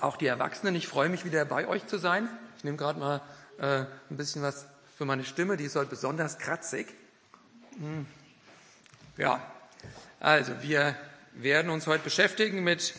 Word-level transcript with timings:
auch 0.00 0.16
die 0.16 0.26
Erwachsenen. 0.26 0.74
Ich 0.74 0.88
freue 0.88 1.08
mich 1.08 1.24
wieder 1.24 1.44
bei 1.44 1.66
euch 1.66 1.86
zu 1.86 1.98
sein. 1.98 2.28
Ich 2.56 2.64
nehme 2.64 2.76
gerade 2.76 2.98
mal 2.98 3.20
äh, 3.58 3.84
ein 4.10 4.16
bisschen 4.16 4.42
was 4.42 4.66
für 4.96 5.04
meine 5.04 5.24
Stimme, 5.24 5.56
die 5.56 5.64
ist 5.64 5.76
heute 5.76 5.90
besonders 5.90 6.38
kratzig. 6.38 6.88
Hm. 7.78 8.06
Ja, 9.16 9.40
also 10.18 10.52
wir 10.62 10.94
werden 11.34 11.70
uns 11.70 11.86
heute 11.86 12.04
beschäftigen 12.04 12.62
mit 12.62 12.94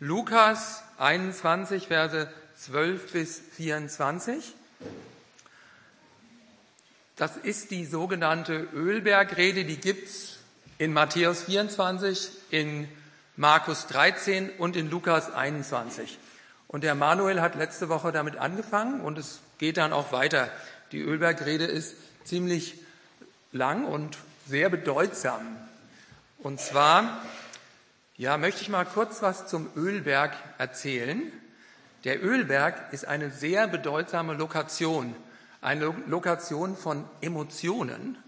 Lukas 0.00 0.82
21, 0.98 1.88
Verse 1.88 2.30
12 2.56 3.12
bis 3.12 3.40
24. 3.56 4.54
Das 7.16 7.36
ist 7.38 7.70
die 7.70 7.86
sogenannte 7.86 8.68
Ölbergrede, 8.74 9.64
die 9.64 9.78
gibt's 9.78 10.36
in 10.76 10.92
Matthäus 10.92 11.44
24, 11.44 12.28
in 12.50 12.88
Markus 13.36 13.86
13 13.86 14.50
und 14.58 14.76
in 14.76 14.90
Lukas 14.90 15.32
21. 15.32 16.18
Und 16.68 16.84
der 16.84 16.94
Manuel 16.94 17.40
hat 17.40 17.54
letzte 17.54 17.88
Woche 17.88 18.12
damit 18.12 18.36
angefangen 18.36 19.00
und 19.00 19.18
es 19.18 19.40
geht 19.58 19.76
dann 19.76 19.92
auch 19.92 20.12
weiter. 20.12 20.50
Die 20.92 21.00
Ölbergrede 21.00 21.64
ist 21.64 21.94
ziemlich 22.24 22.80
lang 23.52 23.84
und 23.84 24.18
sehr 24.46 24.68
bedeutsam. 24.68 25.42
Und 26.38 26.60
zwar, 26.60 27.22
ja, 28.16 28.36
möchte 28.36 28.62
ich 28.62 28.68
mal 28.68 28.84
kurz 28.84 29.22
was 29.22 29.46
zum 29.46 29.68
Ölberg 29.76 30.32
erzählen. 30.58 31.22
Der 32.04 32.22
Ölberg 32.22 32.92
ist 32.92 33.06
eine 33.06 33.30
sehr 33.30 33.66
bedeutsame 33.66 34.34
Lokation, 34.34 35.14
eine 35.60 35.94
Lokation 36.06 36.76
von 36.76 37.04
Emotionen 37.20 38.18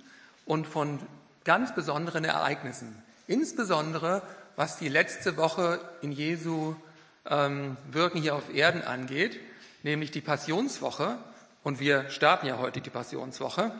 und 0.47 0.67
von 0.67 0.99
ganz 1.45 1.75
besonderen 1.75 2.25
Ereignissen. 2.25 3.03
Insbesondere 3.27 4.23
was 4.59 4.77
die 4.77 4.89
letzte 4.89 5.37
Woche 5.37 5.79
in 6.03 6.11
Jesu 6.11 6.75
ähm, 7.29 7.77
Wirken 7.91 8.21
hier 8.21 8.35
auf 8.35 8.53
Erden 8.53 8.83
angeht, 8.83 9.39
nämlich 9.83 10.11
die 10.11 10.21
Passionswoche. 10.21 11.19
Und 11.63 11.81
wir 11.81 12.09
starten 12.11 12.47
ja 12.47 12.59
heute 12.59 12.81
die 12.81 12.91
Passionswoche. 12.91 13.73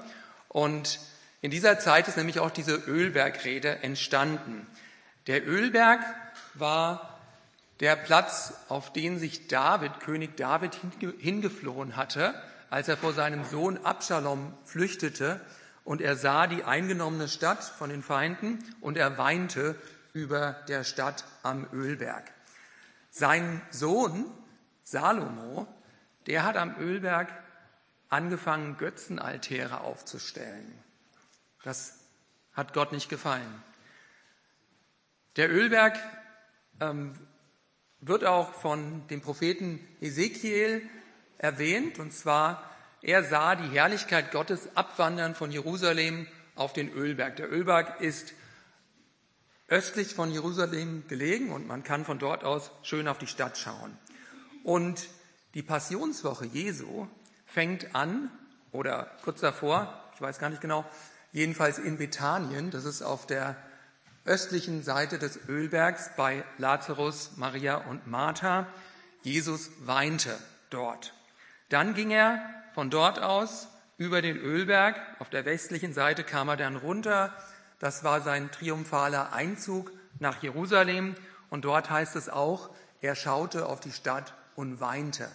Und 0.49 1.01
in 1.41 1.51
dieser 1.51 1.79
Zeit 1.79 2.09
ist 2.09 2.17
nämlich 2.17 2.41
auch 2.41 2.51
diese 2.51 2.75
Ölbergrede 2.75 3.83
entstanden. 3.83 4.67
Der 5.27 5.47
Ölberg 5.47 6.01
war 6.55 7.19
der 7.81 7.97
Platz, 7.97 8.55
auf 8.69 8.93
den 8.93 9.19
sich 9.19 9.47
David, 9.47 10.01
König 10.01 10.37
David, 10.37 10.77
hingeflohen 11.19 11.97
hatte, 11.97 12.35
als 12.71 12.89
er 12.89 12.97
vor 12.97 13.13
seinem 13.13 13.45
Sohn 13.45 13.79
Absalom 13.85 14.53
flüchtete 14.65 15.41
und 15.85 16.03
er 16.03 16.17
sah 16.17 16.47
die 16.47 16.65
eingenommene 16.65 17.29
Stadt 17.29 17.65
von 17.65 17.89
den 17.89 18.03
Feinden 18.03 18.59
und 18.81 18.99
er 18.99 19.17
weinte 19.17 19.77
über 20.13 20.57
der 20.69 20.85
Stadt 20.85 21.25
am 21.43 21.67
Ölberg. 21.73 22.25
Sein 23.11 23.61
Sohn 23.71 24.25
Salomo, 24.85 25.67
der 26.27 26.45
hat 26.45 26.57
am 26.57 26.77
Ölberg 26.79 27.29
angefangen, 28.09 28.77
Götzenaltäre 28.77 29.81
aufzustellen. 29.81 30.73
Das 31.63 31.99
hat 32.53 32.73
Gott 32.73 32.93
nicht 32.93 33.09
gefallen. 33.09 33.63
Der 35.37 35.51
Ölberg 35.51 35.99
ähm, 36.81 37.15
wird 38.01 38.25
auch 38.25 38.55
von 38.55 39.07
dem 39.09 39.21
Propheten 39.21 39.87
Ezekiel 40.01 40.89
erwähnt, 41.39 41.99
und 41.99 42.13
zwar, 42.13 42.69
er 43.03 43.25
sah 43.25 43.55
die 43.55 43.69
Herrlichkeit 43.69 44.33
Gottes 44.33 44.77
abwandern 44.77 45.35
von 45.35 45.53
Jerusalem 45.53 46.27
auf 46.55 46.73
den 46.73 46.91
Ölberg. 46.93 47.37
Der 47.37 47.51
Ölberg 47.53 48.01
ist 48.01 48.33
östlich 49.69 50.15
von 50.15 50.31
Jerusalem 50.31 51.05
gelegen 51.09 51.53
und 51.53 51.67
man 51.67 51.85
kann 51.85 52.05
von 52.05 52.19
dort 52.19 52.43
aus 52.43 52.71
schön 52.83 53.07
auf 53.07 53.19
die 53.19 53.27
Stadt 53.27 53.59
schauen. 53.59 53.97
Und 54.65 55.09
die 55.55 55.63
Passionswoche 55.63 56.47
Jesu 56.47 57.07
fängt 57.47 57.95
an, 57.95 58.31
oder 58.73 59.11
kurz 59.23 59.41
davor, 59.41 60.03
ich 60.15 60.21
weiß 60.21 60.39
gar 60.39 60.51
nicht 60.51 60.63
genau, 60.63 60.85
jedenfalls 61.33 61.79
in 61.79 61.99
Bethanien, 61.99 62.71
das 62.71 62.85
ist 62.85 63.03
auf 63.03 63.27
der 63.27 63.57
östlichen 64.25 64.83
Seite 64.83 65.19
des 65.19 65.49
Ölbergs 65.49 66.11
bei 66.17 66.45
Lazarus, 66.59 67.33
Maria 67.37 67.77
und 67.77 68.07
Martha. 68.07 68.67
Jesus 69.23 69.71
weinte 69.81 70.39
dort. 70.71 71.15
Dann 71.71 71.95
ging 71.95 72.11
er 72.11 72.43
von 72.75 72.91
dort 72.91 73.21
aus 73.21 73.69
über 73.97 74.23
den 74.23 74.37
Ölberg, 74.37 74.97
auf 75.19 75.31
der 75.31 75.45
westlichen 75.45 75.93
Seite 75.93 76.25
kam 76.25 76.49
er 76.49 76.57
dann 76.57 76.77
runter 76.77 77.35
das 77.79 78.05
war 78.05 78.21
sein 78.21 78.51
triumphaler 78.51 79.33
Einzug 79.33 79.93
nach 80.19 80.43
Jerusalem. 80.43 81.15
Und 81.51 81.65
dort 81.65 81.91
heißt 81.91 82.17
es 82.17 82.29
auch, 82.29 82.71
er 83.01 83.15
schaute 83.15 83.67
auf 83.67 83.81
die 83.81 83.93
Stadt 83.93 84.35
und 84.57 84.81
weinte. 84.81 85.31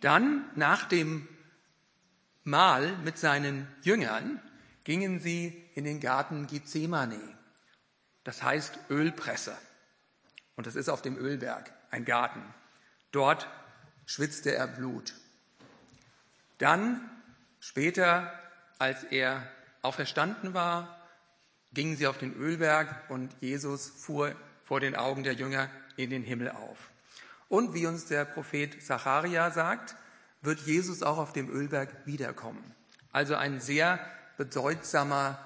Dann, 0.00 0.44
nach 0.54 0.86
dem 0.86 1.26
Mahl 2.42 2.94
mit 2.98 3.18
seinen 3.18 3.66
Jüngern, 3.82 4.40
gingen 4.84 5.18
sie 5.18 5.64
in 5.74 5.84
den 5.84 6.00
Garten 6.00 6.46
Gethsemane. 6.46 7.18
Das 8.22 8.42
heißt 8.42 8.78
Ölpresse. 8.90 9.56
Und 10.56 10.66
das 10.66 10.76
ist 10.76 10.90
auf 10.90 11.00
dem 11.00 11.16
Ölberg, 11.16 11.72
ein 11.90 12.04
Garten. 12.04 12.42
Dort 13.12 13.48
schwitzte 14.04 14.54
er 14.54 14.66
Blut. 14.66 15.14
Dann, 16.58 17.10
später, 17.60 18.32
als 18.78 19.04
er 19.04 19.48
auferstanden 19.84 20.54
war, 20.54 20.98
gingen 21.72 21.96
sie 21.96 22.06
auf 22.06 22.18
den 22.18 22.34
Ölberg 22.34 23.10
und 23.10 23.34
Jesus 23.40 23.88
fuhr 23.88 24.34
vor 24.64 24.80
den 24.80 24.96
Augen 24.96 25.24
der 25.24 25.34
Jünger 25.34 25.68
in 25.96 26.10
den 26.10 26.22
Himmel 26.22 26.50
auf. 26.50 26.90
Und 27.48 27.74
wie 27.74 27.86
uns 27.86 28.06
der 28.06 28.24
Prophet 28.24 28.82
Zacharia 28.82 29.50
sagt, 29.50 29.96
wird 30.42 30.60
Jesus 30.60 31.02
auch 31.02 31.18
auf 31.18 31.32
dem 31.32 31.50
Ölberg 31.50 32.06
wiederkommen. 32.06 32.74
Also 33.12 33.36
ein 33.36 33.60
sehr 33.60 34.00
bedeutsamer 34.36 35.38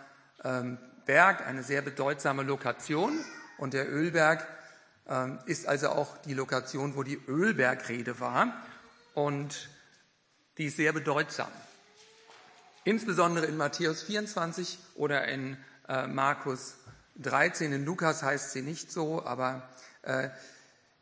ähm, 0.45 0.79
Berg, 1.07 1.47
eine 1.47 1.63
sehr 1.63 1.83
bedeutsame 1.83 2.43
Lokation. 2.43 3.19
Und 3.59 3.75
der 3.75 3.91
Ölberg 3.91 4.47
ähm, 5.09 5.39
ist 5.47 5.67
also 5.67 5.91
auch 5.91 6.17
die 6.19 6.35
Lokation, 6.35 6.97
wo 6.97 7.03
die 7.03 7.21
Ölbergrede 7.27 8.21
war. 8.21 8.55
Und 9.15 9.69
die 10.59 10.67
ist 10.67 10.77
sehr 10.77 10.93
bedeutsam. 10.93 11.51
Insbesondere 12.85 13.47
in 13.47 13.57
Matthäus 13.57 14.03
24 14.03 14.79
oder 14.95 15.27
in 15.29 15.57
äh, 15.89 16.07
Markus 16.07 16.77
13. 17.17 17.73
In 17.73 17.85
Lukas 17.85 18.23
heißt 18.23 18.53
sie 18.53 18.63
nicht 18.63 18.93
so, 18.93 19.25
aber 19.25 19.69
äh, 20.03 20.29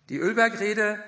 die 0.08 0.16
Ölbergrede 0.16 0.98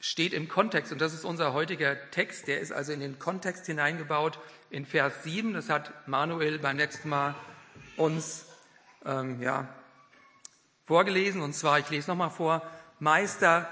steht 0.00 0.32
im 0.32 0.48
Kontext 0.48 0.92
und 0.92 1.00
das 1.00 1.14
ist 1.14 1.24
unser 1.24 1.52
heutiger 1.52 1.96
Text. 2.10 2.48
Der 2.48 2.60
ist 2.60 2.72
also 2.72 2.92
in 2.92 3.00
den 3.00 3.18
Kontext 3.18 3.66
hineingebaut 3.66 4.38
in 4.70 4.84
Vers 4.84 5.22
7. 5.22 5.54
Das 5.54 5.68
hat 5.68 5.92
Manuel 6.08 6.58
beim 6.58 6.76
letzten 6.76 7.08
Mal 7.08 7.34
uns 7.96 8.46
ähm, 9.04 9.40
ja, 9.40 9.68
vorgelesen. 10.84 11.40
Und 11.40 11.54
zwar, 11.54 11.78
ich 11.78 11.88
lese 11.90 12.10
nochmal 12.10 12.30
vor, 12.30 12.62
Meister, 12.98 13.68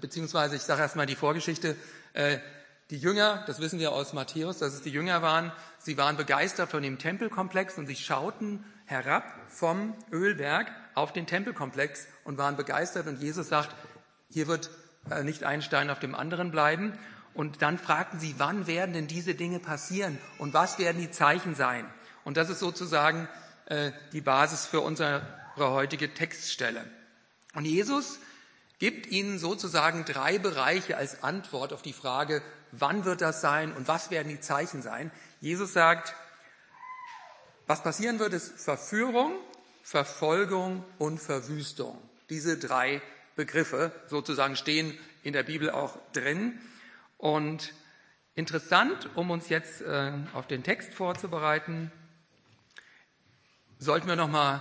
beziehungsweise 0.00 0.56
ich 0.56 0.62
sage 0.62 0.82
erstmal 0.82 1.06
die 1.06 1.16
Vorgeschichte, 1.16 1.76
äh, 2.14 2.38
die 2.90 2.98
Jünger, 2.98 3.42
das 3.46 3.60
wissen 3.60 3.78
wir 3.78 3.92
aus 3.92 4.12
Matthäus, 4.12 4.58
dass 4.58 4.74
es 4.74 4.82
die 4.82 4.90
Jünger 4.90 5.20
waren, 5.20 5.52
sie 5.78 5.96
waren 5.98 6.16
begeistert 6.16 6.70
von 6.70 6.82
dem 6.82 6.98
Tempelkomplex 6.98 7.78
und 7.78 7.86
sie 7.86 7.96
schauten 7.96 8.64
herab 8.84 9.24
vom 9.48 9.94
Ölberg 10.12 10.70
auf 10.94 11.12
den 11.12 11.26
Tempelkomplex 11.26 12.06
und 12.24 12.38
waren 12.38 12.56
begeistert 12.56 13.08
und 13.08 13.20
Jesus 13.20 13.48
sagt, 13.48 13.74
hier 14.30 14.46
wird 14.46 14.70
äh, 15.10 15.24
nicht 15.24 15.44
ein 15.44 15.62
Stein 15.62 15.90
auf 15.90 15.98
dem 15.98 16.14
anderen 16.14 16.50
bleiben. 16.50 16.98
Und 17.34 17.60
dann 17.60 17.78
fragten 17.78 18.18
sie, 18.18 18.36
wann 18.38 18.66
werden 18.66 18.94
denn 18.94 19.08
diese 19.08 19.34
Dinge 19.34 19.58
passieren 19.58 20.18
und 20.38 20.54
was 20.54 20.78
werden 20.78 21.00
die 21.00 21.10
Zeichen 21.10 21.54
sein? 21.54 21.84
Und 22.24 22.36
das 22.36 22.48
ist 22.48 22.60
sozusagen 22.60 23.28
äh, 23.66 23.92
die 24.12 24.22
Basis 24.22 24.64
für 24.64 24.80
unsere 24.80 25.22
heutige 25.56 26.14
Textstelle. 26.14 26.84
Und 27.54 27.64
Jesus 27.64 28.18
gibt 28.78 29.06
ihnen 29.06 29.38
sozusagen 29.38 30.04
drei 30.04 30.38
Bereiche 30.38 30.96
als 30.96 31.22
Antwort 31.22 31.72
auf 31.72 31.82
die 31.82 31.92
Frage, 31.92 32.42
wann 32.78 33.04
wird 33.04 33.20
das 33.20 33.40
sein 33.40 33.72
und 33.72 33.88
was 33.88 34.10
werden 34.10 34.28
die 34.28 34.40
Zeichen 34.40 34.82
sein. 34.82 35.10
Jesus 35.40 35.72
sagt, 35.72 36.14
was 37.66 37.82
passieren 37.82 38.18
wird, 38.18 38.32
ist 38.32 38.60
Verführung, 38.60 39.32
Verfolgung 39.82 40.84
und 40.98 41.18
Verwüstung. 41.18 41.96
Diese 42.30 42.58
drei 42.58 43.02
Begriffe 43.34 43.92
sozusagen 44.08 44.56
stehen 44.56 44.96
in 45.22 45.32
der 45.32 45.42
Bibel 45.42 45.70
auch 45.70 45.98
drin. 46.12 46.58
Und 47.18 47.72
interessant, 48.34 49.10
um 49.14 49.30
uns 49.30 49.48
jetzt 49.48 49.82
äh, 49.82 50.12
auf 50.32 50.46
den 50.46 50.62
Text 50.62 50.94
vorzubereiten, 50.94 51.90
sollten 53.78 54.08
wir 54.08 54.16
nochmal 54.16 54.60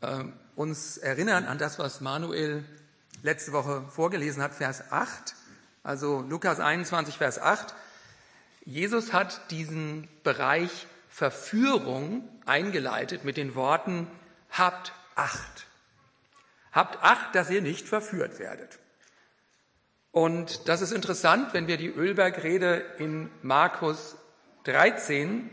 äh, 0.00 0.24
uns 0.56 0.98
erinnern 0.98 1.44
an 1.44 1.58
das, 1.58 1.78
was 1.78 2.00
Manuel 2.00 2.64
letzte 3.22 3.52
Woche 3.52 3.84
vorgelesen 3.90 4.42
hat, 4.42 4.54
Vers 4.54 4.90
8. 4.90 5.34
Also 5.88 6.20
Lukas 6.20 6.60
21, 6.60 7.16
Vers 7.16 7.38
8. 7.40 7.74
Jesus 8.66 9.14
hat 9.14 9.50
diesen 9.50 10.06
Bereich 10.22 10.86
Verführung 11.08 12.28
eingeleitet 12.44 13.24
mit 13.24 13.38
den 13.38 13.54
Worten, 13.54 14.06
habt 14.50 14.92
Acht. 15.14 15.66
Habt 16.72 17.02
Acht, 17.02 17.34
dass 17.34 17.48
ihr 17.48 17.62
nicht 17.62 17.88
verführt 17.88 18.38
werdet. 18.38 18.78
Und 20.12 20.68
das 20.68 20.82
ist 20.82 20.92
interessant, 20.92 21.54
wenn 21.54 21.68
wir 21.68 21.78
die 21.78 21.88
Ölbergrede 21.88 22.84
in 22.98 23.30
Markus 23.40 24.16
13 24.64 25.48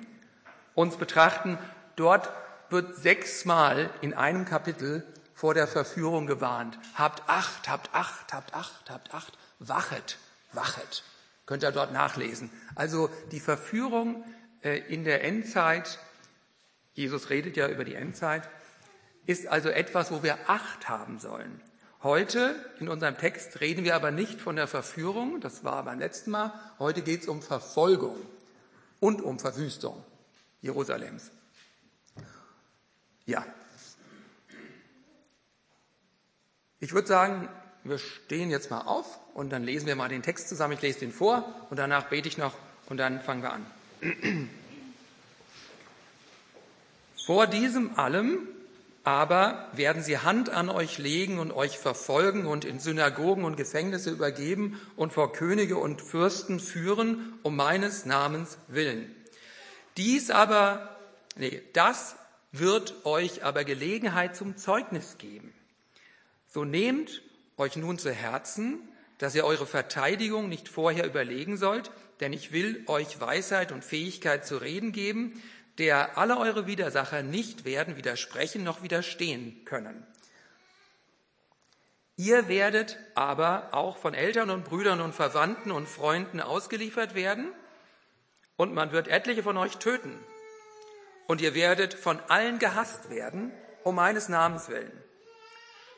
uns 0.74 0.98
betrachten. 0.98 1.58
Dort 1.96 2.30
wird 2.70 2.94
sechsmal 2.98 3.90
in 4.02 4.14
einem 4.14 4.44
Kapitel 4.44 5.08
vor 5.34 5.54
der 5.54 5.68
Verführung 5.70 6.28
gewarnt. 6.28 6.78
Habt 6.94 7.24
Acht, 7.30 7.70
habt 7.70 7.96
Acht, 7.96 8.34
habt 8.34 8.54
Acht, 8.54 8.90
habt 8.90 9.14
Acht, 9.14 9.38
wachet, 9.60 10.18
wachet. 10.56 11.04
Könnt 11.46 11.64
ihr 11.64 11.72
dort 11.72 11.94
nachlesen. 11.94 12.50
Also 12.76 13.10
die 13.32 13.40
Verführung 13.40 14.24
äh, 14.64 14.80
in 14.92 15.04
der 15.04 15.24
Endzeit, 15.24 16.00
Jesus 16.94 17.30
redet 17.30 17.58
ja 17.58 17.68
über 17.68 17.84
die 17.84 17.96
Endzeit, 17.96 18.50
ist 19.26 19.48
also 19.48 19.70
etwas, 19.70 20.12
wo 20.12 20.24
wir 20.24 20.38
Acht 20.50 20.90
haben 20.90 21.20
sollen. 21.20 21.62
Heute 22.04 22.56
in 22.80 22.88
unserem 22.88 23.18
Text 23.18 23.62
reden 23.62 23.84
wir 23.84 23.96
aber 23.96 24.12
nicht 24.12 24.40
von 24.40 24.56
der 24.56 24.68
Verführung, 24.68 25.42
das 25.42 25.64
war 25.64 25.84
beim 25.84 26.00
letzten 26.00 26.32
Mal. 26.32 26.54
Heute 26.78 27.02
geht 27.02 27.22
es 27.22 27.28
um 27.28 27.42
Verfolgung 27.42 28.18
und 29.00 29.22
um 29.22 29.40
Verwüstung 29.40 30.04
Jerusalems. 30.62 31.32
Ja. 33.26 33.44
Ich 36.80 36.94
würde 36.94 37.08
sagen, 37.08 37.50
wir 37.84 37.98
stehen 37.98 38.52
jetzt 38.52 38.70
mal 38.70 38.82
auf 38.82 39.20
und 39.36 39.52
dann 39.52 39.64
lesen 39.64 39.86
wir 39.86 39.96
mal 39.96 40.10
den 40.10 40.24
Text 40.24 40.50
zusammen. 40.50 40.74
Ich 40.74 40.82
lese 40.82 41.00
den 41.02 41.12
vor 41.12 41.54
und 41.70 41.78
danach 41.78 42.06
bete 42.06 42.28
ich 42.28 42.40
noch 42.40 42.54
und 42.88 42.98
dann 42.98 43.22
fangen 43.22 43.44
wir 43.44 43.54
an. 43.54 43.66
Vor 47.28 47.46
diesem 47.46 48.00
allem 48.00 48.48
aber 49.04 49.70
werden 49.74 50.02
sie 50.02 50.18
Hand 50.18 50.50
an 50.50 50.70
euch 50.70 50.98
legen 50.98 51.38
und 51.38 51.52
euch 51.52 51.78
verfolgen 51.78 52.48
und 52.48 52.66
in 52.66 52.80
Synagogen 52.80 53.44
und 53.44 53.56
Gefängnisse 53.58 54.10
übergeben 54.10 54.82
und 54.96 55.14
vor 55.14 55.32
Könige 55.32 55.78
und 55.78 56.02
Fürsten 56.02 56.60
führen, 56.60 57.38
um 57.44 57.56
meines 57.56 58.06
Namens 58.06 58.58
willen. 58.68 59.14
Dies 59.98 60.32
aber, 60.32 60.98
nee, 61.36 61.62
das 61.74 62.16
wird 62.52 63.06
euch 63.06 63.44
aber 63.44 63.64
Gelegenheit 63.64 64.36
zum 64.36 64.56
Zeugnis 64.58 65.18
geben. 65.18 65.54
So 66.48 66.64
nehmt 66.64 67.22
euch 67.58 67.76
nun 67.76 68.00
zu 68.00 68.12
Herzen, 68.12 68.80
dass 69.18 69.36
ihr 69.36 69.46
eure 69.46 69.66
Verteidigung 69.66 70.50
nicht 70.50 70.68
vorher 70.68 71.06
überlegen 71.06 71.58
sollt, 71.58 71.92
denn 72.20 72.34
ich 72.34 72.52
will 72.52 72.84
euch 72.88 73.20
Weisheit 73.20 73.72
und 73.72 73.84
Fähigkeit 73.84 74.46
zu 74.46 74.58
reden 74.58 74.92
geben, 74.92 75.42
der 75.78 76.18
alle 76.18 76.38
eure 76.38 76.68
Widersacher 76.68 77.24
nicht 77.24 77.66
werden 77.66 77.98
widersprechen 77.98 78.64
noch 78.64 78.82
widerstehen 78.82 79.64
können. 79.66 80.06
Ihr 82.18 82.48
werdet 82.48 82.98
aber 83.14 83.70
auch 83.74 83.98
von 83.98 84.14
Eltern 84.14 84.50
und 84.50 84.64
Brüdern 84.64 85.02
und 85.02 85.14
Verwandten 85.14 85.72
und 85.72 85.90
Freunden 85.90 86.40
ausgeliefert 86.40 87.14
werden, 87.14 87.52
und 88.58 88.74
man 88.74 88.94
wird 88.94 89.10
etliche 89.10 89.44
von 89.44 89.58
euch 89.58 89.78
töten. 89.78 90.18
Und 91.28 91.42
ihr 91.42 91.56
werdet 91.56 91.94
von 91.94 92.22
allen 92.30 92.58
gehasst 92.58 93.10
werden, 93.10 93.52
um 93.84 93.96
meines 93.96 94.30
Namens 94.30 94.70
willen. 94.70 95.04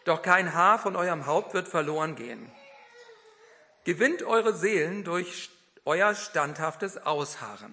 Doch 0.05 0.23
kein 0.23 0.53
Haar 0.53 0.79
von 0.79 0.95
eurem 0.95 1.27
Haupt 1.27 1.53
wird 1.53 1.67
verloren 1.67 2.15
gehen. 2.15 2.51
Gewinnt 3.87 4.21
eure 4.21 4.53
Seelen 4.53 5.05
durch 5.05 5.49
euer 5.85 6.13
standhaftes 6.13 6.97
Ausharren. 6.97 7.71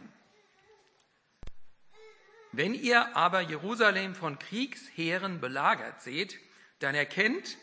Wenn 2.52 2.72
ihr 2.72 3.16
aber 3.16 3.40
Jerusalem 3.40 4.14
von 4.14 4.38
Kriegsheeren 4.38 5.40
belagert 5.40 6.02
seht, 6.02 6.38
dann 6.78 6.94
erkennt, 6.94 7.56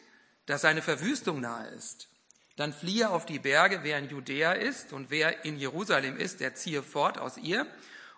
dass 0.47 0.65
eine 0.65 0.81
Verwüstung 0.81 1.39
nahe 1.39 1.69
ist. 1.69 2.09
Dann 2.57 2.73
fliehe 2.73 3.09
auf 3.09 3.25
die 3.25 3.39
Berge, 3.39 3.83
wer 3.83 3.97
in 3.99 4.09
Judäa 4.09 4.51
ist 4.51 4.91
und 4.91 5.09
wer 5.11 5.45
in 5.45 5.55
Jerusalem 5.55 6.17
ist, 6.17 6.41
der 6.41 6.53
ziehe 6.53 6.83
fort 6.83 7.19
aus 7.19 7.37
ihr. 7.37 7.65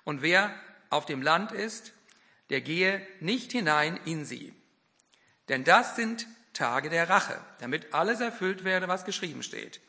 Und 0.04 0.24
wer 0.24 0.52
auf 0.90 1.06
dem 1.06 1.22
Land 1.22 1.52
ist, 1.52 1.94
der 2.50 2.62
gehe 2.62 3.06
nicht 3.20 3.52
hinein 3.52 4.00
in 4.06 4.26
sie. 4.26 4.56
Denn 5.48 5.64
das 5.64 5.96
sind 5.96 6.26
Tage 6.54 6.90
der 6.90 7.08
Rache, 7.08 7.40
damit 7.60 7.94
alles 7.94 8.20
erfüllt 8.20 8.64
werde, 8.64 8.88
was 8.88 9.06
geschrieben 9.06 9.44
steht. 9.44 9.80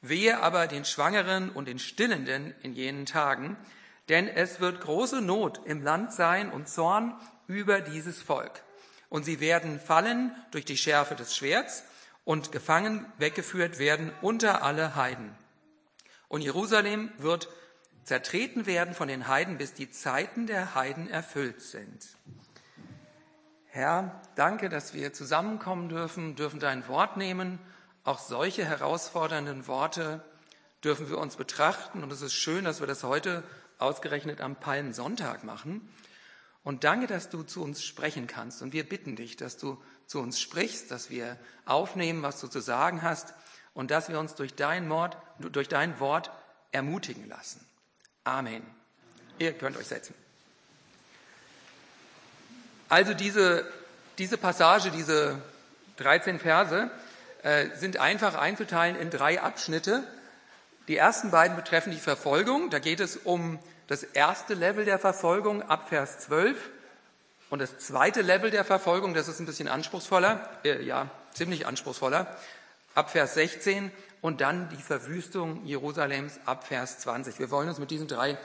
Wehe 0.00 0.40
aber 0.40 0.66
den 0.66 0.84
Schwangeren 0.84 1.50
und 1.50 1.66
den 1.66 1.78
Stillenden 1.78 2.54
in 2.62 2.72
jenen 2.72 3.06
Tagen, 3.06 3.56
denn 4.08 4.28
es 4.28 4.60
wird 4.60 4.80
große 4.80 5.20
Not 5.20 5.60
im 5.64 5.82
Land 5.82 6.12
sein 6.12 6.50
und 6.50 6.68
Zorn 6.68 7.14
über 7.46 7.80
dieses 7.80 8.22
Volk. 8.22 8.62
Und 9.08 9.24
sie 9.24 9.40
werden 9.40 9.80
fallen 9.80 10.34
durch 10.50 10.64
die 10.64 10.76
Schärfe 10.76 11.14
des 11.14 11.34
Schwerts 11.34 11.84
und 12.24 12.52
gefangen 12.52 13.10
weggeführt 13.18 13.78
werden 13.78 14.12
unter 14.20 14.62
alle 14.62 14.94
Heiden. 14.94 15.34
Und 16.28 16.42
Jerusalem 16.42 17.10
wird 17.16 17.48
zertreten 18.04 18.66
werden 18.66 18.94
von 18.94 19.08
den 19.08 19.28
Heiden, 19.28 19.58
bis 19.58 19.74
die 19.74 19.90
Zeiten 19.90 20.46
der 20.46 20.74
Heiden 20.74 21.08
erfüllt 21.08 21.60
sind. 21.60 22.06
Herr, 23.66 24.20
danke, 24.34 24.68
dass 24.68 24.94
wir 24.94 25.12
zusammenkommen 25.12 25.88
dürfen, 25.88 26.34
dürfen 26.36 26.60
dein 26.60 26.88
Wort 26.88 27.16
nehmen. 27.16 27.58
Auch 28.04 28.18
solche 28.18 28.64
herausfordernden 28.64 29.66
Worte 29.66 30.22
dürfen 30.84 31.08
wir 31.08 31.18
uns 31.18 31.36
betrachten. 31.36 32.02
Und 32.02 32.12
es 32.12 32.22
ist 32.22 32.34
schön, 32.34 32.64
dass 32.64 32.80
wir 32.80 32.86
das 32.86 33.02
heute 33.02 33.42
ausgerechnet 33.78 34.40
am 34.40 34.56
Palmsonntag 34.56 35.44
machen. 35.44 35.88
Und 36.64 36.84
danke, 36.84 37.06
dass 37.06 37.30
du 37.30 37.42
zu 37.42 37.62
uns 37.62 37.82
sprechen 37.82 38.26
kannst. 38.26 38.62
Und 38.62 38.72
wir 38.72 38.88
bitten 38.88 39.16
dich, 39.16 39.36
dass 39.36 39.56
du 39.56 39.82
zu 40.06 40.20
uns 40.20 40.40
sprichst, 40.40 40.90
dass 40.90 41.10
wir 41.10 41.38
aufnehmen, 41.64 42.22
was 42.22 42.40
du 42.40 42.48
zu 42.48 42.60
sagen 42.60 43.02
hast 43.02 43.34
und 43.74 43.90
dass 43.90 44.08
wir 44.08 44.18
uns 44.18 44.34
durch 44.34 44.54
dein 44.54 44.88
Wort, 44.90 45.16
durch 45.38 45.68
dein 45.68 46.00
Wort 46.00 46.30
ermutigen 46.72 47.28
lassen. 47.28 47.64
Amen. 48.24 48.62
Ihr 49.38 49.52
könnt 49.52 49.76
euch 49.76 49.86
setzen. 49.86 50.14
Also 52.88 53.14
diese, 53.14 53.70
diese 54.18 54.38
Passage, 54.38 54.90
diese 54.90 55.40
13 55.96 56.40
Verse 56.40 56.90
sind 57.74 57.98
einfach 57.98 58.34
einzuteilen 58.34 58.96
in 58.96 59.10
drei 59.10 59.40
Abschnitte. 59.40 60.04
Die 60.88 60.96
ersten 60.96 61.30
beiden 61.30 61.56
betreffen 61.56 61.92
die 61.92 61.98
Verfolgung. 61.98 62.70
Da 62.70 62.78
geht 62.78 63.00
es 63.00 63.16
um 63.16 63.58
das 63.86 64.02
erste 64.02 64.54
Level 64.54 64.84
der 64.84 64.98
Verfolgung 64.98 65.62
ab 65.62 65.88
Vers 65.88 66.18
12 66.20 66.56
und 67.50 67.60
das 67.60 67.78
zweite 67.78 68.20
Level 68.20 68.50
der 68.50 68.64
Verfolgung, 68.64 69.14
das 69.14 69.28
ist 69.28 69.40
ein 69.40 69.46
bisschen 69.46 69.68
anspruchsvoller, 69.68 70.48
äh, 70.64 70.82
ja, 70.82 71.10
ziemlich 71.32 71.66
anspruchsvoller, 71.66 72.36
ab 72.94 73.10
Vers 73.10 73.34
16 73.34 73.90
und 74.20 74.40
dann 74.40 74.68
die 74.68 74.82
Verwüstung 74.82 75.64
Jerusalems 75.64 76.40
ab 76.44 76.66
Vers 76.66 76.98
20. 76.98 77.38
Wir 77.38 77.50
wollen 77.50 77.68
uns 77.68 77.78
mit 77.78 77.90
diesen 77.90 78.08
drei 78.08 78.36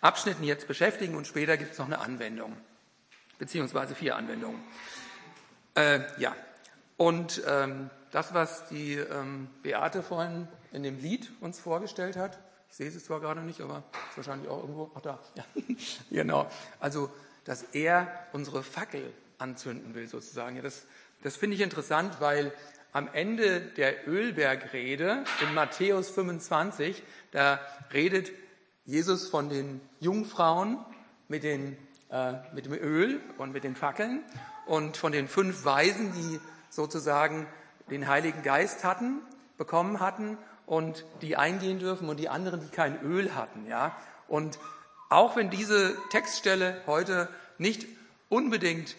Abschnitten 0.00 0.44
jetzt 0.44 0.68
beschäftigen 0.68 1.16
und 1.16 1.26
später 1.26 1.56
gibt 1.56 1.72
es 1.72 1.78
noch 1.78 1.86
eine 1.86 1.98
Anwendung, 1.98 2.56
beziehungsweise 3.38 3.96
vier 3.96 4.14
Anwendungen. 4.14 4.62
Äh, 5.74 6.00
ja, 6.18 6.36
und 6.96 7.42
ähm, 7.48 7.90
das, 8.14 8.32
was 8.32 8.68
die 8.68 8.92
ähm, 8.94 9.48
Beate 9.64 10.00
vorhin 10.04 10.46
in 10.70 10.84
dem 10.84 11.00
Lied 11.00 11.32
uns 11.40 11.58
vorgestellt 11.58 12.16
hat, 12.16 12.38
ich 12.70 12.76
sehe 12.76 12.86
es 12.86 13.04
zwar 13.04 13.18
gerade 13.18 13.40
nicht, 13.40 13.60
aber 13.60 13.82
ist 14.10 14.16
wahrscheinlich 14.16 14.48
auch 14.48 14.60
irgendwo, 14.60 14.92
ach 14.94 15.00
da, 15.00 15.18
ja, 15.34 15.44
genau. 16.10 16.48
Also, 16.78 17.10
dass 17.44 17.64
er 17.72 18.08
unsere 18.32 18.62
Fackel 18.62 19.12
anzünden 19.38 19.96
will, 19.96 20.06
sozusagen. 20.06 20.54
Ja, 20.54 20.62
das, 20.62 20.84
das 21.24 21.36
finde 21.36 21.56
ich 21.56 21.60
interessant, 21.60 22.20
weil 22.20 22.52
am 22.92 23.08
Ende 23.12 23.60
der 23.60 24.06
Ölbergrede 24.06 25.24
in 25.42 25.52
Matthäus 25.52 26.08
25, 26.10 27.02
da 27.32 27.58
redet 27.92 28.30
Jesus 28.84 29.28
von 29.28 29.48
den 29.48 29.80
Jungfrauen 29.98 30.78
mit, 31.26 31.42
den, 31.42 31.76
äh, 32.10 32.34
mit 32.54 32.66
dem 32.66 32.74
Öl 32.74 33.20
und 33.38 33.52
mit 33.52 33.64
den 33.64 33.74
Fackeln 33.74 34.22
und 34.66 34.96
von 34.96 35.10
den 35.10 35.26
fünf 35.26 35.64
Weisen, 35.64 36.12
die 36.12 36.38
sozusagen 36.70 37.48
den 37.90 38.08
Heiligen 38.08 38.42
Geist 38.42 38.84
hatten, 38.84 39.20
bekommen 39.58 40.00
hatten 40.00 40.38
und 40.66 41.04
die 41.22 41.36
eingehen 41.36 41.78
dürfen 41.78 42.08
und 42.08 42.18
die 42.18 42.28
anderen, 42.28 42.60
die 42.60 42.68
kein 42.68 43.00
Öl 43.02 43.34
hatten, 43.34 43.66
ja. 43.66 43.96
Und 44.28 44.58
auch 45.10 45.36
wenn 45.36 45.50
diese 45.50 45.94
Textstelle 46.10 46.80
heute 46.86 47.28
nicht 47.58 47.86
unbedingt 48.28 48.96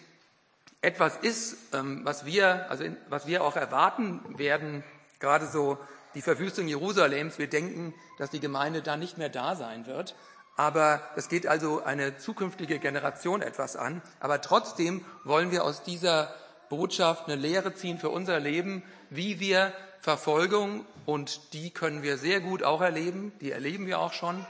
etwas 0.80 1.16
ist, 1.16 1.56
ähm, 1.74 2.02
was 2.04 2.24
wir, 2.24 2.70
also 2.70 2.84
was 3.08 3.26
wir 3.26 3.42
auch 3.42 3.56
erwarten 3.56 4.20
werden, 4.38 4.84
gerade 5.18 5.46
so 5.46 5.78
die 6.14 6.22
Verwüstung 6.22 6.68
Jerusalems, 6.68 7.38
wir 7.38 7.48
denken, 7.48 7.92
dass 8.18 8.30
die 8.30 8.40
Gemeinde 8.40 8.82
da 8.82 8.96
nicht 8.96 9.18
mehr 9.18 9.28
da 9.28 9.56
sein 9.56 9.86
wird. 9.86 10.14
Aber 10.56 11.02
es 11.16 11.28
geht 11.28 11.46
also 11.46 11.82
eine 11.84 12.16
zukünftige 12.16 12.78
Generation 12.78 13.42
etwas 13.42 13.76
an. 13.76 14.00
Aber 14.20 14.40
trotzdem 14.40 15.04
wollen 15.24 15.50
wir 15.50 15.64
aus 15.64 15.82
dieser 15.82 16.34
Botschaft 16.68 17.26
eine 17.26 17.36
Lehre 17.36 17.74
ziehen 17.74 17.98
für 17.98 18.10
unser 18.10 18.40
Leben, 18.40 18.82
wie 19.10 19.40
wir 19.40 19.72
Verfolgung, 20.00 20.86
und 21.04 21.52
die 21.52 21.70
können 21.70 22.02
wir 22.02 22.18
sehr 22.18 22.40
gut 22.40 22.62
auch 22.62 22.80
erleben, 22.80 23.32
die 23.40 23.52
erleben 23.52 23.86
wir 23.86 24.00
auch 24.00 24.12
schon, 24.12 24.44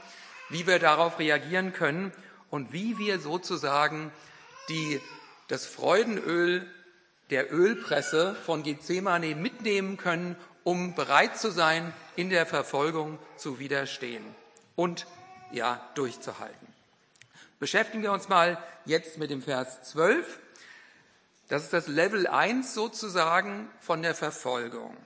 wie 0.49 0.67
wir 0.67 0.79
darauf 0.79 1.19
reagieren 1.19 1.73
können 1.73 2.11
und 2.49 2.73
wie 2.73 2.97
wir 2.97 3.19
sozusagen 3.19 4.11
die, 4.69 5.01
das 5.47 5.65
Freudenöl 5.65 6.65
der 7.29 7.53
Ölpresse 7.53 8.35
von 8.45 8.63
Gethsemane 8.63 9.35
mitnehmen 9.35 9.97
können, 9.97 10.35
um 10.63 10.95
bereit 10.95 11.37
zu 11.37 11.51
sein, 11.51 11.93
in 12.15 12.29
der 12.29 12.45
Verfolgung 12.45 13.19
zu 13.37 13.59
widerstehen 13.59 14.23
und 14.75 15.07
ja, 15.51 15.81
durchzuhalten. 15.95 16.67
Beschäftigen 17.59 18.03
wir 18.03 18.11
uns 18.11 18.29
mal 18.29 18.61
jetzt 18.85 19.17
mit 19.17 19.31
dem 19.31 19.41
Vers 19.41 19.83
12. 19.83 20.39
Das 21.47 21.63
ist 21.63 21.73
das 21.73 21.87
Level 21.87 22.27
1 22.27 22.73
sozusagen 22.73 23.69
von 23.79 24.01
der 24.01 24.15
Verfolgung. 24.15 24.97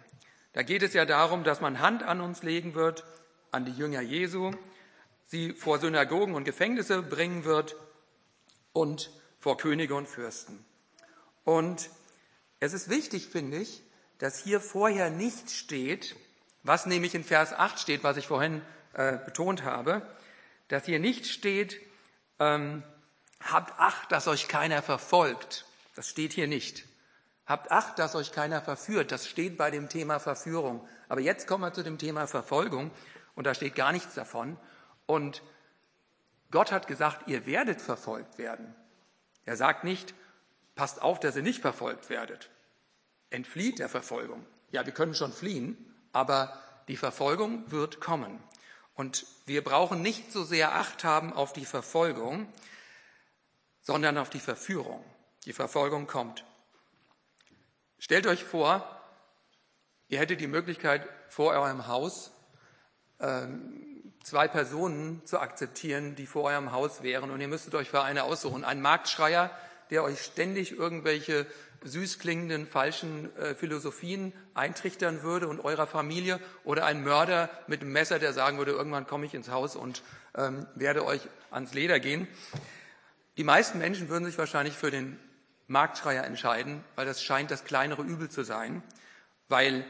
Da 0.54 0.64
geht 0.64 0.82
es 0.82 0.94
ja 0.94 1.06
darum, 1.06 1.44
dass 1.44 1.62
man 1.62 1.80
Hand 1.80 2.04
an 2.04 2.20
uns 2.20 2.42
legen 2.42 2.74
wird, 2.74 3.06
an 3.52 3.66
die 3.66 3.72
Jünger 3.72 4.02
Jesu, 4.02 4.52
sie 5.28 5.54
vor 5.54 5.80
Synagogen 5.80 6.36
und 6.36 6.44
Gefängnisse 6.44 7.04
bringen 7.04 7.46
wird 7.46 7.76
und 8.74 9.12
vor 9.40 9.58
Könige 9.58 9.96
und 9.96 10.08
Fürsten. 10.08 10.66
Und 11.44 11.90
es 12.60 12.74
ist 12.74 12.90
wichtig, 12.90 13.28
finde 13.28 13.58
ich, 13.58 13.84
dass 14.18 14.38
hier 14.38 14.60
vorher 14.60 15.10
nicht 15.10 15.52
steht, 15.52 16.16
was 16.64 16.86
nämlich 16.86 17.16
in 17.16 17.24
Vers 17.24 17.54
8 17.54 17.80
steht, 17.80 18.04
was 18.04 18.18
ich 18.18 18.28
vorhin 18.28 18.62
äh, 18.94 19.18
betont 19.18 19.64
habe, 19.64 20.02
dass 20.68 20.86
hier 20.86 21.00
nicht 21.00 21.28
steht, 21.28 21.80
ähm, 22.40 22.84
habt 23.40 23.80
Acht, 23.80 24.12
dass 24.12 24.28
euch 24.28 24.48
keiner 24.48 24.82
verfolgt. 24.82 25.66
Das 25.96 26.08
steht 26.08 26.34
hier 26.34 26.48
nicht. 26.48 26.86
Habt 27.46 27.72
Acht, 27.72 28.00
dass 28.00 28.16
euch 28.16 28.32
keiner 28.32 28.62
verführt. 28.62 29.12
Das 29.12 29.28
steht 29.28 29.58
bei 29.58 29.72
dem 29.72 29.90
Thema 29.90 30.20
Verführung. 30.20 30.88
Aber 31.10 31.22
jetzt 31.22 31.48
kommen 31.48 31.64
wir 31.64 31.74
zu 31.74 31.84
dem 31.84 31.98
Thema 31.98 32.28
Verfolgung 32.28 32.92
und 33.36 33.46
da 33.46 33.54
steht 33.54 33.76
gar 33.76 33.92
nichts 33.92 34.14
davon. 34.14 34.58
Und 35.06 35.42
Gott 36.52 36.72
hat 36.72 36.88
gesagt, 36.88 37.28
ihr 37.28 37.46
werdet 37.46 37.82
verfolgt 37.82 38.38
werden. 38.38 38.76
Er 39.46 39.58
sagt 39.58 39.84
nicht, 39.84 40.14
passt 40.76 41.02
auf, 41.02 41.20
dass 41.20 41.36
ihr 41.36 41.42
nicht 41.42 41.62
verfolgt 41.62 42.10
werdet. 42.10 42.50
Entflieht 43.30 43.80
der 43.80 43.90
Verfolgung. 43.90 44.46
Ja, 44.72 44.86
wir 44.86 44.94
können 44.94 45.16
schon 45.16 45.34
fliehen, 45.34 45.94
aber 46.14 46.58
die 46.88 46.98
Verfolgung 46.98 47.70
wird 47.72 48.00
kommen. 48.00 48.42
Und 48.94 49.26
wir 49.46 49.64
brauchen 49.64 50.02
nicht 50.02 50.32
so 50.32 50.44
sehr 50.44 50.76
Acht 50.76 51.04
haben 51.04 51.34
auf 51.34 51.54
die 51.54 51.66
Verfolgung, 51.66 52.48
sondern 53.82 54.18
auf 54.18 54.30
die 54.30 54.40
Verführung. 54.40 55.04
Die 55.46 55.54
Verfolgung 55.54 56.08
kommt. 56.08 56.46
Stellt 57.98 58.28
euch 58.28 58.44
vor, 58.44 59.02
ihr 60.08 60.20
hättet 60.20 60.42
die 60.42 60.48
Möglichkeit, 60.48 61.08
vor 61.30 61.52
eurem 61.54 61.88
Haus 61.88 62.32
ähm, 63.20 64.14
zwei 64.24 64.48
Personen 64.48 65.26
zu 65.26 65.40
akzeptieren, 65.40 66.16
die 66.16 66.28
vor 66.28 66.44
eurem 66.44 66.72
Haus 66.72 67.04
wären. 67.04 67.32
Und 67.32 67.42
ihr 67.42 67.48
müsstet 67.48 67.76
euch 67.76 67.90
für 67.90 68.04
eine 68.04 68.24
aussuchen. 68.24 68.64
Ein 68.64 68.82
Marktschreier, 68.82 69.52
der 69.90 70.04
euch 70.04 70.22
ständig 70.22 70.72
irgendwelche 70.72 71.46
süß 71.84 72.20
klingenden 72.20 72.68
falschen 72.68 73.36
äh, 73.38 73.56
Philosophien 73.56 74.34
eintrichtern 74.54 75.24
würde 75.24 75.48
und 75.48 75.60
eurer 75.62 75.88
Familie 75.88 76.40
oder 76.64 76.86
ein 76.86 77.04
Mörder 77.04 77.50
mit 77.68 77.82
einem 77.82 77.92
Messer, 77.92 78.20
der 78.20 78.34
sagen 78.34 78.58
würde, 78.60 78.72
irgendwann 78.72 79.08
komme 79.08 79.26
ich 79.26 79.34
ins 79.34 79.50
Haus 79.50 79.76
und 79.76 80.04
ähm, 80.36 80.68
werde 80.76 81.06
euch 81.06 81.22
ans 81.50 81.74
Leder 81.74 82.00
gehen. 82.00 82.28
Die 83.38 83.44
meisten 83.44 83.80
Menschen 83.80 84.10
würden 84.10 84.26
sich 84.26 84.38
wahrscheinlich 84.38 84.76
für 84.76 84.92
den 84.92 85.20
Marktschreier 85.68 86.24
entscheiden, 86.24 86.84
weil 86.96 87.06
das 87.06 87.24
scheint 87.24 87.52
das 87.52 87.64
kleinere 87.64 88.04
Übel 88.04 88.30
zu 88.30 88.44
sein, 88.44 88.84
weil 89.48 89.86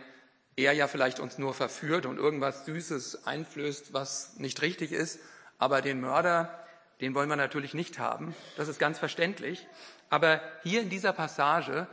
er 0.55 0.73
ja 0.73 0.87
vielleicht 0.87 1.19
uns 1.19 1.37
nur 1.37 1.53
verführt 1.53 2.05
und 2.05 2.17
irgendwas 2.17 2.65
Süßes 2.65 3.25
einflößt, 3.25 3.93
was 3.93 4.37
nicht 4.37 4.61
richtig 4.61 4.91
ist. 4.91 5.19
Aber 5.57 5.81
den 5.81 6.01
Mörder, 6.01 6.65
den 6.99 7.15
wollen 7.15 7.29
wir 7.29 7.35
natürlich 7.35 7.73
nicht 7.73 7.99
haben. 7.99 8.35
Das 8.57 8.67
ist 8.67 8.79
ganz 8.79 8.99
verständlich. 8.99 9.67
Aber 10.09 10.41
hier 10.63 10.81
in 10.81 10.89
dieser 10.89 11.13
Passage 11.13 11.87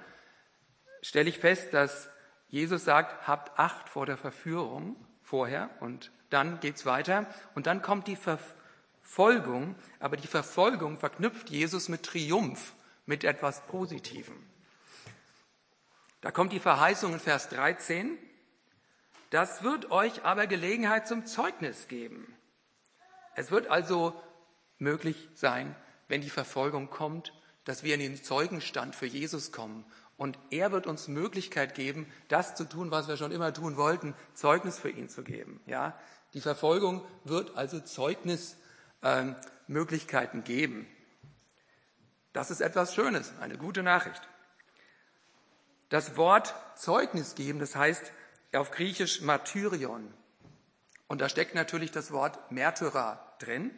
stelle 1.03 1.29
ich 1.29 1.39
fest, 1.39 1.73
dass 1.73 2.09
Jesus 2.49 2.85
sagt, 2.85 3.27
habt 3.27 3.59
Acht 3.59 3.89
vor 3.89 4.07
der 4.07 4.17
Verführung 4.17 4.97
vorher 5.23 5.71
und 5.81 6.11
dann 6.31 6.61
geht's 6.61 6.87
weiter 6.87 7.27
und 7.55 7.67
dann 7.67 7.83
kommt 7.83 8.07
die 8.07 8.17
Verfolgung, 8.17 9.75
aber 10.01 10.17
die 10.17 10.27
Verfolgung 10.27 10.99
verknüpft 10.99 11.51
Jesus 11.51 11.89
mit 11.89 12.03
Triumph, 12.03 12.75
mit 13.09 13.25
etwas 13.25 13.67
Positivem. 13.67 14.37
Da 16.21 16.31
kommt 16.31 16.53
die 16.53 16.61
Verheißung 16.61 17.15
in 17.15 17.21
Vers 17.21 17.49
13, 17.49 18.19
das 19.31 19.63
wird 19.63 19.91
euch 19.91 20.25
aber 20.25 20.47
Gelegenheit 20.47 21.09
zum 21.09 21.25
Zeugnis 21.27 21.89
geben. 21.89 22.37
Es 23.35 23.51
wird 23.51 23.69
also 23.69 24.15
möglich 24.79 25.29
sein, 25.35 25.75
wenn 26.09 26.21
die 26.21 26.31
Verfolgung 26.31 26.91
kommt, 26.91 27.33
dass 27.65 27.83
wir 27.83 27.95
in 27.95 28.01
den 28.01 28.23
Zeugenstand 28.23 28.95
für 28.95 29.07
Jesus 29.07 29.53
kommen. 29.53 29.87
Und 30.17 30.39
er 30.51 30.73
wird 30.73 30.87
uns 30.87 31.09
Möglichkeit 31.09 31.75
geben, 31.75 32.07
das 32.29 32.57
zu 32.57 32.65
tun, 32.65 32.91
was 32.91 33.09
wir 33.09 33.17
schon 33.17 33.33
immer 33.33 33.55
tun 33.55 33.77
wollten, 33.77 34.15
Zeugnis 34.35 34.79
für 34.79 34.91
ihn 34.91 35.09
zu 35.09 35.23
geben. 35.23 35.61
Ja, 35.67 35.99
die 36.35 36.41
Verfolgung 36.41 37.07
wird 37.25 37.57
also 37.57 37.81
Zeugnismöglichkeiten 37.81 40.41
ähm, 40.41 40.45
geben. 40.45 40.87
Das 42.33 42.51
ist 42.51 42.61
etwas 42.61 42.95
Schönes, 42.95 43.33
eine 43.41 43.57
gute 43.57 43.83
Nachricht. 43.83 44.23
Das 45.89 46.17
Wort 46.17 46.55
Zeugnis 46.77 47.35
geben, 47.35 47.59
das 47.59 47.75
heißt 47.75 48.13
auf 48.53 48.71
Griechisch 48.71 49.21
Martyrion. 49.23 50.13
Und 51.07 51.21
da 51.21 51.29
steckt 51.29 51.55
natürlich 51.55 51.91
das 51.91 52.13
Wort 52.13 52.51
Märtyrer 52.53 53.37
drin. 53.39 53.71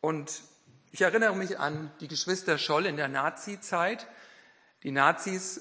Und 0.00 0.42
ich 0.92 1.02
erinnere 1.02 1.34
mich 1.34 1.58
an 1.58 1.90
die 2.00 2.08
Geschwister 2.08 2.58
Scholl 2.58 2.86
in 2.86 2.96
der 2.96 3.08
Nazi-Zeit. 3.08 4.06
Die 4.84 4.92
Nazis 4.92 5.60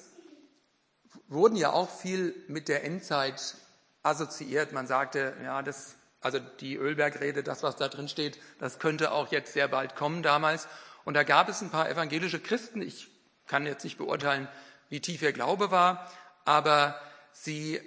wurden 1.28 1.56
ja 1.56 1.72
auch 1.72 1.90
viel 1.90 2.36
mit 2.48 2.68
der 2.68 2.84
Endzeit 2.84 3.56
assoziiert. 4.04 4.72
Man 4.72 4.86
sagte, 4.86 5.36
ja, 5.44 5.64
das, 5.64 5.96
also 6.22 6.40
die 6.40 6.76
Ölbergrede, 6.76 7.42
das, 7.42 7.64
was 7.64 7.76
da 7.76 7.88
drin 7.88 8.08
steht, 8.08 8.40
das 8.60 8.78
könnte 8.78 9.12
auch 9.12 9.32
jetzt 9.32 9.54
sehr 9.54 9.68
bald 9.68 9.96
kommen 9.96 10.22
damals. 10.22 10.68
Und 11.06 11.14
da 11.14 11.24
gab 11.24 11.48
es 11.48 11.62
ein 11.62 11.70
paar 11.70 11.90
evangelische 11.90 12.40
Christen. 12.40 12.82
Ich 12.82 13.08
kann 13.48 13.66
jetzt 13.66 13.84
nicht 13.84 13.98
beurteilen, 13.98 14.48
wie 14.90 15.00
tief 15.00 15.22
ihr 15.22 15.32
Glaube 15.32 15.72
war, 15.72 16.12
aber 16.44 17.00
sie 17.32 17.80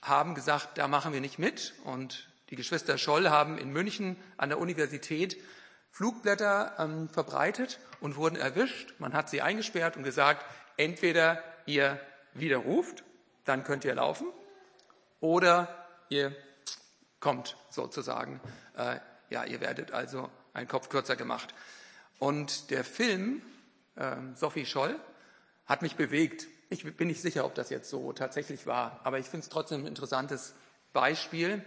haben 0.00 0.34
gesagt, 0.34 0.78
da 0.78 0.88
machen 0.88 1.12
wir 1.12 1.20
nicht 1.20 1.38
mit. 1.38 1.74
Und 1.84 2.28
die 2.50 2.56
Geschwister 2.56 2.98
Scholl 2.98 3.28
haben 3.28 3.58
in 3.58 3.70
München 3.70 4.16
an 4.36 4.48
der 4.48 4.58
Universität 4.58 5.36
Flugblätter 5.90 6.74
ähm, 6.78 7.08
verbreitet 7.10 7.78
und 8.00 8.16
wurden 8.16 8.36
erwischt. 8.36 8.94
Man 8.98 9.12
hat 9.12 9.28
sie 9.28 9.42
eingesperrt 9.42 9.96
und 9.96 10.04
gesagt, 10.04 10.44
entweder 10.76 11.42
ihr 11.66 12.00
widerruft, 12.32 13.04
dann 13.44 13.62
könnt 13.62 13.84
ihr 13.84 13.94
laufen, 13.94 14.26
oder 15.20 15.86
ihr 16.08 16.34
kommt 17.20 17.56
sozusagen. 17.70 18.40
Äh, 18.76 19.00
ja, 19.30 19.44
ihr 19.44 19.60
werdet 19.60 19.92
also 19.92 20.30
einen 20.54 20.68
Kopf 20.68 20.88
kürzer 20.88 21.16
gemacht. 21.16 21.54
Und 22.22 22.70
der 22.70 22.84
Film, 22.84 23.42
äh, 23.96 24.14
Sophie 24.36 24.64
Scholl, 24.64 24.94
hat 25.66 25.82
mich 25.82 25.96
bewegt. 25.96 26.46
Ich 26.70 26.84
bin 26.96 27.08
nicht 27.08 27.20
sicher, 27.20 27.44
ob 27.44 27.56
das 27.56 27.68
jetzt 27.68 27.90
so 27.90 28.12
tatsächlich 28.12 28.64
war, 28.64 29.00
aber 29.02 29.18
ich 29.18 29.26
finde 29.26 29.42
es 29.42 29.48
trotzdem 29.48 29.80
ein 29.80 29.86
interessantes 29.88 30.54
Beispiel, 30.92 31.64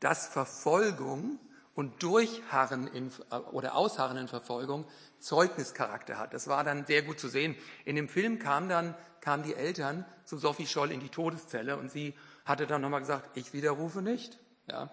dass 0.00 0.26
Verfolgung 0.26 1.38
und 1.72 2.02
Durchharren 2.02 2.88
in, 2.88 3.12
oder 3.52 3.76
Ausharren 3.76 4.16
in 4.16 4.26
Verfolgung 4.26 4.86
Zeugnischarakter 5.20 6.18
hat. 6.18 6.34
Das 6.34 6.48
war 6.48 6.64
dann 6.64 6.84
sehr 6.84 7.02
gut 7.02 7.20
zu 7.20 7.28
sehen. 7.28 7.54
In 7.84 7.94
dem 7.94 8.08
Film 8.08 8.40
kamen 8.40 8.68
dann 8.68 8.96
kamen 9.20 9.44
die 9.44 9.54
Eltern 9.54 10.04
zu 10.24 10.36
Sophie 10.36 10.66
Scholl 10.66 10.90
in 10.90 10.98
die 10.98 11.10
Todeszelle 11.10 11.76
und 11.76 11.92
sie 11.92 12.14
hatte 12.44 12.66
dann 12.66 12.80
nochmal 12.80 13.02
gesagt, 13.02 13.36
ich 13.36 13.52
widerrufe 13.52 14.02
nicht. 14.02 14.36
Ja. 14.68 14.90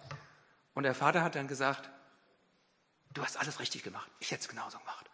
Und 0.76 0.84
der 0.84 0.94
Vater 0.94 1.24
hat 1.24 1.34
dann 1.34 1.48
gesagt, 1.48 1.90
du 3.14 3.24
hast 3.24 3.38
alles 3.38 3.60
richtig 3.60 3.84
gemacht, 3.84 4.10
ich 4.20 4.32
hätte 4.32 4.42
es 4.42 4.48
genauso 4.48 4.78
gemacht. 4.80 5.10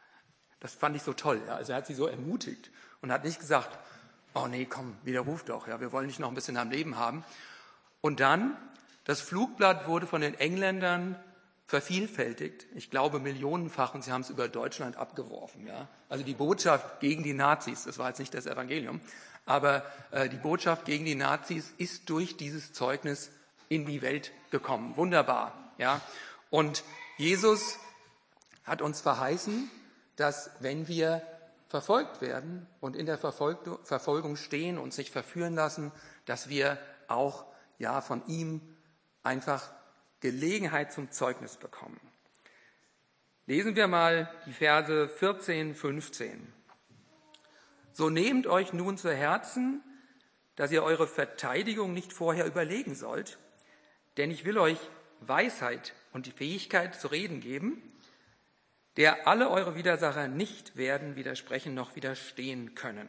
Das 0.59 0.73
fand 0.73 0.95
ich 0.95 1.03
so 1.03 1.13
toll. 1.13 1.41
Ja. 1.45 1.55
Also 1.55 1.71
er 1.71 1.77
hat 1.77 1.87
sie 1.87 1.93
so 1.93 2.07
ermutigt 2.07 2.71
und 3.01 3.11
hat 3.11 3.23
nicht 3.23 3.39
gesagt, 3.39 3.77
oh 4.33 4.47
nee, 4.47 4.65
komm, 4.65 4.95
widerruf 5.03 5.43
doch, 5.43 5.67
ja, 5.67 5.79
wir 5.79 5.91
wollen 5.91 6.07
dich 6.07 6.19
noch 6.19 6.29
ein 6.29 6.35
bisschen 6.35 6.57
am 6.57 6.71
Leben 6.71 6.97
haben. 6.97 7.23
Und 8.01 8.19
dann, 8.19 8.55
das 9.03 9.21
Flugblatt 9.21 9.87
wurde 9.87 10.07
von 10.07 10.21
den 10.21 10.35
Engländern 10.35 11.17
vervielfältigt. 11.67 12.65
Ich 12.75 12.89
glaube 12.89 13.19
millionenfach 13.19 13.93
und 13.93 14.03
sie 14.03 14.11
haben 14.11 14.21
es 14.21 14.29
über 14.29 14.47
Deutschland 14.47 14.95
abgeworfen. 14.95 15.67
Ja? 15.67 15.87
Also 16.07 16.23
die 16.23 16.33
Botschaft 16.33 17.01
gegen 17.01 17.23
die 17.23 17.33
Nazis, 17.33 17.83
das 17.83 17.97
war 17.97 18.07
jetzt 18.09 18.19
nicht 18.19 18.33
das 18.33 18.45
Evangelium, 18.45 19.01
aber 19.45 19.85
äh, 20.11 20.29
die 20.29 20.37
Botschaft 20.37 20.85
gegen 20.85 21.05
die 21.05 21.15
Nazis 21.15 21.73
ist 21.77 22.09
durch 22.09 22.37
dieses 22.37 22.73
Zeugnis 22.73 23.31
in 23.69 23.85
die 23.85 24.01
Welt 24.01 24.31
gekommen. 24.49 24.95
Wunderbar. 24.95 25.73
Ja? 25.77 26.01
Und 26.49 26.83
Jesus 27.17 27.79
hat 28.67 28.81
uns 28.81 29.01
verheißen, 29.01 29.71
dass 30.17 30.51
wenn 30.59 30.87
wir 30.87 31.25
verfolgt 31.67 32.21
werden 32.21 32.67
und 32.79 32.95
in 32.95 33.05
der 33.05 33.17
Verfolgung 33.17 34.35
stehen 34.35 34.77
und 34.77 34.93
sich 34.93 35.09
verführen 35.09 35.55
lassen, 35.55 35.91
dass 36.25 36.49
wir 36.49 36.77
auch 37.07 37.45
ja 37.77 38.01
von 38.01 38.25
ihm 38.27 38.61
einfach 39.23 39.71
Gelegenheit 40.19 40.91
zum 40.91 41.11
Zeugnis 41.11 41.57
bekommen. 41.57 41.99
Lesen 43.45 43.75
wir 43.75 43.87
mal 43.87 44.29
die 44.45 44.53
Verse 44.53 45.07
14, 45.07 45.75
15. 45.75 46.53
So 47.93 48.09
nehmt 48.09 48.47
euch 48.47 48.73
nun 48.73 48.97
zu 48.97 49.13
Herzen, 49.13 49.81
dass 50.55 50.71
ihr 50.71 50.83
eure 50.83 51.07
Verteidigung 51.07 51.93
nicht 51.93 52.11
vorher 52.11 52.45
überlegen 52.45 52.95
sollt, 52.95 53.37
denn 54.17 54.31
ich 54.31 54.43
will 54.43 54.57
euch 54.57 54.79
Weisheit 55.21 55.93
und 56.11 56.25
die 56.25 56.31
Fähigkeit 56.31 56.99
zu 56.99 57.07
reden 57.07 57.39
geben, 57.39 57.81
der 58.97 59.27
alle 59.27 59.49
eure 59.49 59.75
Widersacher 59.75 60.27
nicht 60.27 60.75
werden 60.75 61.15
widersprechen 61.15 61.73
noch 61.73 61.95
widerstehen 61.95 62.75
können. 62.75 63.07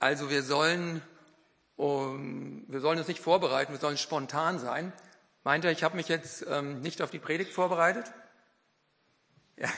Also 0.00 0.30
wir 0.30 0.42
sollen, 0.42 1.00
um, 1.76 2.64
wir 2.68 2.80
sollen 2.80 2.98
uns 2.98 3.08
nicht 3.08 3.20
vorbereiten, 3.20 3.72
wir 3.72 3.80
sollen 3.80 3.96
spontan 3.96 4.58
sein. 4.58 4.92
Meint 5.44 5.64
ihr, 5.64 5.70
ich 5.70 5.84
habe 5.84 5.96
mich 5.96 6.08
jetzt 6.08 6.44
ähm, 6.48 6.80
nicht 6.80 7.00
auf 7.02 7.10
die 7.10 7.18
Predigt 7.18 7.52
vorbereitet? 7.52 8.06
Ja, 9.56 9.68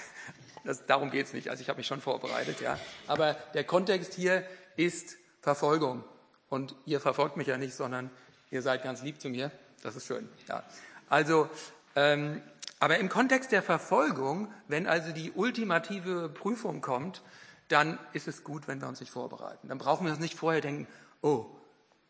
das, 0.64 0.84
darum 0.86 1.10
geht 1.10 1.26
es 1.26 1.32
nicht. 1.32 1.48
Also 1.48 1.62
ich 1.62 1.68
habe 1.68 1.78
mich 1.78 1.86
schon 1.86 2.00
vorbereitet, 2.00 2.60
ja. 2.60 2.78
Aber 3.06 3.34
der 3.54 3.64
Kontext 3.64 4.14
hier 4.14 4.46
ist 4.76 5.16
Verfolgung. 5.40 6.04
Und 6.48 6.74
ihr 6.84 7.00
verfolgt 7.00 7.36
mich 7.36 7.46
ja 7.46 7.56
nicht, 7.56 7.74
sondern 7.74 8.10
ihr 8.50 8.62
seid 8.62 8.82
ganz 8.82 9.02
lieb 9.02 9.20
zu 9.20 9.28
mir. 9.28 9.50
Das 9.82 9.96
ist 9.96 10.06
schön. 10.06 10.28
Ja. 10.48 10.64
Also, 11.08 11.48
ähm, 11.96 12.42
aber 12.80 12.98
im 12.98 13.10
Kontext 13.10 13.52
der 13.52 13.62
Verfolgung, 13.62 14.52
wenn 14.66 14.86
also 14.86 15.12
die 15.12 15.32
ultimative 15.32 16.30
Prüfung 16.30 16.80
kommt, 16.80 17.22
dann 17.68 17.98
ist 18.14 18.26
es 18.26 18.42
gut, 18.42 18.66
wenn 18.68 18.80
wir 18.80 18.88
uns 18.88 19.00
nicht 19.00 19.12
vorbereiten. 19.12 19.68
Dann 19.68 19.78
brauchen 19.78 20.06
wir 20.06 20.12
uns 20.12 20.20
nicht 20.20 20.34
vorher 20.34 20.62
denken, 20.62 20.88
oh, 21.20 21.46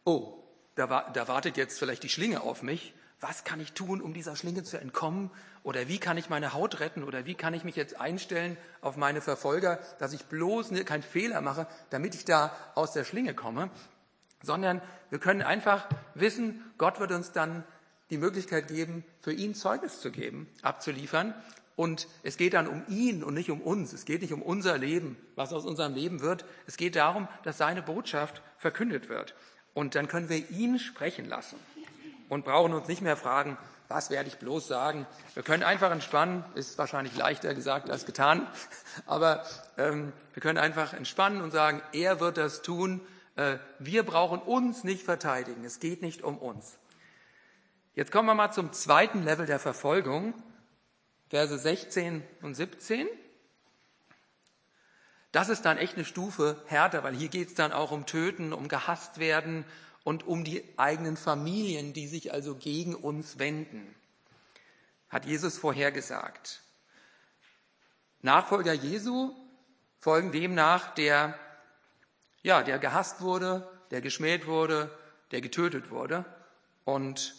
oh, 0.05 0.43
da, 0.77 1.11
da 1.13 1.29
wartet 1.29 1.57
jetzt 1.57 1.79
vielleicht 1.79 2.05
die 2.05 2.09
Schlinge 2.09 2.43
auf 2.43 2.63
mich. 2.63 2.95
Was 3.19 3.43
kann 3.43 3.61
ich 3.61 3.73
tun, 3.73 4.01
um 4.01 4.15
dieser 4.15 4.37
Schlinge 4.37 4.63
zu 4.63 4.81
entkommen? 4.81 5.31
Oder 5.65 5.89
wie 5.89 5.99
kann 5.99 6.17
ich 6.17 6.31
meine 6.31 6.55
Haut 6.55 6.79
retten? 6.79 7.03
Oder 7.03 7.27
wie 7.27 7.35
kann 7.35 7.53
ich 7.53 7.65
mich 7.65 7.77
jetzt 7.77 8.01
einstellen 8.01 8.57
auf 8.81 8.97
meine 8.97 9.21
Verfolger, 9.21 9.81
dass 9.99 10.13
ich 10.13 10.25
bloß 10.27 10.71
keinen 10.87 11.03
Fehler 11.03 11.41
mache, 11.41 11.67
damit 11.91 12.15
ich 12.15 12.25
da 12.25 12.55
aus 12.77 12.93
der 12.93 13.05
Schlinge 13.05 13.35
komme? 13.35 13.71
Sondern 14.41 14.81
wir 15.11 15.19
können 15.19 15.43
einfach 15.43 15.87
wissen, 16.15 16.65
Gott 16.79 17.01
wird 17.01 17.11
uns 17.11 17.33
dann 17.33 17.65
die 18.11 18.19
Möglichkeit 18.19 18.69
geben, 18.69 19.05
für 19.21 19.33
ihn 19.33 19.55
Zeugnis 19.55 20.01
zu 20.01 20.11
geben, 20.11 20.49
abzuliefern. 20.63 21.35
Und 21.77 22.09
es 22.23 22.37
geht 22.37 22.55
dann 22.55 22.67
um 22.67 22.83
ihn 22.89 23.25
und 23.25 23.35
nicht 23.35 23.51
um 23.51 23.61
uns. 23.61 23.93
Es 23.93 24.05
geht 24.05 24.21
nicht 24.21 24.33
um 24.33 24.43
unser 24.43 24.77
Leben, 24.77 25.17
was 25.35 25.53
aus 25.53 25.65
unserem 25.65 25.95
Leben 25.95 26.21
wird. 26.21 26.45
Es 26.67 26.77
geht 26.77 26.97
darum, 26.97 27.29
dass 27.43 27.59
seine 27.59 27.83
Botschaft 27.83 28.43
verkündet 28.59 29.09
wird. 29.09 29.35
Und 29.73 29.95
dann 29.95 30.09
können 30.09 30.29
wir 30.29 30.51
ihn 30.51 30.79
sprechen 30.79 31.27
lassen 31.27 31.57
und 32.29 32.45
brauchen 32.45 32.75
uns 32.75 32.89
nicht 32.89 33.03
mehr 33.03 33.17
fragen, 33.17 33.57
was 33.89 34.11
werde 34.11 34.29
ich 34.29 34.39
bloß 34.39 34.69
sagen. 34.69 35.07
Wir 35.35 35.43
können 35.43 35.63
einfach 35.63 35.91
entspannen, 35.91 36.45
ist 36.55 36.79
wahrscheinlich 36.79 37.17
leichter 37.17 37.55
gesagt 37.55 37.91
als 37.91 38.07
getan, 38.07 38.47
aber 39.07 39.45
ähm, 39.79 40.13
wir 40.33 40.43
können 40.43 40.59
einfach 40.59 40.93
entspannen 40.93 41.41
und 41.41 41.51
sagen, 41.51 41.83
er 41.93 42.21
wird 42.21 42.37
das 42.37 42.63
tun. 42.63 43.01
Äh, 43.37 43.57
wir 43.79 44.05
brauchen 44.05 44.41
uns 44.41 44.85
nicht 44.85 45.03
verteidigen. 45.03 45.65
Es 45.65 45.81
geht 45.81 46.03
nicht 46.03 46.23
um 46.23 46.39
uns. 46.39 46.79
Jetzt 47.95 48.13
kommen 48.13 48.29
wir 48.29 48.35
mal 48.35 48.53
zum 48.53 48.73
zweiten 48.73 49.25
Level 49.25 49.47
der 49.47 49.59
Verfolgung. 49.59 50.35
Verse 51.29 51.59
16 51.59 52.23
und 52.43 52.55
17. 52.55 53.09
Das 55.33 55.49
ist 55.49 55.63
dann 55.63 55.79
echt 55.79 55.95
eine 55.95 56.05
Stufe 56.05 56.63
härter, 56.67 57.03
weil 57.03 57.15
hier 57.15 57.29
geht 57.29 57.49
es 57.49 57.55
dann 57.55 57.73
auch 57.73 57.91
um 57.91 58.07
Töten, 58.07 58.53
um 58.53 58.69
gehasst 58.69 59.19
werden 59.19 59.65
und 60.05 60.27
um 60.27 60.45
die 60.45 60.65
eigenen 60.77 61.17
Familien, 61.17 61.93
die 61.93 62.07
sich 62.09 62.33
also 62.33 62.55
gegen 62.55 62.95
uns 62.95 63.39
wenden. 63.39 63.95
Hat 65.09 65.27
Jesus 65.27 65.59
vorhergesagt. 65.59 66.63
Nachfolger 68.23 68.73
Jesu 68.73 69.35
folgen 69.99 70.31
dem 70.31 70.55
nach, 70.55 70.95
der, 70.95 71.39
ja, 72.43 72.63
der 72.63 72.79
gehasst 72.79 73.21
wurde, 73.21 73.69
der 73.91 74.01
geschmäht 74.01 74.47
wurde, 74.47 74.97
der 75.33 75.41
getötet 75.41 75.91
wurde. 75.91 76.25
Und 76.85 77.35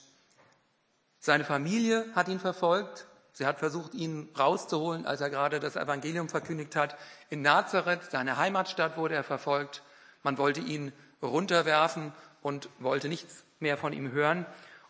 seine 1.21 1.45
Familie 1.45 2.05
hat 2.13 2.27
ihn 2.27 2.39
verfolgt, 2.39 3.07
Sie 3.33 3.45
hat 3.45 3.59
versucht, 3.59 3.93
ihn 3.93 4.29
rauszuholen, 4.37 5.05
als 5.05 5.21
er 5.21 5.29
gerade 5.29 5.59
das 5.59 5.77
Evangelium 5.77 6.27
verkündigt 6.27 6.75
hat. 6.75 6.97
In 7.29 7.41
Nazareth, 7.41 8.11
seine 8.11 8.37
Heimatstadt, 8.37 8.97
wurde 8.97 9.15
er 9.15 9.23
verfolgt. 9.23 9.83
Man 10.21 10.37
wollte 10.37 10.59
ihn 10.59 10.91
runterwerfen 11.21 12.11
und 12.41 12.69
wollte 12.79 13.07
nichts 13.07 13.43
mehr 13.59 13.77
von 13.77 13.93
ihm 13.93 14.11
hören. 14.11 14.45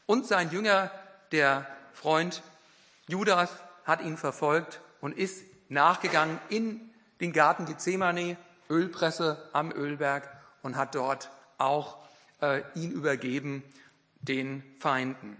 Und 0.08 0.26
sein 0.26 0.50
Jünger, 0.52 0.90
der 1.32 1.68
Freund 1.94 2.42
Judas, 3.08 3.52
hat 3.86 4.02
ihn 4.02 4.18
verfolgt 4.18 4.82
und 5.02 5.18
ist 5.18 5.44
nachgegangen 5.70 6.40
in 6.50 6.82
den 7.20 7.34
Garten 7.34 7.66
Gethsemane, 7.66 8.38
Ölpresse 8.70 9.50
am 9.54 9.72
Ölberg 9.72 10.28
und 10.64 10.76
hat 10.78 10.96
dort 10.96 11.30
auch 11.58 11.98
äh, 12.42 12.64
ihn 12.74 12.92
übergeben 12.92 13.64
den 14.22 14.64
Feinden. 14.80 15.38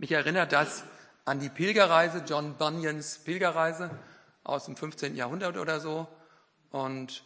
Mich 0.00 0.12
erinnert 0.12 0.52
das 0.52 0.84
an 1.24 1.40
die 1.40 1.48
Pilgerreise, 1.48 2.22
John 2.24 2.56
Bunyans 2.56 3.18
Pilgerreise 3.24 3.90
aus 4.44 4.66
dem 4.66 4.76
15. 4.76 5.16
Jahrhundert 5.16 5.56
oder 5.56 5.80
so. 5.80 6.06
Und 6.70 7.24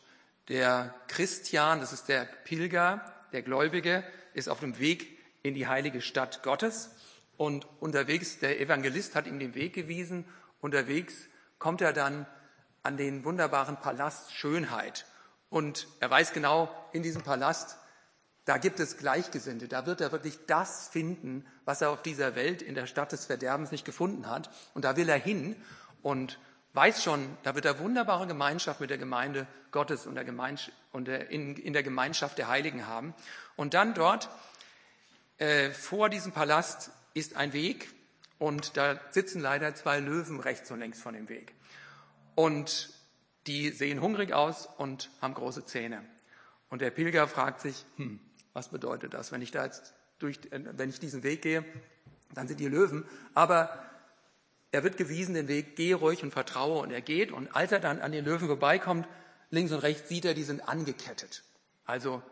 der 0.48 0.94
Christian, 1.06 1.80
das 1.80 1.92
ist 1.92 2.08
der 2.08 2.24
Pilger, 2.24 3.04
der 3.32 3.42
Gläubige, 3.42 4.02
ist 4.32 4.48
auf 4.48 4.60
dem 4.60 4.78
Weg 4.78 5.18
in 5.42 5.52
die 5.52 5.66
heilige 5.66 6.00
Stadt 6.00 6.42
Gottes. 6.42 6.92
Und 7.36 7.66
unterwegs, 7.78 8.38
der 8.38 8.58
Evangelist 8.58 9.14
hat 9.14 9.26
ihm 9.26 9.38
den 9.38 9.54
Weg 9.54 9.74
gewiesen. 9.74 10.24
Unterwegs 10.62 11.28
kommt 11.58 11.82
er 11.82 11.92
dann 11.92 12.24
an 12.82 12.96
den 12.96 13.22
wunderbaren 13.26 13.76
Palast 13.76 14.32
Schönheit. 14.32 15.04
Und 15.50 15.88
er 16.00 16.08
weiß 16.08 16.32
genau, 16.32 16.74
in 16.94 17.02
diesem 17.02 17.20
Palast 17.20 17.76
da 18.44 18.58
gibt 18.58 18.80
es 18.80 18.96
Gleichgesinnte. 18.96 19.68
Da 19.68 19.86
wird 19.86 20.00
er 20.00 20.10
wirklich 20.10 20.38
das 20.46 20.88
finden, 20.88 21.46
was 21.64 21.80
er 21.80 21.90
auf 21.90 22.02
dieser 22.02 22.34
Welt 22.34 22.60
in 22.60 22.74
der 22.74 22.86
Stadt 22.86 23.12
des 23.12 23.26
Verderbens 23.26 23.70
nicht 23.70 23.84
gefunden 23.84 24.28
hat. 24.28 24.50
Und 24.74 24.84
da 24.84 24.96
will 24.96 25.08
er 25.08 25.18
hin 25.18 25.56
und 26.02 26.38
weiß 26.72 27.04
schon, 27.04 27.36
da 27.44 27.54
wird 27.54 27.64
er 27.64 27.78
wunderbare 27.78 28.26
Gemeinschaft 28.26 28.80
mit 28.80 28.90
der 28.90 28.98
Gemeinde 28.98 29.46
Gottes 29.70 30.06
und, 30.06 30.16
der 30.16 30.24
Gemeinschaft, 30.24 30.76
und 30.90 31.06
der, 31.06 31.30
in, 31.30 31.56
in, 31.56 31.72
der 31.72 31.82
Gemeinschaft 31.82 32.38
der 32.38 32.48
Heiligen 32.48 32.86
haben. 32.86 33.14
Und 33.56 33.74
dann 33.74 33.94
dort 33.94 34.28
äh, 35.38 35.70
vor 35.70 36.08
diesem 36.08 36.32
Palast 36.32 36.90
ist 37.14 37.36
ein 37.36 37.52
Weg 37.52 37.90
und 38.38 38.76
da 38.76 39.00
sitzen 39.10 39.40
leider 39.40 39.74
zwei 39.74 40.00
Löwen 40.00 40.40
rechts 40.40 40.70
und 40.70 40.80
links 40.80 41.00
von 41.00 41.14
dem 41.14 41.28
Weg. 41.28 41.54
Und 42.34 42.90
die 43.46 43.70
sehen 43.70 44.00
hungrig 44.00 44.32
aus 44.32 44.68
und 44.78 45.10
haben 45.20 45.34
große 45.34 45.64
Zähne. 45.64 46.04
Und 46.70 46.80
der 46.80 46.90
Pilger 46.90 47.28
fragt 47.28 47.60
sich, 47.60 47.84
hm, 47.96 48.18
was 48.52 48.68
bedeutet 48.68 49.14
das? 49.14 49.32
Wenn 49.32 49.42
ich 49.42 49.50
da 49.50 49.64
jetzt 49.64 49.94
durch, 50.18 50.38
wenn 50.50 50.90
ich 50.90 51.00
diesen 51.00 51.22
Weg 51.22 51.42
gehe, 51.42 51.64
dann 52.34 52.48
sind 52.48 52.60
die 52.60 52.68
Löwen. 52.68 53.04
Aber 53.34 53.70
er 54.70 54.84
wird 54.84 54.96
gewiesen 54.96 55.34
den 55.34 55.48
Weg, 55.48 55.76
gehe 55.76 55.94
ruhig 55.94 56.22
und 56.22 56.32
vertraue. 56.32 56.80
Und 56.80 56.90
er 56.90 57.02
geht. 57.02 57.32
Und 57.32 57.54
als 57.54 57.72
er 57.72 57.80
dann 57.80 58.00
an 58.00 58.12
den 58.12 58.24
Löwen 58.24 58.46
vorbeikommt, 58.46 59.06
links 59.50 59.72
und 59.72 59.80
rechts 59.80 60.08
sieht 60.08 60.24
er, 60.24 60.34
die 60.34 60.44
sind 60.44 60.68
angekettet. 60.68 61.42
Also, 61.84 62.22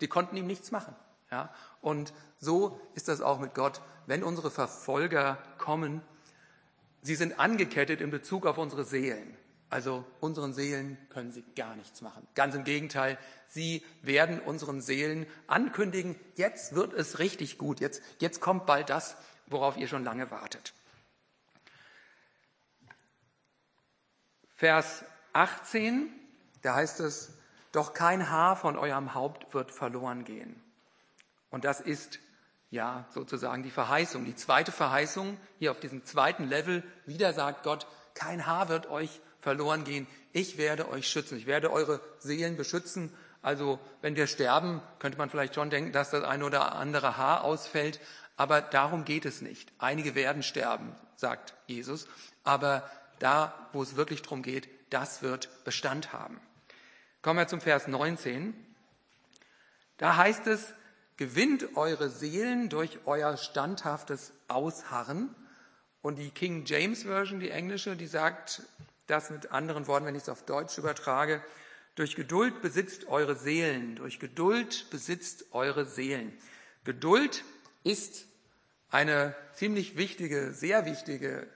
die 0.00 0.08
konnten 0.08 0.36
ihm 0.36 0.46
nichts 0.46 0.70
machen. 0.70 0.94
Ja? 1.30 1.52
Und 1.80 2.12
so 2.38 2.80
ist 2.94 3.08
das 3.08 3.20
auch 3.20 3.38
mit 3.38 3.54
Gott. 3.54 3.80
Wenn 4.06 4.22
unsere 4.22 4.50
Verfolger 4.50 5.38
kommen, 5.58 6.00
sie 7.02 7.16
sind 7.16 7.38
angekettet 7.38 8.00
in 8.00 8.10
Bezug 8.10 8.46
auf 8.46 8.58
unsere 8.58 8.84
Seelen. 8.84 9.36
Also 9.70 10.04
unseren 10.20 10.54
Seelen 10.54 10.96
können 11.10 11.30
sie 11.30 11.44
gar 11.54 11.76
nichts 11.76 12.00
machen. 12.00 12.26
Ganz 12.34 12.54
im 12.54 12.64
Gegenteil, 12.64 13.18
sie 13.48 13.84
werden 14.00 14.40
unseren 14.40 14.80
Seelen 14.80 15.26
ankündigen, 15.46 16.16
jetzt 16.36 16.74
wird 16.74 16.94
es 16.94 17.18
richtig 17.18 17.58
gut, 17.58 17.80
jetzt, 17.80 18.02
jetzt 18.18 18.40
kommt 18.40 18.64
bald 18.64 18.88
das, 18.88 19.16
worauf 19.46 19.76
ihr 19.76 19.88
schon 19.88 20.04
lange 20.04 20.30
wartet. 20.30 20.72
Vers 24.54 25.04
18, 25.34 26.08
da 26.62 26.74
heißt 26.74 27.00
es, 27.00 27.34
doch 27.72 27.92
kein 27.92 28.30
Haar 28.30 28.56
von 28.56 28.76
eurem 28.78 29.14
Haupt 29.14 29.52
wird 29.52 29.70
verloren 29.70 30.24
gehen. 30.24 30.60
Und 31.50 31.64
das 31.64 31.80
ist 31.80 32.18
ja 32.70 33.06
sozusagen 33.10 33.62
die 33.62 33.70
Verheißung, 33.70 34.24
die 34.24 34.34
zweite 34.34 34.72
Verheißung 34.72 35.38
hier 35.58 35.70
auf 35.70 35.80
diesem 35.80 36.04
zweiten 36.04 36.44
Level. 36.44 36.82
Wieder 37.06 37.32
sagt 37.34 37.62
Gott, 37.62 37.86
kein 38.14 38.46
Haar 38.46 38.68
wird 38.68 38.88
euch 38.88 39.20
verloren 39.40 39.84
gehen. 39.84 40.06
Ich 40.32 40.58
werde 40.58 40.88
euch 40.88 41.08
schützen. 41.08 41.38
Ich 41.38 41.46
werde 41.46 41.72
eure 41.72 42.00
Seelen 42.18 42.56
beschützen. 42.56 43.12
Also 43.42 43.78
wenn 44.02 44.16
wir 44.16 44.26
sterben, 44.26 44.82
könnte 44.98 45.18
man 45.18 45.30
vielleicht 45.30 45.54
schon 45.54 45.70
denken, 45.70 45.92
dass 45.92 46.10
das 46.10 46.24
ein 46.24 46.42
oder 46.42 46.74
andere 46.74 47.16
Haar 47.16 47.44
ausfällt. 47.44 48.00
Aber 48.36 48.60
darum 48.60 49.04
geht 49.04 49.24
es 49.24 49.40
nicht. 49.40 49.72
Einige 49.78 50.14
werden 50.14 50.42
sterben, 50.42 50.94
sagt 51.16 51.54
Jesus. 51.66 52.06
Aber 52.44 52.88
da, 53.18 53.68
wo 53.72 53.82
es 53.82 53.96
wirklich 53.96 54.22
darum 54.22 54.42
geht, 54.42 54.68
das 54.90 55.22
wird 55.22 55.48
Bestand 55.64 56.12
haben. 56.12 56.40
Kommen 57.22 57.38
wir 57.38 57.48
zum 57.48 57.60
Vers 57.60 57.88
19. 57.88 58.54
Da 59.96 60.16
heißt 60.16 60.46
es, 60.46 60.72
gewinnt 61.16 61.76
eure 61.76 62.08
Seelen 62.08 62.68
durch 62.68 63.00
euer 63.04 63.36
standhaftes 63.36 64.32
Ausharren. 64.46 65.34
Und 66.00 66.16
die 66.16 66.30
King 66.30 66.64
James 66.64 67.02
Version, 67.02 67.40
die 67.40 67.50
englische, 67.50 67.96
die 67.96 68.06
sagt 68.06 68.62
das 69.08 69.30
mit 69.30 69.50
anderen 69.50 69.86
Worten, 69.88 70.06
wenn 70.06 70.14
ich 70.14 70.22
es 70.22 70.28
auf 70.28 70.44
Deutsch 70.44 70.78
übertrage, 70.78 71.42
Durch 71.96 72.14
Geduld 72.14 72.62
besitzt 72.62 73.08
eure 73.08 73.34
Seelen. 73.34 73.96
Durch 73.96 74.20
Geduld 74.20 74.88
besitzt 74.90 75.46
eure 75.50 75.84
Seelen. 75.84 76.32
Geduld 76.84 77.42
ist 77.82 78.26
eine 78.88 79.34
ziemlich 79.52 79.96
wichtige, 79.96 80.52
sehr 80.52 80.86
wichtige, 80.86 81.48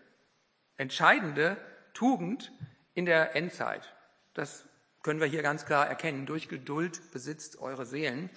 entscheidende 0.76 1.56
Tugend 1.94 2.50
in 2.94 3.06
der 3.06 3.36
Endzeit. 3.36 3.94
Das 4.34 4.64
können 5.04 5.20
wir 5.20 5.28
hier 5.28 5.42
ganz 5.42 5.64
klar 5.64 5.86
erkennen. 5.86 6.26
Durch 6.26 6.48
Geduld 6.48 7.12
besitzt 7.12 7.60
eure 7.60 7.86
Seelen. 7.86 8.28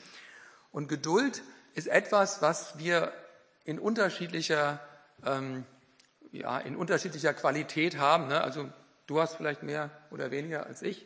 Und 0.71 0.87
Geduld 0.87 1.41
ist 1.73 1.87
etwas, 1.87 2.43
was 2.43 2.77
wir 2.77 3.13
in 3.63 3.79
unterschiedlicher, 3.79 4.79
ähm, 5.25 5.65
ja, 6.31 6.59
in 6.59 6.75
unterschiedlicher 6.75 7.33
Qualität 7.33 7.97
haben. 7.97 8.27
Ne? 8.27 8.41
Also 8.41 8.69
du 9.07 9.19
hast 9.19 9.35
vielleicht 9.35 9.63
mehr 9.63 9.89
oder 10.11 10.31
weniger 10.31 10.65
als 10.65 10.81
ich. 10.81 11.05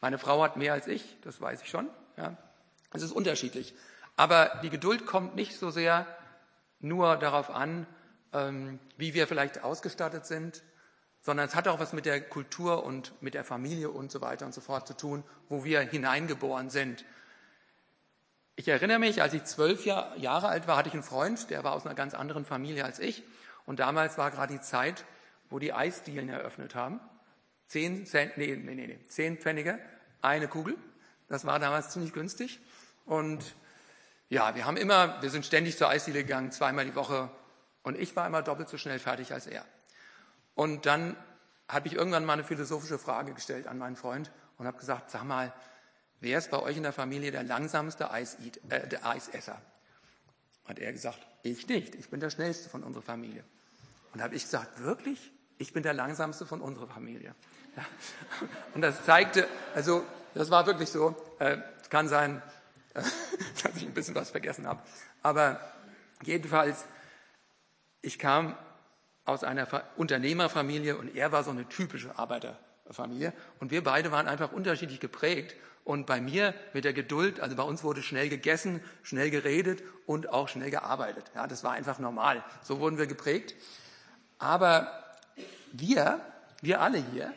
Meine 0.00 0.18
Frau 0.18 0.42
hat 0.42 0.56
mehr 0.56 0.72
als 0.72 0.86
ich, 0.86 1.16
das 1.22 1.40
weiß 1.40 1.62
ich 1.62 1.70
schon. 1.70 1.88
Ja? 2.16 2.36
Es 2.92 3.02
ist 3.02 3.12
unterschiedlich. 3.12 3.74
Aber 4.16 4.60
die 4.62 4.70
Geduld 4.70 5.06
kommt 5.06 5.34
nicht 5.34 5.58
so 5.58 5.70
sehr 5.70 6.06
nur 6.80 7.16
darauf 7.16 7.50
an, 7.50 7.86
ähm, 8.32 8.78
wie 8.96 9.14
wir 9.14 9.26
vielleicht 9.26 9.64
ausgestattet 9.64 10.26
sind, 10.26 10.62
sondern 11.22 11.46
es 11.46 11.54
hat 11.54 11.68
auch 11.68 11.80
was 11.80 11.94
mit 11.94 12.04
der 12.04 12.20
Kultur 12.20 12.84
und 12.84 13.20
mit 13.22 13.34
der 13.34 13.44
Familie 13.44 13.90
und 13.90 14.12
so 14.12 14.20
weiter 14.20 14.44
und 14.44 14.52
so 14.52 14.60
fort 14.60 14.86
zu 14.86 14.94
tun, 14.94 15.24
wo 15.48 15.64
wir 15.64 15.80
hineingeboren 15.80 16.68
sind. 16.68 17.04
Ich 18.56 18.68
erinnere 18.68 18.98
mich, 18.98 19.22
als 19.22 19.32
ich 19.32 19.44
zwölf 19.44 19.84
Jahre 19.86 20.48
alt 20.48 20.68
war, 20.68 20.76
hatte 20.76 20.88
ich 20.88 20.94
einen 20.94 21.02
Freund, 21.02 21.50
der 21.50 21.64
war 21.64 21.72
aus 21.72 21.86
einer 21.86 21.94
ganz 21.94 22.14
anderen 22.14 22.44
Familie 22.44 22.84
als 22.84 22.98
ich. 22.98 23.24
Und 23.66 23.80
damals 23.80 24.18
war 24.18 24.30
gerade 24.30 24.52
die 24.52 24.60
Zeit, 24.60 25.04
wo 25.48 25.58
die 25.58 25.72
Eisdielen 25.72 26.28
eröffnet 26.28 26.74
haben. 26.74 27.00
Zehn 27.74 28.06
Cent, 28.06 28.36
nee, 28.36 28.54
nee, 28.54 28.74
nee, 28.76 29.00
zehn 29.08 29.36
Pfennige, 29.36 29.80
eine 30.22 30.46
Kugel. 30.46 30.76
Das 31.26 31.44
war 31.44 31.58
damals 31.58 31.90
ziemlich 31.90 32.12
günstig. 32.12 32.60
Und 33.04 33.56
ja, 34.28 34.54
wir 34.54 34.64
haben 34.64 34.76
immer, 34.76 35.20
wir 35.22 35.28
sind 35.28 35.44
ständig 35.44 35.76
zur 35.76 35.88
Eisdiele 35.88 36.22
gegangen, 36.22 36.52
zweimal 36.52 36.84
die 36.84 36.94
Woche. 36.94 37.30
Und 37.82 37.98
ich 37.98 38.14
war 38.14 38.28
immer 38.28 38.42
doppelt 38.42 38.68
so 38.68 38.78
schnell 38.78 39.00
fertig 39.00 39.32
als 39.32 39.48
er. 39.48 39.64
Und 40.54 40.86
dann 40.86 41.16
habe 41.68 41.88
ich 41.88 41.94
irgendwann 41.94 42.24
mal 42.24 42.34
eine 42.34 42.44
philosophische 42.44 42.96
Frage 42.96 43.34
gestellt 43.34 43.66
an 43.66 43.78
meinen 43.78 43.96
Freund 43.96 44.30
und 44.56 44.68
habe 44.68 44.78
gesagt, 44.78 45.10
sag 45.10 45.24
mal, 45.24 45.52
wer 46.20 46.38
ist 46.38 46.52
bei 46.52 46.60
euch 46.60 46.76
in 46.76 46.84
der 46.84 46.92
Familie 46.92 47.32
der 47.32 47.42
langsamste 47.42 48.12
Eis 48.12 48.36
äh, 48.68 48.86
der 48.86 49.04
Eisesser? 49.04 49.60
Hat 50.68 50.78
er 50.78 50.92
gesagt, 50.92 51.18
ich 51.42 51.66
nicht, 51.66 51.96
ich 51.96 52.08
bin 52.08 52.20
der 52.20 52.30
schnellste 52.30 52.68
von 52.68 52.84
unserer 52.84 53.02
Familie. 53.02 53.42
Und 54.12 54.22
habe 54.22 54.36
ich 54.36 54.44
gesagt, 54.44 54.80
wirklich? 54.80 55.32
Ich 55.58 55.72
bin 55.72 55.82
der 55.82 55.94
langsamste 55.94 56.46
von 56.46 56.60
unserer 56.60 56.88
Familie. 56.88 57.34
Ja. 57.76 57.84
Und 58.74 58.82
das 58.82 59.04
zeigte, 59.04 59.48
also 59.74 60.04
das 60.34 60.50
war 60.50 60.66
wirklich 60.66 60.88
so, 60.88 61.14
äh, 61.38 61.58
kann 61.94 62.08
sein, 62.08 62.42
äh, 62.94 63.02
dass 63.62 63.76
ich 63.76 63.84
ein 63.84 63.94
bisschen 63.94 64.14
was 64.14 64.30
vergessen 64.30 64.66
habe. 64.66 64.82
Aber 65.22 65.60
jedenfalls, 66.22 66.86
ich 68.02 68.18
kam 68.18 68.56
aus 69.24 69.44
einer 69.44 69.66
Unternehmerfamilie 69.96 70.96
und 70.96 71.14
er 71.14 71.32
war 71.32 71.44
so 71.44 71.50
eine 71.50 71.68
typische 71.68 72.18
Arbeiterfamilie. 72.18 73.32
Und 73.60 73.70
wir 73.70 73.82
beide 73.84 74.10
waren 74.12 74.26
einfach 74.26 74.52
unterschiedlich 74.52 75.00
geprägt. 75.00 75.54
Und 75.84 76.06
bei 76.06 76.20
mir 76.20 76.54
mit 76.72 76.84
der 76.84 76.94
Geduld, 76.94 77.40
also 77.40 77.56
bei 77.56 77.62
uns 77.62 77.84
wurde 77.84 78.02
schnell 78.02 78.28
gegessen, 78.28 78.82
schnell 79.02 79.30
geredet 79.30 79.82
und 80.06 80.30
auch 80.30 80.48
schnell 80.48 80.70
gearbeitet. 80.70 81.30
Ja, 81.34 81.46
das 81.46 81.62
war 81.62 81.72
einfach 81.72 81.98
normal. 81.98 82.42
So 82.62 82.80
wurden 82.80 82.98
wir 82.98 83.06
geprägt. 83.06 83.54
Aber 84.38 84.90
wir, 85.72 86.20
wir 86.60 86.80
alle 86.80 86.98
hier 86.98 87.32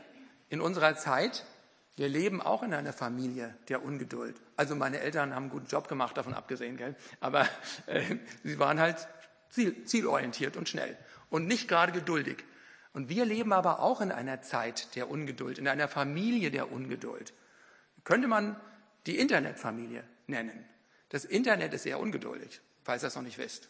in 0.49 0.61
unserer 0.61 0.95
Zeit, 0.95 1.45
wir 1.95 2.07
leben 2.07 2.41
auch 2.41 2.63
in 2.63 2.73
einer 2.73 2.93
Familie 2.93 3.55
der 3.69 3.83
Ungeduld. 3.83 4.35
Also 4.55 4.75
meine 4.75 4.99
Eltern 4.99 5.33
haben 5.33 5.43
einen 5.43 5.51
guten 5.51 5.67
Job 5.67 5.87
gemacht, 5.87 6.17
davon 6.17 6.33
abgesehen, 6.33 6.77
gell? 6.77 6.95
aber 7.19 7.47
äh, 7.87 8.17
sie 8.43 8.59
waren 8.59 8.79
halt 8.79 9.07
ziel, 9.49 9.83
zielorientiert 9.85 10.57
und 10.57 10.69
schnell 10.69 10.97
und 11.29 11.47
nicht 11.47 11.67
gerade 11.67 11.91
geduldig. 11.91 12.43
Und 12.93 13.09
wir 13.09 13.25
leben 13.25 13.53
aber 13.53 13.79
auch 13.79 14.01
in 14.01 14.11
einer 14.11 14.41
Zeit 14.41 14.95
der 14.95 15.09
Ungeduld, 15.09 15.59
in 15.59 15.67
einer 15.67 15.87
Familie 15.87 16.51
der 16.51 16.71
Ungeduld. 16.71 17.33
Könnte 18.03 18.27
man 18.27 18.55
die 19.05 19.17
Internetfamilie 19.19 20.03
nennen. 20.27 20.65
Das 21.09 21.25
Internet 21.25 21.73
ist 21.73 21.83
sehr 21.83 21.99
ungeduldig, 21.99 22.61
falls 22.83 23.03
ihr 23.03 23.07
es 23.07 23.15
noch 23.15 23.23
nicht 23.23 23.37
wisst. 23.37 23.69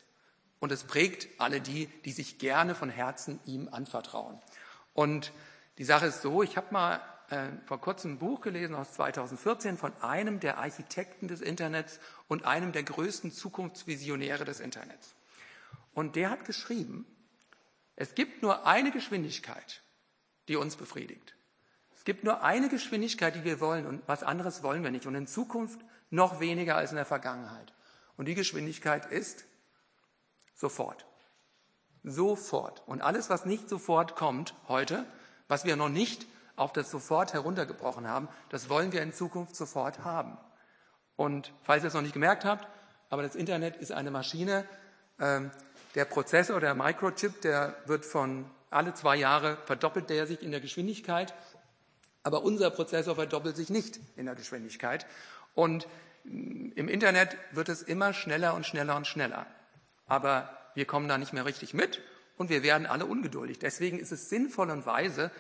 Und 0.60 0.72
es 0.72 0.84
prägt 0.84 1.28
alle 1.40 1.62
die, 1.62 1.88
die 2.06 2.12
sich 2.12 2.40
gerne 2.40 2.74
von 2.74 2.90
Herzen 2.90 3.40
ihm 3.46 3.70
anvertrauen. 3.70 4.40
Und 4.94 5.32
die 5.78 5.84
Sache 5.84 6.08
ist 6.08 6.22
so, 6.22 6.44
ich 6.44 6.58
habe 6.58 6.68
mal 6.72 7.02
äh, 7.30 7.50
vor 7.66 7.80
kurzem 7.80 8.14
ein 8.14 8.20
Buch 8.20 8.42
gelesen 8.42 8.76
aus 8.76 8.94
2014 8.94 9.78
von 9.78 9.94
einem 10.02 10.40
der 10.40 10.58
Architekten 10.58 11.28
des 11.28 11.42
Internets 11.42 12.00
und 12.28 12.46
einem 12.46 12.72
der 12.72 12.84
größten 12.84 13.32
Zukunftsvisionäre 13.32 14.46
des 14.46 14.60
Internets. 14.60 15.16
Und 15.94 16.16
der 16.16 16.30
hat 16.30 16.46
geschrieben, 16.46 17.06
es 17.96 18.16
gibt 18.16 18.42
nur 18.42 18.66
eine 18.66 18.92
Geschwindigkeit, 18.92 19.82
die 20.48 20.56
uns 20.56 20.76
befriedigt. 20.76 21.36
Es 21.96 22.06
gibt 22.06 22.24
nur 22.24 22.44
eine 22.44 22.70
Geschwindigkeit, 22.70 23.36
die 23.36 23.44
wir 23.44 23.60
wollen 23.60 23.86
und 23.86 24.08
was 24.08 24.24
anderes 24.24 24.64
wollen 24.64 24.84
wir 24.84 24.92
nicht. 24.92 25.06
Und 25.06 25.16
in 25.16 25.28
Zukunft 25.28 25.82
noch 26.10 26.40
weniger 26.40 26.78
als 26.78 26.92
in 26.92 26.96
der 26.96 27.06
Vergangenheit. 27.06 27.74
Und 28.16 28.28
die 28.28 28.36
Geschwindigkeit 28.36 29.06
ist 29.12 29.46
sofort. 30.56 31.06
Sofort. 32.04 32.84
Und 32.88 33.02
alles, 33.02 33.30
was 33.30 33.46
nicht 33.46 33.68
sofort 33.68 34.16
kommt 34.16 34.54
heute, 34.68 35.06
was 35.48 35.66
wir 35.66 35.76
noch 35.76 35.90
nicht 35.90 36.26
auf 36.56 36.74
das 36.74 36.90
sofort 36.90 37.34
heruntergebrochen 37.34 38.08
haben, 38.08 38.28
das 38.50 38.70
wollen 38.70 38.92
wir 38.92 39.02
in 39.02 39.14
Zukunft 39.14 39.56
sofort 39.56 40.04
haben. 40.04 40.38
Und 41.16 41.52
falls 41.64 41.84
ihr 41.84 41.88
es 41.88 41.94
noch 41.94 42.02
nicht 42.02 42.14
gemerkt 42.14 42.46
habt, 42.46 42.68
aber 43.10 43.24
das 43.24 43.36
Internet 43.36 43.78
ist 43.78 43.92
eine 43.92 44.12
Maschine, 44.12 44.66
ähm, 45.20 45.52
der 45.96 46.06
Prozessor, 46.06 46.60
der 46.60 46.76
Microchip, 46.76 47.42
der 47.42 47.76
wird 47.86 48.06
von 48.06 48.46
alle 48.70 48.94
zwei 48.94 49.16
Jahre 49.16 49.58
verdoppelt 49.66 50.10
der 50.10 50.28
sich 50.28 50.42
in 50.44 50.52
der 50.52 50.60
Geschwindigkeit, 50.60 51.34
aber 52.24 52.44
unser 52.44 52.70
Prozessor 52.70 53.16
verdoppelt 53.16 53.56
sich 53.56 53.70
nicht 53.70 54.00
in 54.18 54.26
der 54.26 54.36
Geschwindigkeit. 54.36 55.06
Und 55.56 55.88
im 56.26 56.90
Internet 56.90 57.38
wird 57.52 57.70
es 57.70 57.82
immer 57.82 58.14
schneller 58.14 58.54
und 58.54 58.66
schneller 58.66 58.98
und 58.98 59.08
schneller. 59.08 59.46
Aber 60.08 60.50
wir 60.76 60.86
kommen 60.86 61.08
da 61.08 61.18
nicht 61.18 61.32
mehr 61.32 61.46
richtig 61.46 61.74
mit 61.74 62.02
und 62.38 62.50
wir 62.50 62.64
werden 62.64 62.88
alle 62.88 63.06
ungeduldig. 63.06 63.60
Deswegen 63.60 64.00
ist 64.00 64.12
es 64.12 64.30
sinnvoll 64.30 64.70
und 64.70 64.86
weise, 64.86 65.32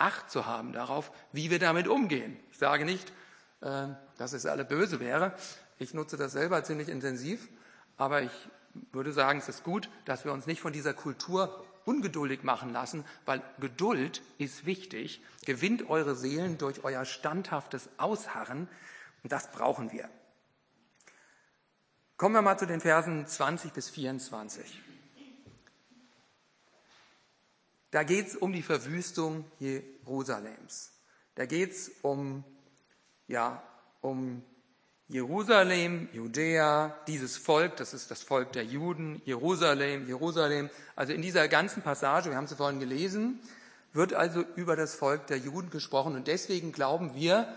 Acht 0.00 0.30
zu 0.30 0.46
haben 0.46 0.72
darauf, 0.72 1.12
wie 1.30 1.50
wir 1.50 1.58
damit 1.58 1.86
umgehen. 1.86 2.40
Ich 2.50 2.56
sage 2.56 2.86
nicht, 2.86 3.12
äh, 3.60 3.88
dass 4.16 4.32
es 4.32 4.46
alle 4.46 4.64
böse 4.64 4.98
wäre. 4.98 5.34
Ich 5.78 5.92
nutze 5.92 6.16
das 6.16 6.32
selber 6.32 6.64
ziemlich 6.64 6.88
intensiv, 6.88 7.50
aber 7.98 8.22
ich 8.22 8.32
würde 8.92 9.12
sagen, 9.12 9.40
es 9.40 9.50
ist 9.50 9.62
gut, 9.62 9.90
dass 10.06 10.24
wir 10.24 10.32
uns 10.32 10.46
nicht 10.46 10.62
von 10.62 10.72
dieser 10.72 10.94
Kultur 10.94 11.66
ungeduldig 11.84 12.44
machen 12.44 12.72
lassen, 12.72 13.04
weil 13.26 13.42
Geduld 13.58 14.22
ist 14.38 14.64
wichtig. 14.64 15.22
Gewinnt 15.44 15.90
eure 15.90 16.16
Seelen 16.16 16.56
durch 16.56 16.82
euer 16.82 17.04
standhaftes 17.04 17.90
Ausharren 17.98 18.68
und 19.22 19.32
das 19.32 19.50
brauchen 19.50 19.92
wir. 19.92 20.08
Kommen 22.16 22.34
wir 22.34 22.42
mal 22.42 22.58
zu 22.58 22.66
den 22.66 22.80
Versen 22.80 23.26
20 23.26 23.74
bis 23.74 23.90
24. 23.90 24.80
Da 27.90 28.04
geht 28.04 28.28
es 28.28 28.36
um 28.36 28.52
die 28.52 28.62
Verwüstung 28.62 29.44
Jerusalems. 29.58 30.92
Da 31.34 31.46
geht 31.46 31.72
es 31.72 31.90
um, 32.02 32.44
ja, 33.26 33.62
um 34.00 34.42
Jerusalem, 35.08 36.08
Judäa, 36.12 36.96
dieses 37.08 37.36
Volk, 37.36 37.76
das 37.76 37.94
ist 37.94 38.12
das 38.12 38.22
Volk 38.22 38.52
der 38.52 38.64
Juden, 38.64 39.20
Jerusalem, 39.24 40.06
Jerusalem. 40.06 40.70
Also 40.94 41.12
in 41.12 41.20
dieser 41.20 41.48
ganzen 41.48 41.82
Passage, 41.82 42.30
wir 42.30 42.36
haben 42.36 42.46
sie 42.46 42.54
vorhin 42.54 42.78
gelesen, 42.78 43.40
wird 43.92 44.14
also 44.14 44.44
über 44.54 44.76
das 44.76 44.94
Volk 44.94 45.26
der 45.26 45.38
Juden 45.38 45.70
gesprochen. 45.70 46.14
Und 46.14 46.28
deswegen 46.28 46.70
glauben 46.70 47.16
wir, 47.16 47.52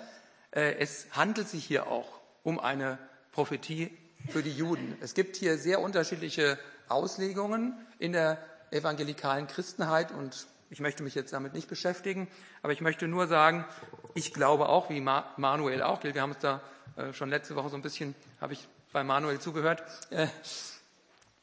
äh, 0.49 0.77
es 0.79 1.05
handelt 1.11 1.47
sich 1.47 1.63
hier 1.63 1.85
auch 1.87 2.21
um 2.41 2.59
eine 2.59 2.97
Prophetie 3.31 3.95
für 4.29 4.41
die 4.41 4.51
Juden. 4.51 4.97
Es 5.01 5.13
gibt 5.13 5.35
hier 5.35 5.59
sehr 5.59 5.79
unterschiedliche 5.79 6.57
Auslegungen 6.87 7.77
in 7.99 8.13
der 8.13 8.39
evangelikalen 8.73 9.47
Christenheit 9.47 10.11
und 10.11 10.47
ich 10.69 10.79
möchte 10.79 11.03
mich 11.03 11.13
jetzt 11.13 11.33
damit 11.33 11.53
nicht 11.53 11.69
beschäftigen, 11.69 12.27
aber 12.63 12.73
ich 12.73 12.81
möchte 12.81 13.07
nur 13.07 13.27
sagen, 13.27 13.65
ich 14.15 14.33
glaube 14.33 14.69
auch, 14.69 14.89
wie 14.89 15.01
Manuel 15.01 15.83
auch, 15.83 16.03
wir 16.03 16.19
haben 16.19 16.31
uns 16.31 16.41
da 16.41 16.61
äh, 16.95 17.13
schon 17.13 17.29
letzte 17.29 17.55
Woche 17.55 17.69
so 17.69 17.75
ein 17.75 17.81
bisschen, 17.81 18.15
habe 18.41 18.53
ich 18.53 18.67
bei 18.91 19.03
Manuel 19.03 19.39
zugehört, 19.39 19.83
äh, 20.09 20.27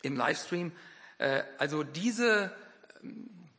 im 0.02 0.16
Livestream. 0.16 0.72
Äh, 1.18 1.42
also 1.58 1.82
diese, 1.82 2.52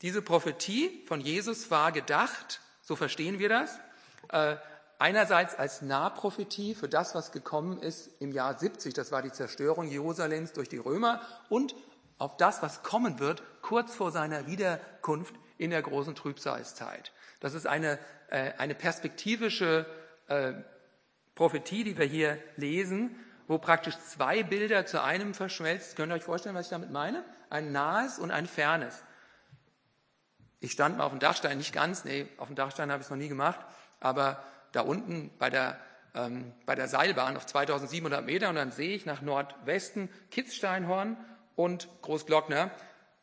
diese 0.02 0.22
Prophetie 0.22 1.04
von 1.08 1.22
Jesus 1.22 1.72
war 1.72 1.92
gedacht, 1.92 2.60
so 2.82 2.96
verstehen 2.96 3.40
wir 3.40 3.50
das, 3.50 3.80
äh, 4.30 4.56
einerseits 5.00 5.56
als 5.56 5.82
Nahprophetie 5.82 6.76
für 6.76 6.88
das, 6.88 7.16
was 7.16 7.32
gekommen 7.32 7.80
ist 7.80 8.10
im 8.20 8.32
Jahr 8.32 8.58
70, 8.58 8.94
das 8.94 9.12
war 9.12 9.22
die 9.22 9.32
Zerstörung 9.32 9.88
Jerusalems 9.88 10.54
durch 10.54 10.70
die 10.70 10.78
Römer, 10.78 11.22
und 11.50 11.76
auf 12.22 12.38
das, 12.38 12.62
was 12.62 12.84
kommen 12.84 13.18
wird, 13.18 13.42
kurz 13.64 13.96
vor 13.96 14.12
seiner 14.12 14.46
Wiederkunft 14.46 15.34
in 15.58 15.72
der 15.72 15.82
großen 15.82 16.14
Trübsalzeit. 16.14 17.12
Das 17.40 17.56
ist 17.56 17.66
eine, 17.66 17.98
äh, 18.30 18.52
eine 18.60 18.76
perspektivische 18.76 19.88
äh, 20.28 20.54
Prophetie, 21.34 21.84
die 21.84 21.98
wir 21.98 22.06
hier 22.06 22.38
lesen, 22.58 23.16
wo 23.48 23.58
praktisch 23.58 23.98
zwei 23.98 24.44
Bilder 24.44 24.86
zu 24.86 25.02
einem 25.02 25.34
verschmelzt. 25.34 25.96
Könnt 25.96 26.12
ihr 26.12 26.16
euch 26.16 26.24
vorstellen, 26.24 26.54
was 26.54 26.68
ich 26.68 26.70
damit 26.70 26.92
meine? 26.92 27.26
Ein 27.50 27.72
nahes 27.72 28.20
und 28.20 28.30
ein 28.30 28.46
fernes. 28.46 29.02
Ich 30.60 30.74
stand 30.74 31.00
mal 31.00 31.06
auf 31.06 31.12
dem 31.12 31.20
Dachstein, 31.20 31.58
nicht 31.58 31.74
ganz, 31.74 32.06
nee, 32.06 32.28
auf 32.38 32.50
dem 32.50 32.56
Dachstein 32.56 32.92
habe 32.92 33.02
ich 33.02 33.08
es 33.08 33.10
noch 33.10 33.18
nie 33.18 33.30
gemacht, 33.30 33.60
aber 34.00 34.44
da 34.74 34.82
unten 34.82 35.32
bei 35.40 35.50
der, 35.50 35.80
ähm, 36.14 36.54
bei 36.68 36.76
der 36.76 36.88
Seilbahn 36.88 37.36
auf 37.36 37.48
2700 37.48 38.24
Meter 38.24 38.50
und 38.50 38.56
dann 38.56 38.72
sehe 38.72 38.96
ich 38.96 39.08
nach 39.08 39.24
Nordwesten 39.24 40.08
Kitzsteinhorn 40.30 41.18
und 41.56 41.88
Großglockner, 42.02 42.72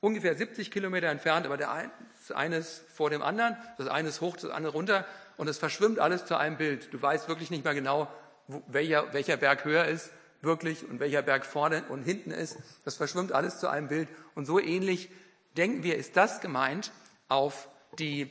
ungefähr 0.00 0.34
70 0.34 0.70
Kilometer 0.70 1.08
entfernt, 1.08 1.46
aber 1.46 1.56
der 1.56 1.72
ein, 1.72 1.90
das 2.26 2.36
eine 2.36 2.56
ist 2.56 2.84
vor 2.90 3.10
dem 3.10 3.22
anderen, 3.22 3.56
das 3.78 3.88
eine 3.88 4.08
ist 4.08 4.20
hoch, 4.20 4.36
das 4.36 4.50
andere 4.50 4.72
runter 4.72 5.04
und 5.36 5.48
es 5.48 5.58
verschwimmt 5.58 5.98
alles 5.98 6.26
zu 6.26 6.36
einem 6.36 6.56
Bild. 6.56 6.92
Du 6.92 7.00
weißt 7.00 7.28
wirklich 7.28 7.50
nicht 7.50 7.64
mehr 7.64 7.74
genau, 7.74 8.08
wo, 8.46 8.62
welcher, 8.66 9.12
welcher 9.12 9.36
Berg 9.36 9.64
höher 9.64 9.86
ist, 9.86 10.10
wirklich, 10.40 10.88
und 10.88 11.00
welcher 11.00 11.22
Berg 11.22 11.46
vorne 11.46 11.84
und 11.88 12.02
hinten 12.02 12.30
ist. 12.30 12.58
Das 12.84 12.96
verschwimmt 12.96 13.32
alles 13.32 13.58
zu 13.58 13.68
einem 13.68 13.88
Bild. 13.88 14.08
Und 14.34 14.46
so 14.46 14.60
ähnlich 14.60 15.10
denken 15.56 15.82
wir, 15.82 15.96
ist 15.96 16.16
das 16.16 16.40
gemeint, 16.40 16.92
auf 17.28 17.68
die, 17.98 18.30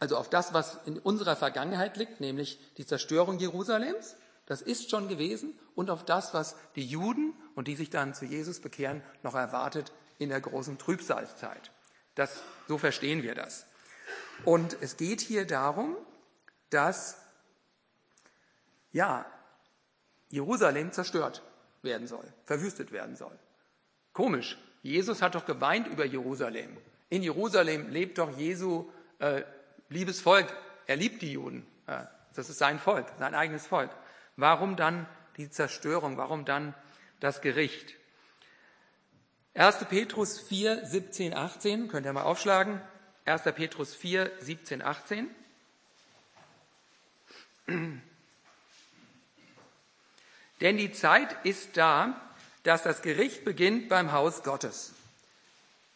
also 0.00 0.16
auf 0.16 0.28
das, 0.28 0.54
was 0.54 0.78
in 0.86 0.98
unserer 0.98 1.36
Vergangenheit 1.36 1.96
liegt, 1.96 2.20
nämlich 2.20 2.58
die 2.76 2.86
Zerstörung 2.86 3.38
Jerusalems. 3.38 4.16
Das 4.48 4.62
ist 4.62 4.90
schon 4.90 5.08
gewesen 5.08 5.58
und 5.74 5.90
auf 5.90 6.06
das, 6.06 6.32
was 6.32 6.56
die 6.74 6.86
Juden 6.86 7.34
und 7.54 7.68
die 7.68 7.76
sich 7.76 7.90
dann 7.90 8.14
zu 8.14 8.24
Jesus 8.24 8.60
bekehren, 8.60 9.02
noch 9.22 9.34
erwartet 9.34 9.92
in 10.18 10.30
der 10.30 10.40
großen 10.40 10.78
Trübsalzeit. 10.78 11.70
Das, 12.14 12.40
so 12.66 12.78
verstehen 12.78 13.22
wir 13.22 13.34
das. 13.34 13.66
Und 14.46 14.78
es 14.80 14.96
geht 14.96 15.20
hier 15.20 15.46
darum, 15.46 15.98
dass, 16.70 17.18
ja, 18.90 19.26
Jerusalem 20.30 20.92
zerstört 20.92 21.42
werden 21.82 22.06
soll, 22.06 22.24
verwüstet 22.46 22.90
werden 22.90 23.16
soll. 23.16 23.38
Komisch. 24.14 24.56
Jesus 24.82 25.20
hat 25.20 25.34
doch 25.34 25.44
geweint 25.44 25.88
über 25.88 26.06
Jerusalem. 26.06 26.74
In 27.10 27.22
Jerusalem 27.22 27.90
lebt 27.90 28.16
doch 28.16 28.34
Jesu 28.38 28.90
äh, 29.18 29.42
liebes 29.90 30.22
Volk. 30.22 30.46
Er 30.86 30.96
liebt 30.96 31.20
die 31.20 31.32
Juden. 31.32 31.66
Ja, 31.86 32.10
das 32.34 32.48
ist 32.48 32.56
sein 32.56 32.78
Volk, 32.78 33.06
sein 33.18 33.34
eigenes 33.34 33.66
Volk. 33.66 33.90
Warum 34.38 34.76
dann 34.76 35.06
die 35.36 35.50
Zerstörung? 35.50 36.16
Warum 36.16 36.44
dann 36.44 36.72
das 37.18 37.40
Gericht? 37.40 37.96
1. 39.54 39.86
Petrus 39.86 40.38
4, 40.38 40.86
17, 40.86 41.34
18, 41.34 41.88
könnt 41.88 42.06
ihr 42.06 42.12
mal 42.12 42.22
aufschlagen. 42.22 42.80
1. 43.24 43.42
Petrus 43.56 43.96
4, 43.96 44.30
17, 44.38 44.80
18. 44.80 45.28
Denn 50.60 50.76
die 50.76 50.92
Zeit 50.92 51.44
ist 51.44 51.76
da, 51.76 52.20
dass 52.62 52.84
das 52.84 53.02
Gericht 53.02 53.44
beginnt 53.44 53.88
beim 53.88 54.12
Haus 54.12 54.44
Gottes. 54.44 54.92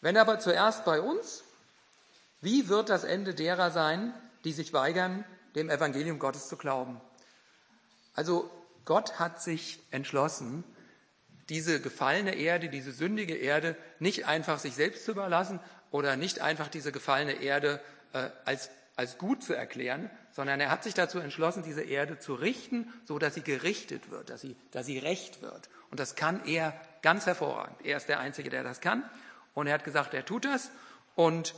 Wenn 0.01 0.17
aber 0.17 0.39
zuerst 0.39 0.83
bei 0.83 0.99
uns, 0.99 1.45
wie 2.41 2.67
wird 2.67 2.89
das 2.89 3.05
Ende 3.05 3.33
derer 3.33 3.71
sein, 3.71 4.13
die 4.43 4.51
sich 4.51 4.73
weigern, 4.73 5.23
dem 5.55 5.69
Evangelium 5.69 6.19
Gottes 6.19 6.49
zu 6.49 6.57
glauben? 6.57 6.99
Also 8.13 8.49
Gott 8.85 9.19
hat 9.19 9.41
sich 9.41 9.79
entschlossen, 9.91 10.63
diese 11.49 11.81
gefallene 11.81 12.35
Erde, 12.35 12.69
diese 12.69 12.91
sündige 12.91 13.35
Erde 13.35 13.75
nicht 13.99 14.27
einfach 14.27 14.59
sich 14.59 14.75
selbst 14.75 15.05
zu 15.05 15.11
überlassen 15.11 15.59
oder 15.91 16.15
nicht 16.15 16.39
einfach 16.39 16.67
diese 16.67 16.91
gefallene 16.91 17.33
Erde 17.33 17.81
äh, 18.13 18.29
als, 18.45 18.69
als 18.95 19.17
gut 19.17 19.43
zu 19.43 19.53
erklären, 19.53 20.09
sondern 20.31 20.59
er 20.59 20.71
hat 20.71 20.83
sich 20.83 20.93
dazu 20.93 21.19
entschlossen, 21.19 21.63
diese 21.63 21.83
Erde 21.83 22.17
zu 22.17 22.33
richten, 22.33 22.91
so 23.05 23.19
dass 23.19 23.35
sie 23.35 23.41
gerichtet 23.41 24.09
wird, 24.09 24.29
dass 24.29 24.41
sie, 24.41 24.55
dass 24.71 24.85
sie 24.85 24.97
recht 24.99 25.41
wird. 25.41 25.69
Und 25.91 25.99
das 25.99 26.15
kann 26.15 26.45
er 26.45 26.73
ganz 27.01 27.25
hervorragend. 27.25 27.85
Er 27.85 27.97
ist 27.97 28.09
der 28.09 28.19
Einzige, 28.19 28.49
der 28.49 28.63
das 28.63 28.81
kann. 28.81 29.03
Und 29.53 29.67
er 29.67 29.73
hat 29.73 29.83
gesagt, 29.83 30.13
er 30.13 30.25
tut 30.25 30.45
das. 30.45 30.71
Und 31.15 31.53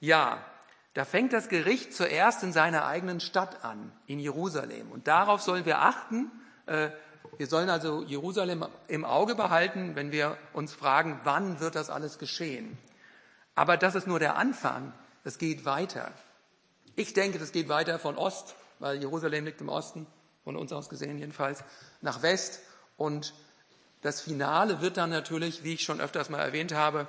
ja, 0.00 0.44
da 0.94 1.04
fängt 1.04 1.32
das 1.32 1.48
Gericht 1.48 1.94
zuerst 1.94 2.42
in 2.42 2.52
seiner 2.52 2.84
eigenen 2.86 3.20
Stadt 3.20 3.64
an, 3.64 3.92
in 4.06 4.18
Jerusalem. 4.18 4.90
Und 4.90 5.06
darauf 5.06 5.40
sollen 5.40 5.64
wir 5.64 5.80
achten. 5.80 6.30
Äh, 6.66 6.90
wir 7.38 7.46
sollen 7.46 7.70
also 7.70 8.02
Jerusalem 8.02 8.66
im 8.88 9.04
Auge 9.04 9.34
behalten, 9.34 9.94
wenn 9.94 10.10
wir 10.10 10.36
uns 10.52 10.74
fragen, 10.74 11.20
wann 11.24 11.60
wird 11.60 11.76
das 11.76 11.90
alles 11.90 12.18
geschehen. 12.18 12.76
Aber 13.54 13.76
das 13.76 13.94
ist 13.94 14.06
nur 14.06 14.18
der 14.18 14.36
Anfang. 14.36 14.92
Es 15.22 15.38
geht 15.38 15.64
weiter. 15.64 16.10
Ich 16.96 17.12
denke, 17.12 17.38
das 17.38 17.52
geht 17.52 17.68
weiter 17.68 17.98
von 17.98 18.16
Ost, 18.16 18.56
weil 18.78 18.98
Jerusalem 19.00 19.44
liegt 19.44 19.60
im 19.60 19.68
Osten, 19.68 20.06
von 20.42 20.56
uns 20.56 20.72
aus 20.72 20.88
gesehen 20.88 21.18
jedenfalls, 21.18 21.62
nach 22.00 22.22
West. 22.22 22.60
Und 22.96 23.32
das 24.02 24.20
Finale 24.20 24.80
wird 24.80 24.96
dann 24.96 25.10
natürlich, 25.10 25.62
wie 25.62 25.74
ich 25.74 25.82
schon 25.82 26.00
öfters 26.00 26.30
mal 26.30 26.40
erwähnt 26.40 26.72
habe, 26.72 27.06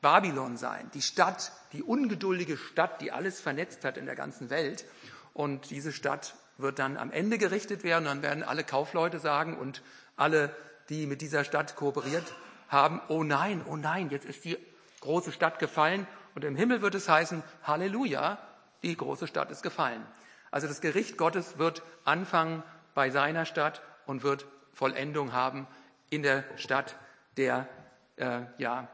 Babylon 0.00 0.56
sein. 0.56 0.90
Die 0.94 1.02
Stadt, 1.02 1.52
die 1.72 1.82
ungeduldige 1.82 2.56
Stadt, 2.56 3.00
die 3.00 3.12
alles 3.12 3.40
vernetzt 3.40 3.84
hat 3.84 3.96
in 3.96 4.06
der 4.06 4.16
ganzen 4.16 4.50
Welt. 4.50 4.84
Und 5.32 5.70
diese 5.70 5.92
Stadt 5.92 6.34
wird 6.58 6.78
dann 6.78 6.96
am 6.96 7.10
Ende 7.10 7.38
gerichtet 7.38 7.84
werden. 7.84 8.04
Dann 8.04 8.22
werden 8.22 8.42
alle 8.42 8.64
Kaufleute 8.64 9.18
sagen 9.18 9.56
und 9.56 9.82
alle, 10.16 10.54
die 10.88 11.06
mit 11.06 11.20
dieser 11.20 11.44
Stadt 11.44 11.76
kooperiert 11.76 12.34
haben, 12.68 13.00
oh 13.08 13.22
nein, 13.22 13.62
oh 13.66 13.76
nein, 13.76 14.10
jetzt 14.10 14.26
ist 14.26 14.44
die 14.44 14.58
große 15.00 15.32
Stadt 15.32 15.58
gefallen. 15.58 16.06
Und 16.34 16.44
im 16.44 16.56
Himmel 16.56 16.82
wird 16.82 16.94
es 16.94 17.08
heißen, 17.08 17.42
Halleluja, 17.62 18.38
die 18.82 18.96
große 18.96 19.26
Stadt 19.26 19.50
ist 19.50 19.62
gefallen. 19.62 20.04
Also 20.50 20.66
das 20.66 20.80
Gericht 20.80 21.16
Gottes 21.16 21.58
wird 21.58 21.82
anfangen 22.04 22.62
bei 22.94 23.10
seiner 23.10 23.44
Stadt 23.44 23.82
und 24.06 24.22
wird 24.22 24.46
Vollendung 24.72 25.32
haben 25.32 25.66
in 26.10 26.22
der 26.22 26.44
Stadt 26.56 26.96
der, 27.36 27.68
äh, 28.16 28.42
ja, 28.58 28.88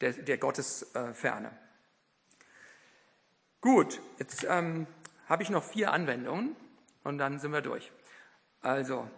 der, 0.00 0.12
der 0.12 0.38
Gottesferne. 0.38 1.50
Gut, 3.60 4.00
jetzt 4.18 4.46
ähm, 4.48 4.86
habe 5.28 5.42
ich 5.42 5.50
noch 5.50 5.64
vier 5.64 5.92
Anwendungen 5.92 6.54
und 7.04 7.18
dann 7.18 7.38
sind 7.38 7.52
wir 7.52 7.62
durch. 7.62 7.90
Also, 8.60 9.08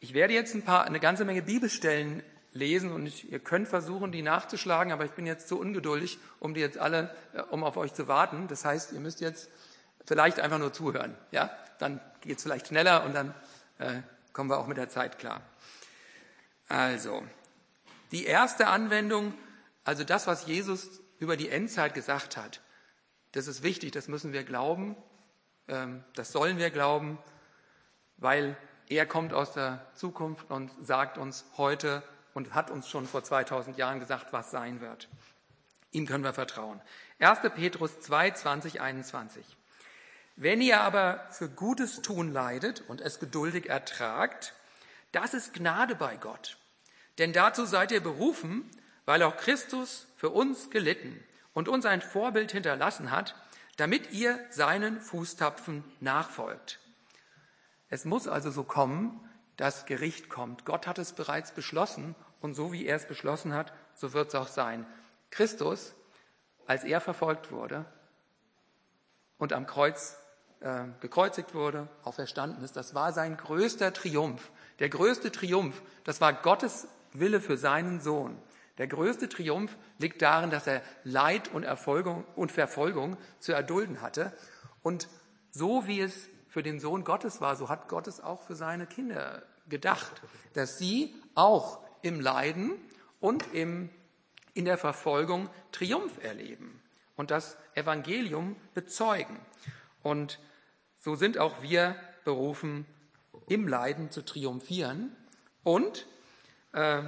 ich 0.00 0.14
werde 0.14 0.34
jetzt 0.34 0.54
ein 0.54 0.62
paar, 0.62 0.84
eine 0.84 1.00
ganze 1.00 1.24
Menge 1.24 1.42
Bibelstellen 1.42 2.22
lesen 2.52 2.92
und 2.92 3.06
ich, 3.06 3.30
ihr 3.30 3.40
könnt 3.40 3.68
versuchen, 3.68 4.12
die 4.12 4.22
nachzuschlagen, 4.22 4.92
aber 4.92 5.04
ich 5.04 5.12
bin 5.12 5.26
jetzt 5.26 5.48
zu 5.48 5.58
ungeduldig, 5.58 6.18
um 6.40 6.54
die 6.54 6.60
jetzt 6.60 6.78
alle, 6.78 7.14
äh, 7.32 7.42
um 7.42 7.64
auf 7.64 7.76
euch 7.76 7.94
zu 7.94 8.08
warten. 8.08 8.48
Das 8.48 8.64
heißt, 8.64 8.92
ihr 8.92 9.00
müsst 9.00 9.20
jetzt 9.20 9.50
vielleicht 10.04 10.40
einfach 10.40 10.58
nur 10.58 10.72
zuhören. 10.72 11.16
Ja, 11.30 11.50
dann 11.78 12.00
geht 12.20 12.38
es 12.38 12.42
vielleicht 12.42 12.68
schneller 12.68 13.04
und 13.04 13.14
dann 13.14 13.34
äh, 13.78 14.02
kommen 14.32 14.50
wir 14.50 14.58
auch 14.58 14.66
mit 14.66 14.76
der 14.76 14.88
Zeit 14.88 15.18
klar. 15.18 15.42
Also, 16.68 17.22
die 18.12 18.24
erste 18.24 18.68
Anwendung, 18.68 19.34
also 19.88 20.04
das, 20.04 20.26
was 20.26 20.44
Jesus 20.44 21.00
über 21.18 21.38
die 21.38 21.48
Endzeit 21.48 21.94
gesagt 21.94 22.36
hat, 22.36 22.60
das 23.32 23.46
ist 23.46 23.62
wichtig, 23.62 23.90
das 23.92 24.06
müssen 24.06 24.34
wir 24.34 24.44
glauben, 24.44 24.94
ähm, 25.66 26.04
das 26.14 26.30
sollen 26.30 26.58
wir 26.58 26.68
glauben, 26.68 27.18
weil 28.18 28.54
er 28.90 29.06
kommt 29.06 29.32
aus 29.32 29.54
der 29.54 29.86
Zukunft 29.94 30.50
und 30.50 30.70
sagt 30.82 31.16
uns 31.16 31.46
heute 31.56 32.02
und 32.34 32.52
hat 32.52 32.70
uns 32.70 32.90
schon 32.90 33.06
vor 33.06 33.24
2000 33.24 33.78
Jahren 33.78 33.98
gesagt, 33.98 34.30
was 34.34 34.50
sein 34.50 34.82
wird. 34.82 35.08
Ihm 35.90 36.04
können 36.04 36.22
wir 36.22 36.34
vertrauen. 36.34 36.82
1. 37.18 37.38
Petrus 37.54 37.98
2, 38.00 38.32
20, 38.32 38.82
21. 38.82 39.56
Wenn 40.36 40.60
ihr 40.60 40.82
aber 40.82 41.26
für 41.30 41.48
Gutes 41.48 42.02
tun 42.02 42.30
leidet 42.34 42.82
und 42.88 43.00
es 43.00 43.20
geduldig 43.20 43.70
ertragt, 43.70 44.52
das 45.12 45.32
ist 45.32 45.54
Gnade 45.54 45.94
bei 45.94 46.18
Gott. 46.18 46.58
Denn 47.16 47.32
dazu 47.32 47.64
seid 47.64 47.90
ihr 47.90 48.02
berufen, 48.02 48.70
weil 49.08 49.22
auch 49.22 49.38
Christus 49.38 50.06
für 50.16 50.28
uns 50.28 50.68
gelitten 50.68 51.18
und 51.54 51.66
uns 51.70 51.86
ein 51.86 52.02
Vorbild 52.02 52.52
hinterlassen 52.52 53.10
hat, 53.10 53.34
damit 53.78 54.12
ihr 54.12 54.38
seinen 54.50 55.00
Fußtapfen 55.00 55.82
nachfolgt. 56.00 56.78
Es 57.88 58.04
muss 58.04 58.28
also 58.28 58.50
so 58.50 58.64
kommen, 58.64 59.18
dass 59.56 59.86
Gericht 59.86 60.28
kommt. 60.28 60.66
Gott 60.66 60.86
hat 60.86 60.98
es 60.98 61.14
bereits 61.14 61.52
beschlossen 61.52 62.16
und 62.42 62.52
so 62.52 62.70
wie 62.70 62.84
er 62.84 62.96
es 62.96 63.06
beschlossen 63.06 63.54
hat, 63.54 63.72
so 63.94 64.12
wird 64.12 64.28
es 64.28 64.34
auch 64.34 64.46
sein. 64.46 64.84
Christus, 65.30 65.94
als 66.66 66.84
er 66.84 67.00
verfolgt 67.00 67.50
wurde 67.50 67.86
und 69.38 69.54
am 69.54 69.66
Kreuz 69.66 70.18
äh, 70.60 70.84
gekreuzigt 71.00 71.54
wurde, 71.54 71.88
auferstanden 72.02 72.62
ist, 72.62 72.76
das 72.76 72.94
war 72.94 73.14
sein 73.14 73.38
größter 73.38 73.94
Triumph. 73.94 74.50
Der 74.80 74.90
größte 74.90 75.32
Triumph, 75.32 75.80
das 76.04 76.20
war 76.20 76.34
Gottes 76.34 76.88
Wille 77.14 77.40
für 77.40 77.56
seinen 77.56 78.02
Sohn. 78.02 78.36
Der 78.78 78.86
größte 78.86 79.28
Triumph 79.28 79.76
liegt 79.98 80.22
darin, 80.22 80.50
dass 80.50 80.66
er 80.66 80.82
Leid 81.04 81.52
und, 81.52 81.64
Erfolgung 81.64 82.24
und 82.36 82.52
Verfolgung 82.52 83.16
zu 83.40 83.52
erdulden 83.52 84.00
hatte. 84.00 84.32
Und 84.82 85.08
so 85.50 85.86
wie 85.86 86.00
es 86.00 86.28
für 86.48 86.62
den 86.62 86.80
Sohn 86.80 87.04
Gottes 87.04 87.40
war, 87.40 87.56
so 87.56 87.68
hat 87.68 87.88
Gott 87.88 88.06
es 88.06 88.20
auch 88.20 88.42
für 88.42 88.54
seine 88.54 88.86
Kinder 88.86 89.42
gedacht, 89.68 90.22
dass 90.54 90.78
sie 90.78 91.14
auch 91.34 91.80
im 92.02 92.20
Leiden 92.20 92.72
und 93.20 93.52
im, 93.52 93.90
in 94.54 94.64
der 94.64 94.78
Verfolgung 94.78 95.50
Triumph 95.72 96.22
erleben 96.22 96.80
und 97.16 97.30
das 97.30 97.56
Evangelium 97.74 98.56
bezeugen. 98.74 99.38
Und 100.02 100.38
so 101.00 101.16
sind 101.16 101.38
auch 101.38 101.62
wir 101.62 101.96
berufen, 102.24 102.86
im 103.48 103.66
Leiden 103.66 104.10
zu 104.10 104.24
triumphieren. 104.24 105.14
Und 105.64 106.06
äh, 106.72 107.02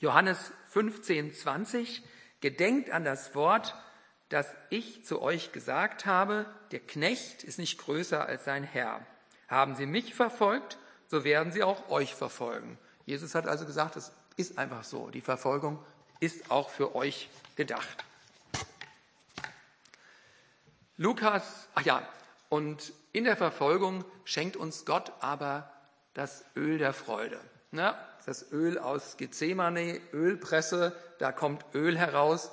Johannes 0.00 0.52
15, 0.74 1.32
20, 1.32 2.02
gedenkt 2.40 2.90
an 2.90 3.04
das 3.04 3.36
Wort, 3.36 3.76
das 4.28 4.48
ich 4.70 5.04
zu 5.04 5.22
euch 5.22 5.52
gesagt 5.52 6.04
habe, 6.04 6.46
der 6.72 6.80
Knecht 6.80 7.44
ist 7.44 7.60
nicht 7.60 7.78
größer 7.78 8.26
als 8.26 8.44
sein 8.44 8.64
Herr. 8.64 9.06
Haben 9.46 9.76
sie 9.76 9.86
mich 9.86 10.16
verfolgt, 10.16 10.76
so 11.06 11.22
werden 11.22 11.52
sie 11.52 11.62
auch 11.62 11.90
euch 11.90 12.16
verfolgen. 12.16 12.76
Jesus 13.06 13.36
hat 13.36 13.46
also 13.46 13.66
gesagt, 13.66 13.94
es 13.94 14.10
ist 14.36 14.58
einfach 14.58 14.82
so. 14.82 15.10
Die 15.10 15.20
Verfolgung 15.20 15.78
ist 16.18 16.50
auch 16.50 16.70
für 16.70 16.96
euch 16.96 17.30
gedacht. 17.54 18.04
Lukas, 20.96 21.68
ach 21.76 21.82
ja, 21.82 22.08
und 22.48 22.92
in 23.12 23.22
der 23.22 23.36
Verfolgung 23.36 24.04
schenkt 24.24 24.56
uns 24.56 24.84
Gott 24.84 25.12
aber 25.20 25.70
das 26.14 26.44
Öl 26.56 26.78
der 26.78 26.94
Freude. 26.94 27.38
Na, 27.70 27.96
das 28.24 28.50
Öl 28.52 28.78
aus 28.78 29.16
Gethsemane, 29.16 30.00
Ölpresse, 30.12 30.94
da 31.18 31.32
kommt 31.32 31.64
Öl 31.74 31.98
heraus. 31.98 32.50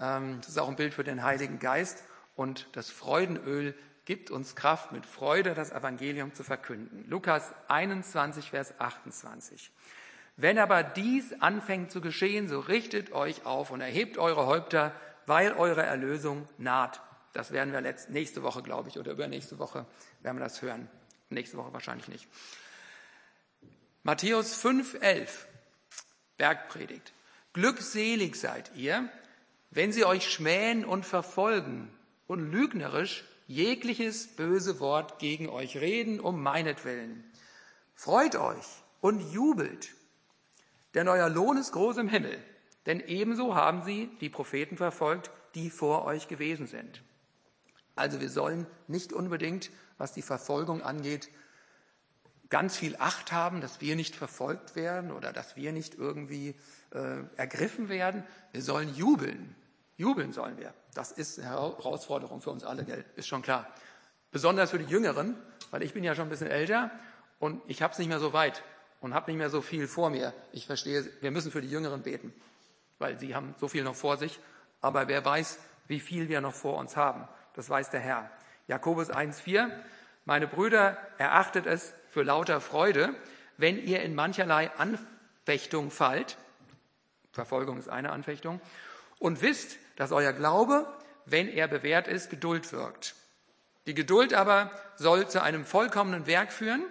Ähm, 0.00 0.38
das 0.40 0.50
ist 0.50 0.58
auch 0.58 0.68
ein 0.68 0.76
Bild 0.76 0.94
für 0.94 1.04
den 1.04 1.22
Heiligen 1.22 1.58
Geist. 1.58 2.02
Und 2.34 2.68
das 2.72 2.90
Freudenöl 2.90 3.74
gibt 4.04 4.30
uns 4.30 4.56
Kraft, 4.56 4.92
mit 4.92 5.06
Freude 5.06 5.54
das 5.54 5.70
Evangelium 5.70 6.34
zu 6.34 6.42
verkünden. 6.42 7.04
Lukas 7.08 7.52
21, 7.68 8.50
Vers 8.50 8.74
28. 8.78 9.70
Wenn 10.36 10.58
aber 10.58 10.82
dies 10.82 11.40
anfängt 11.40 11.90
zu 11.90 12.00
geschehen, 12.00 12.48
so 12.48 12.58
richtet 12.58 13.12
euch 13.12 13.44
auf 13.44 13.70
und 13.70 13.80
erhebt 13.80 14.18
eure 14.18 14.46
Häupter, 14.46 14.92
weil 15.26 15.52
eure 15.52 15.82
Erlösung 15.82 16.48
naht. 16.58 17.00
Das 17.32 17.52
werden 17.52 17.72
wir 17.72 17.80
nächste 18.08 18.42
Woche, 18.42 18.62
glaube 18.62 18.88
ich, 18.88 18.98
oder 18.98 19.12
übernächste 19.12 19.58
Woche 19.58 19.86
werden 20.20 20.38
wir 20.38 20.44
das 20.44 20.62
hören. 20.62 20.88
Nächste 21.30 21.56
Woche 21.56 21.72
wahrscheinlich 21.72 22.08
nicht. 22.08 22.28
Matthäus 24.04 24.56
5, 24.56 24.96
11, 25.00 25.46
Bergpredigt. 26.36 27.12
Glückselig 27.52 28.34
seid 28.34 28.72
ihr, 28.74 29.08
wenn 29.70 29.92
sie 29.92 30.04
euch 30.04 30.28
schmähen 30.28 30.84
und 30.84 31.06
verfolgen 31.06 31.88
und 32.26 32.50
lügnerisch 32.50 33.22
jegliches 33.46 34.26
böse 34.26 34.80
Wort 34.80 35.20
gegen 35.20 35.48
euch 35.48 35.76
reden 35.76 36.18
um 36.18 36.42
meinetwillen. 36.42 37.22
Freut 37.94 38.34
euch 38.34 38.66
und 39.00 39.20
jubelt, 39.32 39.90
denn 40.94 41.06
euer 41.06 41.28
Lohn 41.28 41.56
ist 41.56 41.70
groß 41.70 41.98
im 41.98 42.08
Himmel, 42.08 42.42
denn 42.86 42.98
ebenso 42.98 43.54
haben 43.54 43.84
sie 43.84 44.10
die 44.20 44.30
Propheten 44.30 44.76
verfolgt, 44.76 45.30
die 45.54 45.70
vor 45.70 46.06
euch 46.06 46.26
gewesen 46.26 46.66
sind. 46.66 47.02
Also 47.94 48.20
wir 48.20 48.30
sollen 48.30 48.66
nicht 48.88 49.12
unbedingt, 49.12 49.70
was 49.96 50.12
die 50.12 50.22
Verfolgung 50.22 50.82
angeht, 50.82 51.28
ganz 52.52 52.76
viel 52.76 52.96
Acht 52.98 53.32
haben, 53.32 53.62
dass 53.62 53.80
wir 53.80 53.96
nicht 53.96 54.14
verfolgt 54.14 54.76
werden 54.76 55.10
oder 55.10 55.32
dass 55.32 55.56
wir 55.56 55.72
nicht 55.72 55.94
irgendwie 55.94 56.54
äh, 56.90 57.24
ergriffen 57.36 57.88
werden. 57.88 58.24
Wir 58.52 58.60
sollen 58.60 58.94
jubeln. 58.94 59.56
Jubeln 59.96 60.34
sollen 60.34 60.58
wir. 60.58 60.74
Das 60.92 61.12
ist 61.12 61.38
eine 61.38 61.48
Herausforderung 61.48 62.42
für 62.42 62.50
uns 62.50 62.62
alle, 62.62 62.84
gell? 62.84 63.06
ist 63.16 63.26
schon 63.26 63.40
klar. 63.40 63.72
Besonders 64.32 64.70
für 64.70 64.78
die 64.78 64.84
Jüngeren, 64.84 65.34
weil 65.70 65.82
ich 65.82 65.94
bin 65.94 66.04
ja 66.04 66.14
schon 66.14 66.26
ein 66.26 66.28
bisschen 66.28 66.50
älter 66.50 66.90
und 67.38 67.62
ich 67.68 67.80
habe 67.80 67.94
es 67.94 67.98
nicht 67.98 68.08
mehr 68.08 68.20
so 68.20 68.34
weit 68.34 68.62
und 69.00 69.14
habe 69.14 69.30
nicht 69.30 69.38
mehr 69.38 69.48
so 69.48 69.62
viel 69.62 69.88
vor 69.88 70.10
mir. 70.10 70.34
Ich 70.52 70.66
verstehe, 70.66 71.08
wir 71.22 71.30
müssen 71.30 71.50
für 71.52 71.62
die 71.62 71.70
Jüngeren 71.70 72.02
beten, 72.02 72.34
weil 72.98 73.18
sie 73.18 73.34
haben 73.34 73.54
so 73.60 73.66
viel 73.66 73.82
noch 73.82 73.96
vor 73.96 74.18
sich. 74.18 74.38
Aber 74.82 75.08
wer 75.08 75.24
weiß, 75.24 75.58
wie 75.86 76.00
viel 76.00 76.28
wir 76.28 76.42
noch 76.42 76.54
vor 76.54 76.76
uns 76.76 76.98
haben. 76.98 77.26
Das 77.54 77.70
weiß 77.70 77.88
der 77.88 78.00
Herr. 78.00 78.30
Jakobus 78.68 79.10
1,4 79.10 79.70
Meine 80.26 80.46
Brüder, 80.46 80.98
erachtet 81.16 81.64
es 81.64 81.94
für 82.12 82.22
lauter 82.22 82.60
Freude, 82.60 83.14
wenn 83.56 83.82
ihr 83.82 84.02
in 84.02 84.14
mancherlei 84.14 84.70
Anfechtung 84.76 85.90
fallt. 85.90 86.36
Verfolgung 87.32 87.78
ist 87.78 87.88
eine 87.88 88.12
Anfechtung. 88.12 88.60
Und 89.18 89.40
wisst, 89.40 89.78
dass 89.96 90.12
euer 90.12 90.34
Glaube, 90.34 90.86
wenn 91.24 91.48
er 91.48 91.68
bewährt 91.68 92.08
ist, 92.08 92.28
Geduld 92.28 92.70
wirkt. 92.70 93.14
Die 93.86 93.94
Geduld 93.94 94.34
aber 94.34 94.70
soll 94.96 95.26
zu 95.26 95.42
einem 95.42 95.64
vollkommenen 95.64 96.26
Werk 96.26 96.52
führen, 96.52 96.84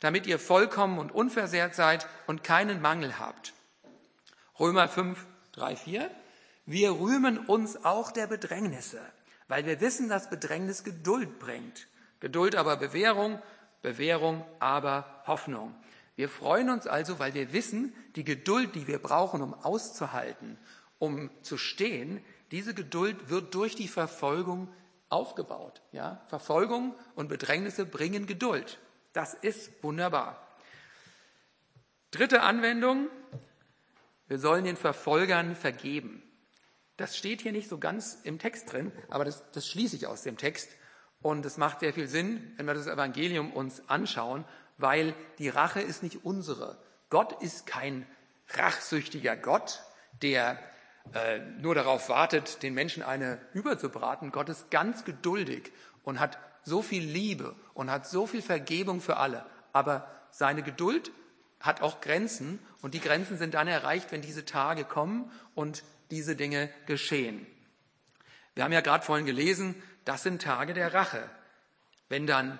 damit 0.00 0.26
ihr 0.26 0.38
vollkommen 0.38 0.98
und 0.98 1.10
unversehrt 1.10 1.74
seid 1.74 2.06
und 2.26 2.44
keinen 2.44 2.82
Mangel 2.82 3.18
habt. 3.18 3.54
Römer 4.60 4.88
5, 4.88 5.24
3, 5.52 5.76
4. 5.76 6.10
Wir 6.66 6.90
rühmen 6.90 7.38
uns 7.38 7.82
auch 7.82 8.12
der 8.12 8.26
Bedrängnisse, 8.26 9.00
weil 9.48 9.64
wir 9.64 9.80
wissen, 9.80 10.10
dass 10.10 10.28
Bedrängnis 10.28 10.84
Geduld 10.84 11.38
bringt. 11.38 11.86
Geduld 12.20 12.56
aber 12.56 12.76
Bewährung, 12.76 13.40
Bewährung 13.82 14.44
aber 14.58 15.22
Hoffnung. 15.26 15.74
Wir 16.16 16.28
freuen 16.28 16.70
uns 16.70 16.86
also, 16.86 17.18
weil 17.18 17.34
wir 17.34 17.52
wissen, 17.52 17.94
die 18.16 18.24
Geduld, 18.24 18.74
die 18.74 18.86
wir 18.86 18.98
brauchen, 18.98 19.42
um 19.42 19.54
auszuhalten, 19.54 20.58
um 20.98 21.30
zu 21.42 21.58
stehen, 21.58 22.24
diese 22.50 22.74
Geduld 22.74 23.28
wird 23.28 23.54
durch 23.54 23.76
die 23.76 23.88
Verfolgung 23.88 24.72
aufgebaut. 25.08 25.82
Ja? 25.92 26.22
Verfolgung 26.28 26.94
und 27.14 27.28
Bedrängnisse 27.28 27.84
bringen 27.84 28.26
Geduld. 28.26 28.78
Das 29.12 29.34
ist 29.34 29.82
wunderbar. 29.82 30.42
Dritte 32.10 32.42
Anwendung, 32.42 33.08
wir 34.28 34.38
sollen 34.38 34.64
den 34.64 34.76
Verfolgern 34.76 35.54
vergeben. 35.54 36.22
Das 36.96 37.16
steht 37.16 37.42
hier 37.42 37.52
nicht 37.52 37.68
so 37.68 37.78
ganz 37.78 38.18
im 38.24 38.38
Text 38.38 38.72
drin, 38.72 38.90
aber 39.08 39.24
das, 39.24 39.50
das 39.52 39.68
schließe 39.68 39.96
ich 39.96 40.06
aus 40.06 40.22
dem 40.22 40.38
Text. 40.38 40.70
Und 41.26 41.44
es 41.44 41.56
macht 41.56 41.80
sehr 41.80 41.92
viel 41.92 42.06
Sinn, 42.06 42.52
wenn 42.56 42.66
wir 42.66 42.74
das 42.74 42.86
Evangelium 42.86 43.50
uns 43.50 43.82
anschauen, 43.88 44.44
weil 44.78 45.12
die 45.40 45.48
Rache 45.48 45.80
ist 45.80 46.04
nicht 46.04 46.24
unsere. 46.24 46.78
Gott 47.10 47.42
ist 47.42 47.66
kein 47.66 48.06
rachsüchtiger 48.50 49.36
Gott, 49.36 49.82
der 50.22 50.56
äh, 51.14 51.40
nur 51.60 51.74
darauf 51.74 52.08
wartet, 52.08 52.62
den 52.62 52.74
Menschen 52.74 53.02
eine 53.02 53.40
überzubraten. 53.54 54.30
Gott 54.30 54.48
ist 54.48 54.70
ganz 54.70 55.04
geduldig 55.04 55.72
und 56.04 56.20
hat 56.20 56.38
so 56.62 56.80
viel 56.80 57.02
Liebe 57.02 57.56
und 57.74 57.90
hat 57.90 58.06
so 58.06 58.28
viel 58.28 58.40
Vergebung 58.40 59.00
für 59.00 59.16
alle. 59.16 59.44
Aber 59.72 60.08
seine 60.30 60.62
Geduld 60.62 61.10
hat 61.58 61.82
auch 61.82 62.00
Grenzen 62.00 62.60
und 62.82 62.94
die 62.94 63.00
Grenzen 63.00 63.36
sind 63.36 63.54
dann 63.54 63.66
erreicht, 63.66 64.12
wenn 64.12 64.22
diese 64.22 64.44
Tage 64.44 64.84
kommen 64.84 65.32
und 65.56 65.82
diese 66.12 66.36
Dinge 66.36 66.70
geschehen. 66.86 67.48
Wir 68.54 68.62
haben 68.62 68.72
ja 68.72 68.80
gerade 68.80 69.04
vorhin 69.04 69.26
gelesen, 69.26 69.74
das 70.06 70.22
sind 70.22 70.40
Tage 70.40 70.72
der 70.72 70.94
Rache. 70.94 71.28
Wenn 72.08 72.26
dann 72.26 72.58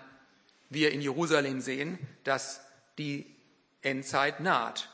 wir 0.69 0.93
in 0.93 1.01
Jerusalem 1.01 1.63
sehen, 1.63 1.99
dass 2.25 2.61
die 2.99 3.35
Endzeit 3.83 4.41
naht. 4.41 4.91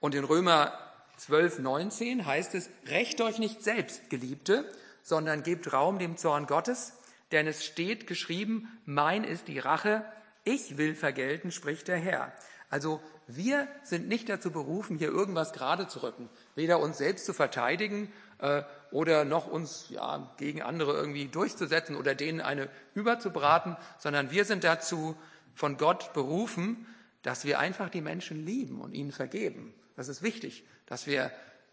Und 0.00 0.14
in 0.14 0.24
Römer 0.24 0.76
12, 1.16 1.60
19 1.60 2.26
heißt 2.26 2.54
es, 2.56 2.68
rächt 2.86 3.20
euch 3.20 3.38
nicht 3.38 3.62
selbst, 3.62 4.10
Geliebte, 4.10 4.70
sondern 5.02 5.44
gebt 5.44 5.72
Raum 5.72 5.98
dem 5.98 6.16
Zorn 6.16 6.46
Gottes, 6.46 6.94
denn 7.30 7.46
es 7.46 7.64
steht 7.64 8.06
geschrieben, 8.06 8.68
mein 8.84 9.22
ist 9.22 9.46
die 9.46 9.60
Rache, 9.60 10.04
ich 10.44 10.76
will 10.76 10.96
vergelten, 10.96 11.52
spricht 11.52 11.86
der 11.86 11.98
Herr. 11.98 12.32
Also 12.68 13.00
wir 13.28 13.68
sind 13.84 14.08
nicht 14.08 14.28
dazu 14.28 14.50
berufen, 14.50 14.98
hier 14.98 15.08
irgendwas 15.08 15.52
gerade 15.52 15.86
zu 15.86 16.02
rücken, 16.02 16.28
weder 16.56 16.80
uns 16.80 16.98
selbst 16.98 17.26
zu 17.26 17.32
verteidigen 17.32 18.12
äh, 18.38 18.62
oder 18.92 19.24
noch 19.24 19.46
uns 19.46 19.86
ja, 19.88 20.32
gegen 20.36 20.62
andere 20.62 20.92
irgendwie 20.92 21.26
durchzusetzen 21.26 21.96
oder 21.96 22.14
denen 22.14 22.40
eine 22.40 22.68
überzubraten, 22.94 23.76
sondern 23.98 24.30
wir 24.30 24.44
sind 24.44 24.64
dazu 24.64 25.16
von 25.54 25.76
Gott 25.76 26.12
berufen, 26.12 26.86
dass 27.22 27.44
wir 27.44 27.58
einfach 27.58 27.88
die 27.88 28.00
Menschen 28.00 28.44
lieben 28.44 28.80
und 28.80 28.92
ihnen 28.92 29.12
vergeben. 29.12 29.74
Das 29.96 30.08
ist 30.08 30.22
wichtig, 30.22 30.64
dass 30.86 31.06
wir 31.06 31.30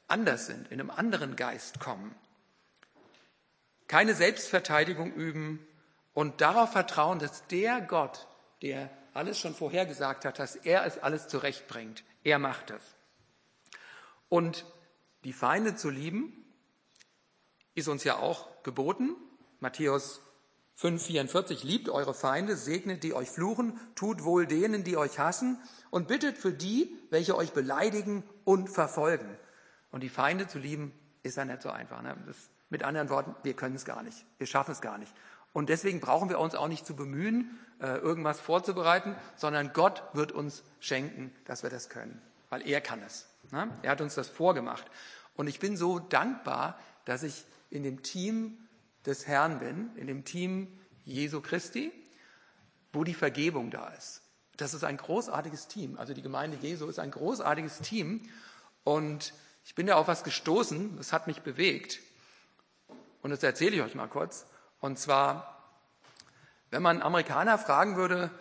anders 0.08 0.48
sind, 0.48 0.72
in 0.72 0.80
einem 0.80 0.90
anderen 0.90 1.36
Geist 1.36 1.80
kommen. 1.80 2.16
Keine 3.88 4.14
Selbstverteidigung 4.14 5.14
üben 5.14 5.66
und 6.14 6.42
darauf 6.42 6.72
vertrauen, 6.72 7.20
dass 7.20 7.48
der 7.48 7.82
Gott, 7.82 8.28
der 8.62 8.90
alles 9.14 9.40
schon 9.40 9.56
vorhergesagt 9.56 10.26
hat, 10.26 10.40
dass 10.40 10.56
er 10.56 10.86
es 10.86 11.00
alles 11.00 11.28
zurechtbringt. 11.28 12.04
Er 12.24 12.40
macht 12.40 12.72
es. 12.72 12.82
Und 14.28 14.66
die 15.24 15.34
Feinde 15.34 15.76
zu 15.76 15.90
lieben, 15.90 16.39
ist 17.80 17.88
uns 17.88 18.04
ja 18.04 18.18
auch 18.18 18.48
geboten. 18.64 19.16
Matthäus 19.60 20.22
5,44, 20.80 21.66
liebt 21.66 21.90
eure 21.90 22.14
Feinde, 22.14 22.56
segnet 22.56 23.04
die 23.04 23.14
euch 23.14 23.30
fluchen, 23.30 23.78
tut 23.96 24.24
wohl 24.24 24.48
denen, 24.48 24.86
die 24.86 24.96
euch 24.96 25.20
hassen 25.20 25.60
und 25.90 26.08
bittet 26.08 26.38
für 26.38 26.54
die, 26.54 26.96
welche 27.10 27.36
euch 27.36 27.52
beleidigen 27.52 28.24
und 28.46 28.70
verfolgen. 28.70 29.28
Und 29.92 30.04
die 30.04 30.10
Feinde 30.10 30.48
zu 30.48 30.58
lieben, 30.58 30.94
ist 31.22 31.36
ja 31.36 31.44
nicht 31.44 31.62
so 31.62 31.70
einfach. 31.70 32.02
Ne? 32.02 32.16
Das, 32.26 32.38
mit 32.70 32.84
anderen 32.84 33.10
Worten, 33.10 33.36
wir 33.44 33.56
können 33.56 33.76
es 33.76 33.84
gar 33.84 34.04
nicht. 34.04 34.26
Wir 34.38 34.48
schaffen 34.48 34.72
es 34.72 34.80
gar 34.80 34.98
nicht. 34.98 35.14
Und 35.52 35.68
deswegen 35.68 36.00
brauchen 36.00 36.30
wir 36.30 36.40
uns 36.40 36.56
auch 36.56 36.68
nicht 36.68 36.86
zu 36.86 36.96
bemühen, 36.96 37.60
äh, 37.82 37.98
irgendwas 37.98 38.40
vorzubereiten, 38.40 39.16
sondern 39.36 39.74
Gott 39.74 40.04
wird 40.14 40.32
uns 40.32 40.64
schenken, 40.80 41.34
dass 41.46 41.64
wir 41.64 41.70
das 41.70 41.90
können, 41.90 42.22
weil 42.50 42.66
er 42.68 42.80
kann 42.82 43.02
es. 43.02 43.28
Ne? 43.52 43.70
Er 43.82 43.92
hat 43.92 44.02
uns 44.02 44.16
das 44.16 44.30
vorgemacht. 44.30 44.86
Und 45.36 45.48
ich 45.48 45.60
bin 45.60 45.76
so 45.76 46.00
dankbar, 46.00 46.80
dass 47.06 47.24
ich 47.24 47.46
in 47.70 47.84
dem 47.84 48.04
Team 48.04 48.58
des 49.06 49.28
Herrn 49.28 49.60
bin, 49.60 49.96
in 49.96 50.08
dem 50.08 50.26
Team 50.26 50.80
Jesu 51.04 51.42
Christi. 51.42 51.92
wo 52.92 53.04
die 53.04 53.14
Vergebung 53.14 53.70
da 53.72 53.90
ist. 53.90 54.22
Das 54.58 54.74
ist 54.74 54.84
ein 54.84 54.98
großartiges 54.98 55.68
Team. 55.68 55.98
Also 55.98 56.14
die 56.14 56.22
Gemeinde 56.22 56.58
Jesu 56.58 56.88
ist 56.88 57.00
ein 57.00 57.12
großartiges 57.12 57.80
Team. 57.80 58.28
Und 58.84 59.34
ich 59.64 59.76
bin 59.76 59.88
da 59.88 59.96
auf 59.96 60.08
was 60.08 60.24
gestoßen, 60.24 60.98
das 60.98 61.14
hat 61.14 61.28
mich 61.28 61.42
bewegt. 61.42 62.00
Und 63.22 63.30
das 63.30 63.44
erzähle 63.44 63.76
ich 63.76 63.82
euch 63.82 63.96
mal 63.96 64.08
kurz. 64.08 64.46
Und 64.80 64.98
zwar, 64.98 65.64
wenn 66.72 66.82
man 66.82 67.02
Amerikaner 67.02 67.58
fragen 67.58 67.96
würde, 67.96 68.32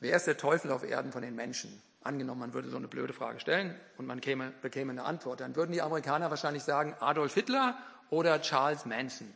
wer 0.00 0.16
ist 0.16 0.26
der 0.26 0.36
Teufel 0.36 0.70
auf 0.70 0.84
Erden 0.84 1.12
von 1.12 1.22
den 1.22 1.34
Menschen? 1.34 1.82
Angenommen, 2.02 2.40
man 2.40 2.54
würde 2.54 2.70
so 2.70 2.76
eine 2.76 2.88
blöde 2.88 3.12
Frage 3.12 3.40
stellen 3.40 3.78
und 3.96 4.06
man 4.06 4.20
käme, 4.20 4.52
bekäme 4.62 4.92
eine 4.92 5.04
Antwort. 5.04 5.40
Dann 5.40 5.56
würden 5.56 5.72
die 5.72 5.82
Amerikaner 5.82 6.30
wahrscheinlich 6.30 6.62
sagen 6.62 6.94
Adolf 7.00 7.34
Hitler 7.34 7.76
oder 8.10 8.40
Charles 8.40 8.86
Manson. 8.86 9.34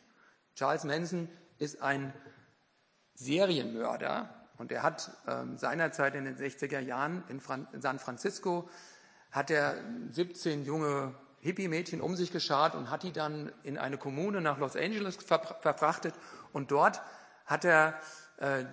Charles 0.54 0.84
Manson 0.84 1.28
ist 1.58 1.82
ein 1.82 2.12
Serienmörder 3.14 4.48
und 4.58 4.70
er 4.72 4.82
hat 4.82 5.10
ähm, 5.26 5.58
seinerzeit 5.58 6.14
in 6.14 6.24
den 6.24 6.36
60er 6.36 6.78
Jahren 6.80 7.24
in, 7.28 7.40
in 7.72 7.82
San 7.82 7.98
Francisco 7.98 8.68
hat 9.32 9.50
er 9.50 9.76
17 10.10 10.64
junge 10.64 11.14
Hippie-Mädchen 11.40 12.00
um 12.00 12.14
sich 12.14 12.30
geschart 12.30 12.74
und 12.74 12.90
hat 12.90 13.02
die 13.02 13.12
dann 13.12 13.50
in 13.64 13.76
eine 13.76 13.98
Kommune 13.98 14.40
nach 14.40 14.58
Los 14.58 14.76
Angeles 14.76 15.16
verfrachtet. 15.16 16.14
Und 16.52 16.70
dort 16.70 17.02
hat 17.46 17.64
er 17.64 17.88
äh, 17.88 17.92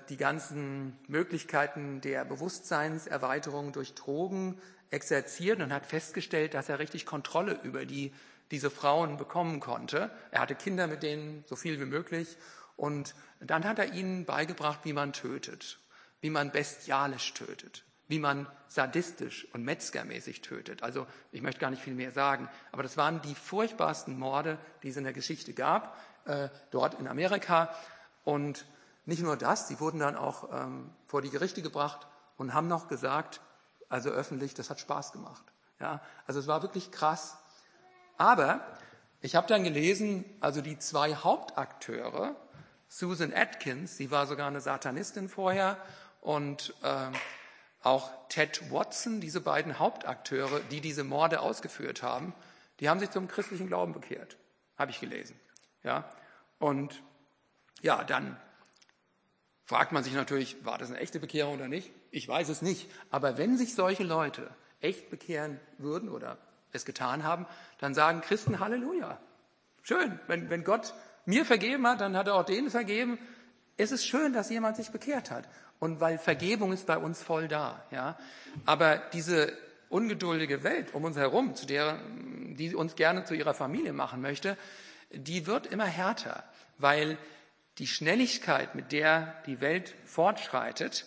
die 0.09 0.17
ganzen 0.17 0.97
Möglichkeiten 1.07 2.01
der 2.01 2.25
Bewusstseinserweiterung 2.25 3.71
durch 3.71 3.93
Drogen 3.93 4.59
exerziert 4.91 5.61
und 5.61 5.73
hat 5.73 5.85
festgestellt, 5.85 6.53
dass 6.53 6.69
er 6.69 6.79
richtig 6.79 7.05
Kontrolle 7.05 7.59
über 7.63 7.85
die, 7.85 8.13
diese 8.51 8.69
Frauen 8.69 9.17
bekommen 9.17 9.59
konnte. 9.59 10.09
Er 10.31 10.41
hatte 10.41 10.55
Kinder 10.55 10.87
mit 10.87 11.03
denen 11.03 11.43
so 11.47 11.55
viel 11.55 11.79
wie 11.79 11.85
möglich 11.85 12.37
und 12.75 13.13
dann 13.39 13.65
hat 13.65 13.79
er 13.79 13.93
ihnen 13.93 14.25
beigebracht, 14.25 14.79
wie 14.83 14.93
man 14.93 15.13
tötet, 15.13 15.79
wie 16.21 16.29
man 16.29 16.51
bestialisch 16.51 17.33
tötet, 17.33 17.83
wie 18.07 18.19
man 18.19 18.47
sadistisch 18.67 19.47
und 19.53 19.63
metzgermäßig 19.63 20.41
tötet. 20.41 20.83
Also 20.83 21.05
ich 21.31 21.41
möchte 21.41 21.61
gar 21.61 21.69
nicht 21.69 21.83
viel 21.83 21.93
mehr 21.93 22.11
sagen, 22.11 22.49
aber 22.71 22.83
das 22.83 22.97
waren 22.97 23.21
die 23.21 23.35
furchtbarsten 23.35 24.17
Morde, 24.17 24.57
die 24.83 24.89
es 24.89 24.97
in 24.97 25.03
der 25.03 25.13
Geschichte 25.13 25.53
gab, 25.53 25.99
äh, 26.25 26.49
dort 26.71 26.99
in 26.99 27.07
Amerika. 27.07 27.73
Und 28.23 28.65
nicht 29.09 29.21
nur 29.21 29.35
das, 29.35 29.67
sie 29.67 29.79
wurden 29.79 29.99
dann 29.99 30.15
auch 30.15 30.49
ähm, 30.53 30.91
vor 31.07 31.21
die 31.21 31.29
Gerichte 31.29 31.61
gebracht 31.61 32.07
und 32.37 32.53
haben 32.53 32.67
noch 32.67 32.87
gesagt, 32.87 33.41
also 33.89 34.09
öffentlich, 34.09 34.53
das 34.53 34.69
hat 34.69 34.79
Spaß 34.79 35.11
gemacht. 35.11 35.43
Ja, 35.79 36.01
also 36.25 36.39
es 36.39 36.47
war 36.47 36.61
wirklich 36.61 36.91
krass. 36.91 37.37
Aber 38.17 38.61
ich 39.21 39.35
habe 39.35 39.47
dann 39.47 39.63
gelesen, 39.63 40.23
also 40.39 40.61
die 40.61 40.77
zwei 40.77 41.15
Hauptakteure, 41.15 42.35
Susan 42.87 43.33
Atkins, 43.33 43.97
sie 43.97 44.11
war 44.11 44.27
sogar 44.27 44.47
eine 44.47 44.61
Satanistin 44.61 45.27
vorher, 45.27 45.77
und 46.21 46.73
äh, 46.83 47.11
auch 47.81 48.11
Ted 48.27 48.71
Watson, 48.71 49.21
diese 49.21 49.41
beiden 49.41 49.79
Hauptakteure, 49.79 50.59
die 50.71 50.81
diese 50.81 51.03
Morde 51.03 51.39
ausgeführt 51.39 52.03
haben, 52.03 52.33
die 52.79 52.89
haben 52.89 52.99
sich 52.99 53.09
zum 53.09 53.27
christlichen 53.27 53.67
Glauben 53.67 53.93
bekehrt, 53.93 54.37
habe 54.77 54.91
ich 54.91 54.99
gelesen. 54.99 55.39
Ja, 55.83 56.09
und 56.59 57.01
ja, 57.81 58.03
dann 58.03 58.37
fragt 59.69 59.91
man 59.91 60.03
sich 60.03 60.13
natürlich, 60.13 60.65
war 60.65 60.79
das 60.79 60.89
eine 60.89 60.99
echte 60.99 61.19
Bekehrung 61.19 61.53
oder 61.53 61.67
nicht? 61.67 61.91
Ich 62.09 62.27
weiß 62.27 62.49
es 62.49 62.63
nicht. 62.63 62.89
Aber 63.11 63.37
wenn 63.37 63.55
sich 63.55 63.75
solche 63.75 64.03
Leute 64.03 64.49
echt 64.81 65.11
bekehren 65.11 65.59
würden 65.77 66.09
oder 66.09 66.39
es 66.71 66.85
getan 66.85 67.23
haben, 67.23 67.45
dann 67.77 67.93
sagen 67.93 68.21
Christen 68.21 68.59
Halleluja. 68.59 69.19
Schön. 69.83 70.19
Wenn, 70.25 70.49
wenn 70.49 70.63
Gott 70.63 70.95
mir 71.27 71.45
vergeben 71.45 71.85
hat, 71.85 72.01
dann 72.01 72.17
hat 72.17 72.25
er 72.25 72.33
auch 72.33 72.45
denen 72.45 72.71
vergeben. 72.71 73.19
Es 73.77 73.91
ist 73.91 74.07
schön, 74.07 74.33
dass 74.33 74.49
jemand 74.49 74.75
sich 74.75 74.89
bekehrt 74.89 75.29
hat. 75.29 75.47
Und 75.77 75.99
weil 75.99 76.17
Vergebung 76.17 76.73
ist 76.73 76.87
bei 76.87 76.97
uns 76.97 77.21
voll 77.21 77.47
da. 77.47 77.85
Ja? 77.91 78.17
Aber 78.65 78.97
diese 79.13 79.55
ungeduldige 79.89 80.63
Welt 80.63 80.95
um 80.95 81.03
uns 81.03 81.15
herum, 81.15 81.53
zu 81.53 81.67
der, 81.67 81.99
die 82.55 82.73
uns 82.73 82.95
gerne 82.95 83.23
zu 83.23 83.35
ihrer 83.35 83.53
Familie 83.53 83.93
machen 83.93 84.19
möchte, 84.19 84.57
die 85.11 85.45
wird 85.45 85.67
immer 85.67 85.85
härter, 85.85 86.43
weil 86.79 87.19
die 87.79 87.87
Schnelligkeit, 87.87 88.75
mit 88.75 88.91
der 88.91 89.41
die 89.45 89.61
Welt 89.61 89.95
fortschreitet, 90.05 91.05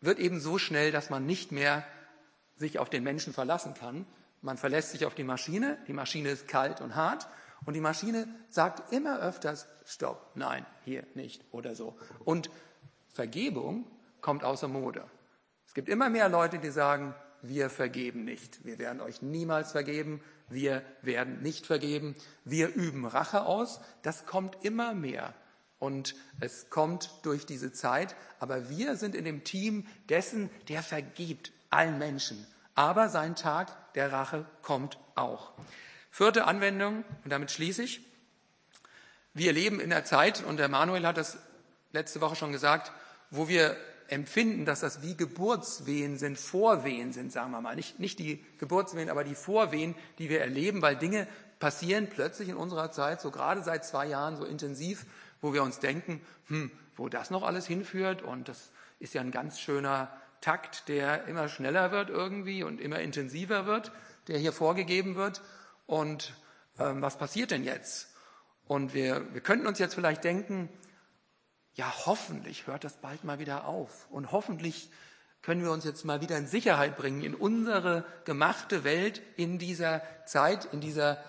wird 0.00 0.18
eben 0.18 0.40
so 0.40 0.58
schnell, 0.58 0.90
dass 0.90 1.10
man 1.10 1.24
nicht 1.24 1.52
mehr 1.52 1.84
sich 2.56 2.78
auf 2.78 2.90
den 2.90 3.04
Menschen 3.04 3.32
verlassen 3.32 3.74
kann. 3.74 4.04
Man 4.40 4.58
verlässt 4.58 4.90
sich 4.90 5.06
auf 5.06 5.14
die 5.14 5.24
Maschine, 5.24 5.78
die 5.86 5.92
Maschine 5.92 6.30
ist 6.30 6.48
kalt 6.48 6.80
und 6.80 6.96
hart 6.96 7.28
und 7.64 7.74
die 7.74 7.80
Maschine 7.80 8.26
sagt 8.48 8.92
immer 8.92 9.20
öfters, 9.20 9.68
stopp, 9.84 10.32
nein, 10.34 10.66
hier 10.84 11.06
nicht 11.14 11.44
oder 11.52 11.76
so. 11.76 11.96
Und 12.24 12.50
Vergebung 13.08 13.86
kommt 14.20 14.42
außer 14.42 14.66
Mode. 14.66 15.04
Es 15.66 15.74
gibt 15.74 15.88
immer 15.88 16.10
mehr 16.10 16.28
Leute, 16.28 16.58
die 16.58 16.70
sagen, 16.70 17.14
wir 17.42 17.70
vergeben 17.70 18.24
nicht. 18.24 18.64
Wir 18.64 18.78
werden 18.78 19.00
euch 19.00 19.22
niemals 19.22 19.72
vergeben. 19.72 20.20
Wir 20.48 20.82
werden 21.02 21.42
nicht 21.42 21.66
vergeben. 21.66 22.14
Wir 22.44 22.74
üben 22.74 23.06
Rache 23.06 23.46
aus. 23.46 23.80
Das 24.02 24.26
kommt 24.26 24.64
immer 24.64 24.94
mehr 24.94 25.34
und 25.82 26.14
es 26.38 26.70
kommt 26.70 27.10
durch 27.24 27.44
diese 27.44 27.72
Zeit. 27.72 28.14
Aber 28.38 28.70
wir 28.70 28.94
sind 28.94 29.16
in 29.16 29.24
dem 29.24 29.42
Team 29.42 29.84
dessen, 30.08 30.48
der 30.68 30.80
vergibt 30.80 31.50
allen 31.70 31.98
Menschen. 31.98 32.46
Aber 32.76 33.08
sein 33.08 33.34
Tag 33.34 33.92
der 33.94 34.12
Rache 34.12 34.46
kommt 34.62 34.96
auch. 35.16 35.52
Vierte 36.12 36.44
Anwendung, 36.44 37.04
und 37.24 37.30
damit 37.32 37.50
schließe 37.50 37.82
ich. 37.82 38.00
Wir 39.34 39.52
leben 39.52 39.80
in 39.80 39.90
der 39.90 40.04
Zeit, 40.04 40.44
und 40.44 40.58
der 40.58 40.68
Manuel 40.68 41.04
hat 41.04 41.16
das 41.16 41.36
letzte 41.92 42.20
Woche 42.20 42.36
schon 42.36 42.52
gesagt, 42.52 42.92
wo 43.30 43.48
wir 43.48 43.76
empfinden, 44.06 44.64
dass 44.64 44.80
das 44.80 45.02
wie 45.02 45.16
Geburtswehen 45.16 46.16
sind, 46.16 46.38
Vorwehen 46.38 47.12
sind, 47.12 47.32
sagen 47.32 47.50
wir 47.50 47.60
mal. 47.60 47.74
Nicht, 47.74 47.98
nicht 47.98 48.20
die 48.20 48.44
Geburtswehen, 48.58 49.10
aber 49.10 49.24
die 49.24 49.34
Vorwehen, 49.34 49.96
die 50.18 50.28
wir 50.28 50.42
erleben, 50.42 50.80
weil 50.80 50.94
Dinge 50.94 51.26
passieren 51.58 52.08
plötzlich 52.08 52.50
in 52.50 52.56
unserer 52.56 52.92
Zeit, 52.92 53.20
so 53.20 53.30
gerade 53.32 53.62
seit 53.62 53.84
zwei 53.84 54.06
Jahren 54.06 54.36
so 54.36 54.44
intensiv, 54.44 55.06
wo 55.42 55.52
wir 55.52 55.62
uns 55.62 55.78
denken, 55.80 56.22
hm, 56.46 56.70
wo 56.96 57.10
das 57.10 57.30
noch 57.30 57.42
alles 57.42 57.66
hinführt 57.66 58.22
und 58.22 58.48
das 58.48 58.72
ist 58.98 59.12
ja 59.12 59.20
ein 59.20 59.30
ganz 59.30 59.60
schöner 59.60 60.10
Takt, 60.40 60.88
der 60.88 61.26
immer 61.26 61.48
schneller 61.48 61.92
wird 61.92 62.08
irgendwie 62.08 62.62
und 62.62 62.80
immer 62.80 63.00
intensiver 63.00 63.66
wird, 63.66 63.92
der 64.28 64.38
hier 64.38 64.52
vorgegeben 64.52 65.14
wird. 65.14 65.42
Und 65.86 66.34
ähm, 66.78 67.02
was 67.02 67.18
passiert 67.18 67.50
denn 67.50 67.64
jetzt? 67.64 68.08
Und 68.66 68.94
wir, 68.94 69.32
wir 69.34 69.40
könnten 69.40 69.66
uns 69.66 69.78
jetzt 69.78 69.94
vielleicht 69.94 70.24
denken, 70.24 70.68
ja, 71.74 71.92
hoffentlich 72.06 72.66
hört 72.66 72.84
das 72.84 72.96
bald 72.96 73.24
mal 73.24 73.38
wieder 73.38 73.66
auf. 73.66 74.08
Und 74.10 74.32
hoffentlich 74.32 74.90
können 75.42 75.62
wir 75.62 75.72
uns 75.72 75.84
jetzt 75.84 76.04
mal 76.04 76.20
wieder 76.20 76.36
in 76.36 76.46
Sicherheit 76.46 76.96
bringen 76.96 77.22
in 77.22 77.34
unsere 77.34 78.04
gemachte 78.24 78.84
Welt, 78.84 79.22
in 79.36 79.58
dieser 79.58 80.02
Zeit, 80.26 80.66
in 80.66 80.80
dieser 80.80 81.22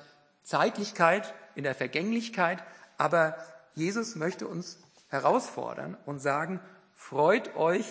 Zeitlichkeit, 0.43 1.33
in 1.55 1.63
der 1.63 1.75
Vergänglichkeit. 1.75 2.63
Aber 2.97 3.35
Jesus 3.75 4.15
möchte 4.15 4.47
uns 4.47 4.79
herausfordern 5.09 5.97
und 6.05 6.19
sagen, 6.19 6.59
freut 6.93 7.55
euch 7.55 7.85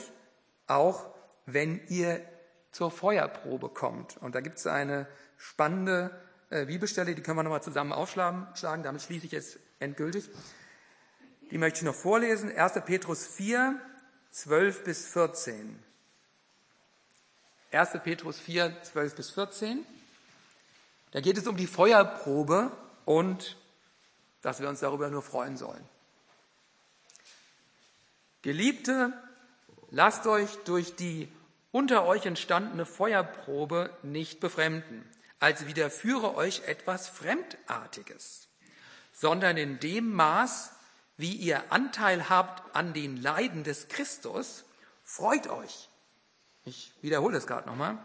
auch, 0.67 1.11
wenn 1.47 1.81
ihr 1.89 2.21
zur 2.71 2.91
Feuerprobe 2.91 3.69
kommt. 3.69 4.17
Und 4.17 4.35
da 4.35 4.41
gibt 4.41 4.59
es 4.59 4.67
eine 4.67 5.07
spannende 5.37 6.11
äh, 6.51 6.67
Bibelstelle, 6.67 7.15
die 7.15 7.23
können 7.23 7.39
wir 7.39 7.43
nochmal 7.43 7.63
zusammen 7.63 7.93
aufschlagen. 7.93 8.49
Damit 8.83 9.03
schließe 9.03 9.27
ich 9.27 9.33
jetzt 9.33 9.59
endgültig. 9.79 10.31
Die 11.51 11.59
möchte 11.59 11.79
ich 11.79 11.85
noch 11.85 11.95
vorlesen. 11.95 12.51
1. 12.51 12.73
Petrus 12.87 13.27
4, 13.27 13.79
12 14.31 14.85
bis 14.85 15.07
14. 15.07 15.79
1. 17.73 17.91
Petrus 18.03 18.39
4, 18.39 18.83
12 18.83 19.15
bis 19.15 19.31
14. 19.31 19.85
Da 21.11 21.21
geht 21.21 21.37
es 21.37 21.47
um 21.47 21.57
die 21.57 21.67
Feuerprobe 21.67 22.73
und 23.05 23.59
dass 24.43 24.61
wir 24.61 24.69
uns 24.69 24.81
darüber 24.81 25.09
nur 25.09 25.23
freuen 25.23 25.57
sollen. 25.57 25.85
Geliebte, 28.43 29.13
lasst 29.91 30.27
euch 30.27 30.51
durch 30.65 30.97
die 30.97 31.29
unter 31.71 32.05
euch 32.05 32.27
entstandene 32.27 32.85
Feuerprobe 32.85 33.97
nicht 34.03 34.41
befremden, 34.41 35.09
als 35.41 35.67
widerführe 35.67 36.35
euch 36.35 36.65
etwas 36.65 37.09
Fremdartiges, 37.09 38.49
sondern 39.13 39.57
in 39.57 39.81
dem 39.81 40.13
Maß, 40.13 40.73
wie 41.17 41.33
ihr 41.33 41.73
Anteil 41.73 42.29
habt 42.29 42.77
an 42.77 42.93
den 42.93 43.17
Leiden 43.17 43.65
des 43.65 43.89
Christus, 43.89 44.65
freut 45.03 45.49
euch. 45.49 45.89
Ich 46.65 46.93
wiederhole 47.01 47.39
es 47.39 47.47
gerade 47.47 47.69
nochmal. 47.69 47.99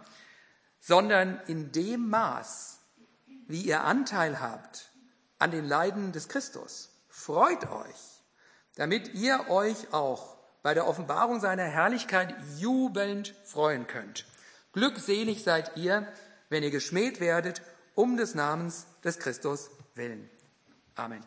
Sondern 0.80 1.42
in 1.48 1.72
dem 1.72 2.10
Maß, 2.10 2.80
wie 3.48 3.62
ihr 3.62 3.84
Anteil 3.84 4.40
habt 4.40 4.87
an 5.40 5.52
den 5.52 5.66
Leiden 5.66 6.12
des 6.12 6.30
Christus. 6.30 6.90
Freut 7.10 7.70
euch, 7.70 8.24
damit 8.76 9.14
ihr 9.14 9.50
euch 9.50 9.94
auch 9.94 10.38
bei 10.64 10.74
der 10.74 10.88
Offenbarung 10.88 11.40
seiner 11.40 11.64
Herrlichkeit 11.64 12.36
jubelnd 12.58 13.34
freuen 13.46 13.88
könnt. 13.88 14.26
Glückselig 14.74 15.44
seid 15.44 15.78
ihr, 15.78 16.08
wenn 16.50 16.64
ihr 16.64 16.72
geschmäht 16.72 17.20
werdet, 17.20 17.62
um 17.96 18.18
des 18.18 18.36
Namens 18.36 18.86
des 19.04 19.18
Christus 19.18 19.70
willen. 19.96 20.30
Amen. 20.96 21.24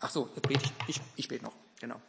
Ach 0.00 0.10
so, 0.10 0.28
jetzt 0.34 0.48
bete 0.48 0.64
ich, 0.64 0.72
ich, 0.88 1.00
ich 1.16 1.28
bete 1.28 1.44
noch, 1.44 1.54
genau. 1.80 2.00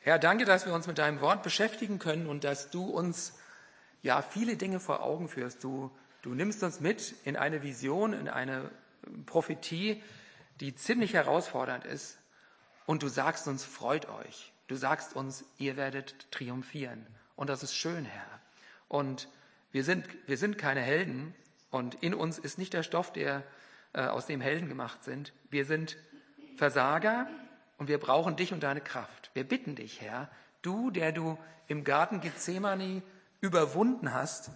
Herr, 0.00 0.18
danke, 0.18 0.44
dass 0.44 0.64
wir 0.64 0.72
uns 0.72 0.86
mit 0.86 0.98
deinem 0.98 1.20
Wort 1.20 1.42
beschäftigen 1.42 1.98
können 1.98 2.26
und 2.26 2.44
dass 2.44 2.70
du 2.70 2.84
uns 2.84 3.34
ja 4.02 4.22
viele 4.22 4.56
Dinge 4.56 4.80
vor 4.80 5.02
Augen 5.02 5.28
führst. 5.28 5.62
Du, 5.62 5.90
du 6.22 6.34
nimmst 6.34 6.62
uns 6.62 6.80
mit 6.80 7.14
in 7.24 7.36
eine 7.36 7.62
Vision, 7.62 8.12
in 8.12 8.28
eine 8.28 8.70
Prophetie, 9.26 10.02
die 10.60 10.74
ziemlich 10.74 11.14
herausfordernd 11.14 11.84
ist. 11.84 12.18
Und 12.86 13.02
du 13.02 13.08
sagst 13.08 13.48
uns, 13.48 13.64
freut 13.64 14.08
euch. 14.08 14.52
Du 14.66 14.76
sagst 14.76 15.16
uns, 15.16 15.44
ihr 15.58 15.76
werdet 15.76 16.30
triumphieren. 16.30 17.06
Und 17.36 17.50
das 17.50 17.62
ist 17.62 17.74
schön, 17.74 18.04
Herr. 18.04 18.40
Und 18.88 19.28
wir 19.72 19.84
sind, 19.84 20.06
wir 20.26 20.36
sind 20.36 20.58
keine 20.58 20.80
Helden. 20.80 21.34
Und 21.70 21.94
in 21.96 22.14
uns 22.14 22.38
ist 22.38 22.58
nicht 22.58 22.72
der 22.72 22.82
Stoff, 22.82 23.12
der, 23.12 23.42
äh, 23.92 24.02
aus 24.02 24.26
dem 24.26 24.40
Helden 24.40 24.68
gemacht 24.68 25.04
sind. 25.04 25.32
Wir 25.50 25.64
sind 25.64 25.96
Versager 26.56 27.28
und 27.78 27.88
wir 27.88 27.98
brauchen 27.98 28.36
dich 28.36 28.52
und 28.52 28.62
deine 28.62 28.80
Kraft. 28.80 29.30
Wir 29.34 29.44
bitten 29.44 29.74
dich, 29.74 30.00
Herr, 30.00 30.30
du, 30.62 30.90
der 30.90 31.12
du 31.12 31.38
im 31.68 31.84
Garten 31.84 32.20
Gethsemane 32.20 33.02
überwunden 33.40 34.12
hast, 34.12 34.50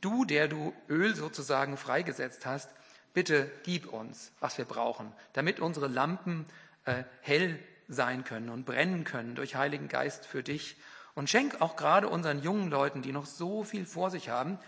du, 0.00 0.24
der 0.24 0.48
du 0.48 0.72
Öl 0.88 1.14
sozusagen 1.14 1.76
freigesetzt 1.76 2.46
hast, 2.46 2.70
bitte 3.12 3.50
gib 3.62 3.92
uns, 3.92 4.32
was 4.40 4.58
wir 4.58 4.64
brauchen, 4.64 5.12
damit 5.32 5.60
unsere 5.60 5.88
Lampen 5.88 6.46
äh, 6.84 7.04
hell 7.20 7.58
sein 7.88 8.24
können 8.24 8.48
und 8.48 8.66
brennen 8.66 9.04
können 9.04 9.34
durch 9.34 9.56
Heiligen 9.56 9.88
Geist 9.88 10.26
für 10.26 10.42
dich. 10.42 10.76
Und 11.14 11.30
schenk 11.30 11.60
auch 11.60 11.76
gerade 11.76 12.08
unseren 12.08 12.42
jungen 12.42 12.70
Leuten, 12.70 13.02
die 13.02 13.12
noch 13.12 13.26
so 13.26 13.64
viel 13.64 13.86
vor 13.86 14.10
sich 14.10 14.28
haben 14.28 14.58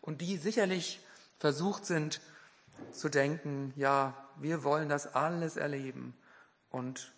und 0.00 0.20
die 0.20 0.36
sicherlich 0.36 1.00
versucht 1.38 1.86
sind 1.86 2.20
zu 2.92 3.08
denken, 3.08 3.72
ja, 3.76 4.14
wir 4.36 4.64
wollen 4.64 4.88
das 4.88 5.14
alles 5.14 5.56
erleben 5.56 6.14
und 6.70 7.12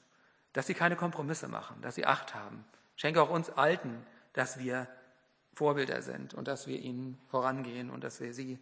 dass 0.53 0.67
sie 0.67 0.75
keine 0.75 0.97
Kompromisse 0.97 1.49
machen, 1.49 1.81
dass 1.83 1.97
sie 1.97 2.07
Acht 2.07 2.35
haben. 2.35 2.65
Schenke 2.97 3.21
auch 3.21 3.31
uns 3.31 3.51
Alten, 3.51 4.07
dass 4.33 4.59
wir 4.59 4.87
Vorbilder 5.57 6.03
sind 6.03 6.35
und 6.35 6.49
dass 6.49 6.67
wir 6.67 6.79
ihnen 6.79 7.19
vorangehen 7.29 7.89
und 7.89 8.05
dass 8.05 8.21
wir 8.21 8.35
sie 8.35 8.59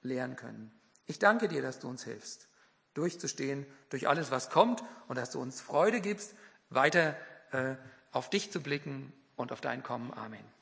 lehren 0.00 0.36
können. 0.36 0.70
Ich 1.04 1.18
danke 1.18 1.48
dir, 1.48 1.60
dass 1.60 1.80
du 1.80 1.88
uns 1.88 2.04
hilfst, 2.04 2.48
durchzustehen 2.94 3.66
durch 3.90 4.06
alles, 4.08 4.30
was 4.30 4.48
kommt 4.48 4.84
und 5.08 5.18
dass 5.18 5.32
du 5.32 5.40
uns 5.40 5.60
Freude 5.60 6.00
gibst, 6.00 6.36
weiter 6.70 7.16
äh, 7.50 7.74
auf 8.12 8.30
dich 8.30 8.52
zu 8.52 8.60
blicken 8.60 9.12
und 9.34 9.50
auf 9.50 9.60
dein 9.60 9.82
Kommen. 9.82 10.12
Amen. 10.14 10.55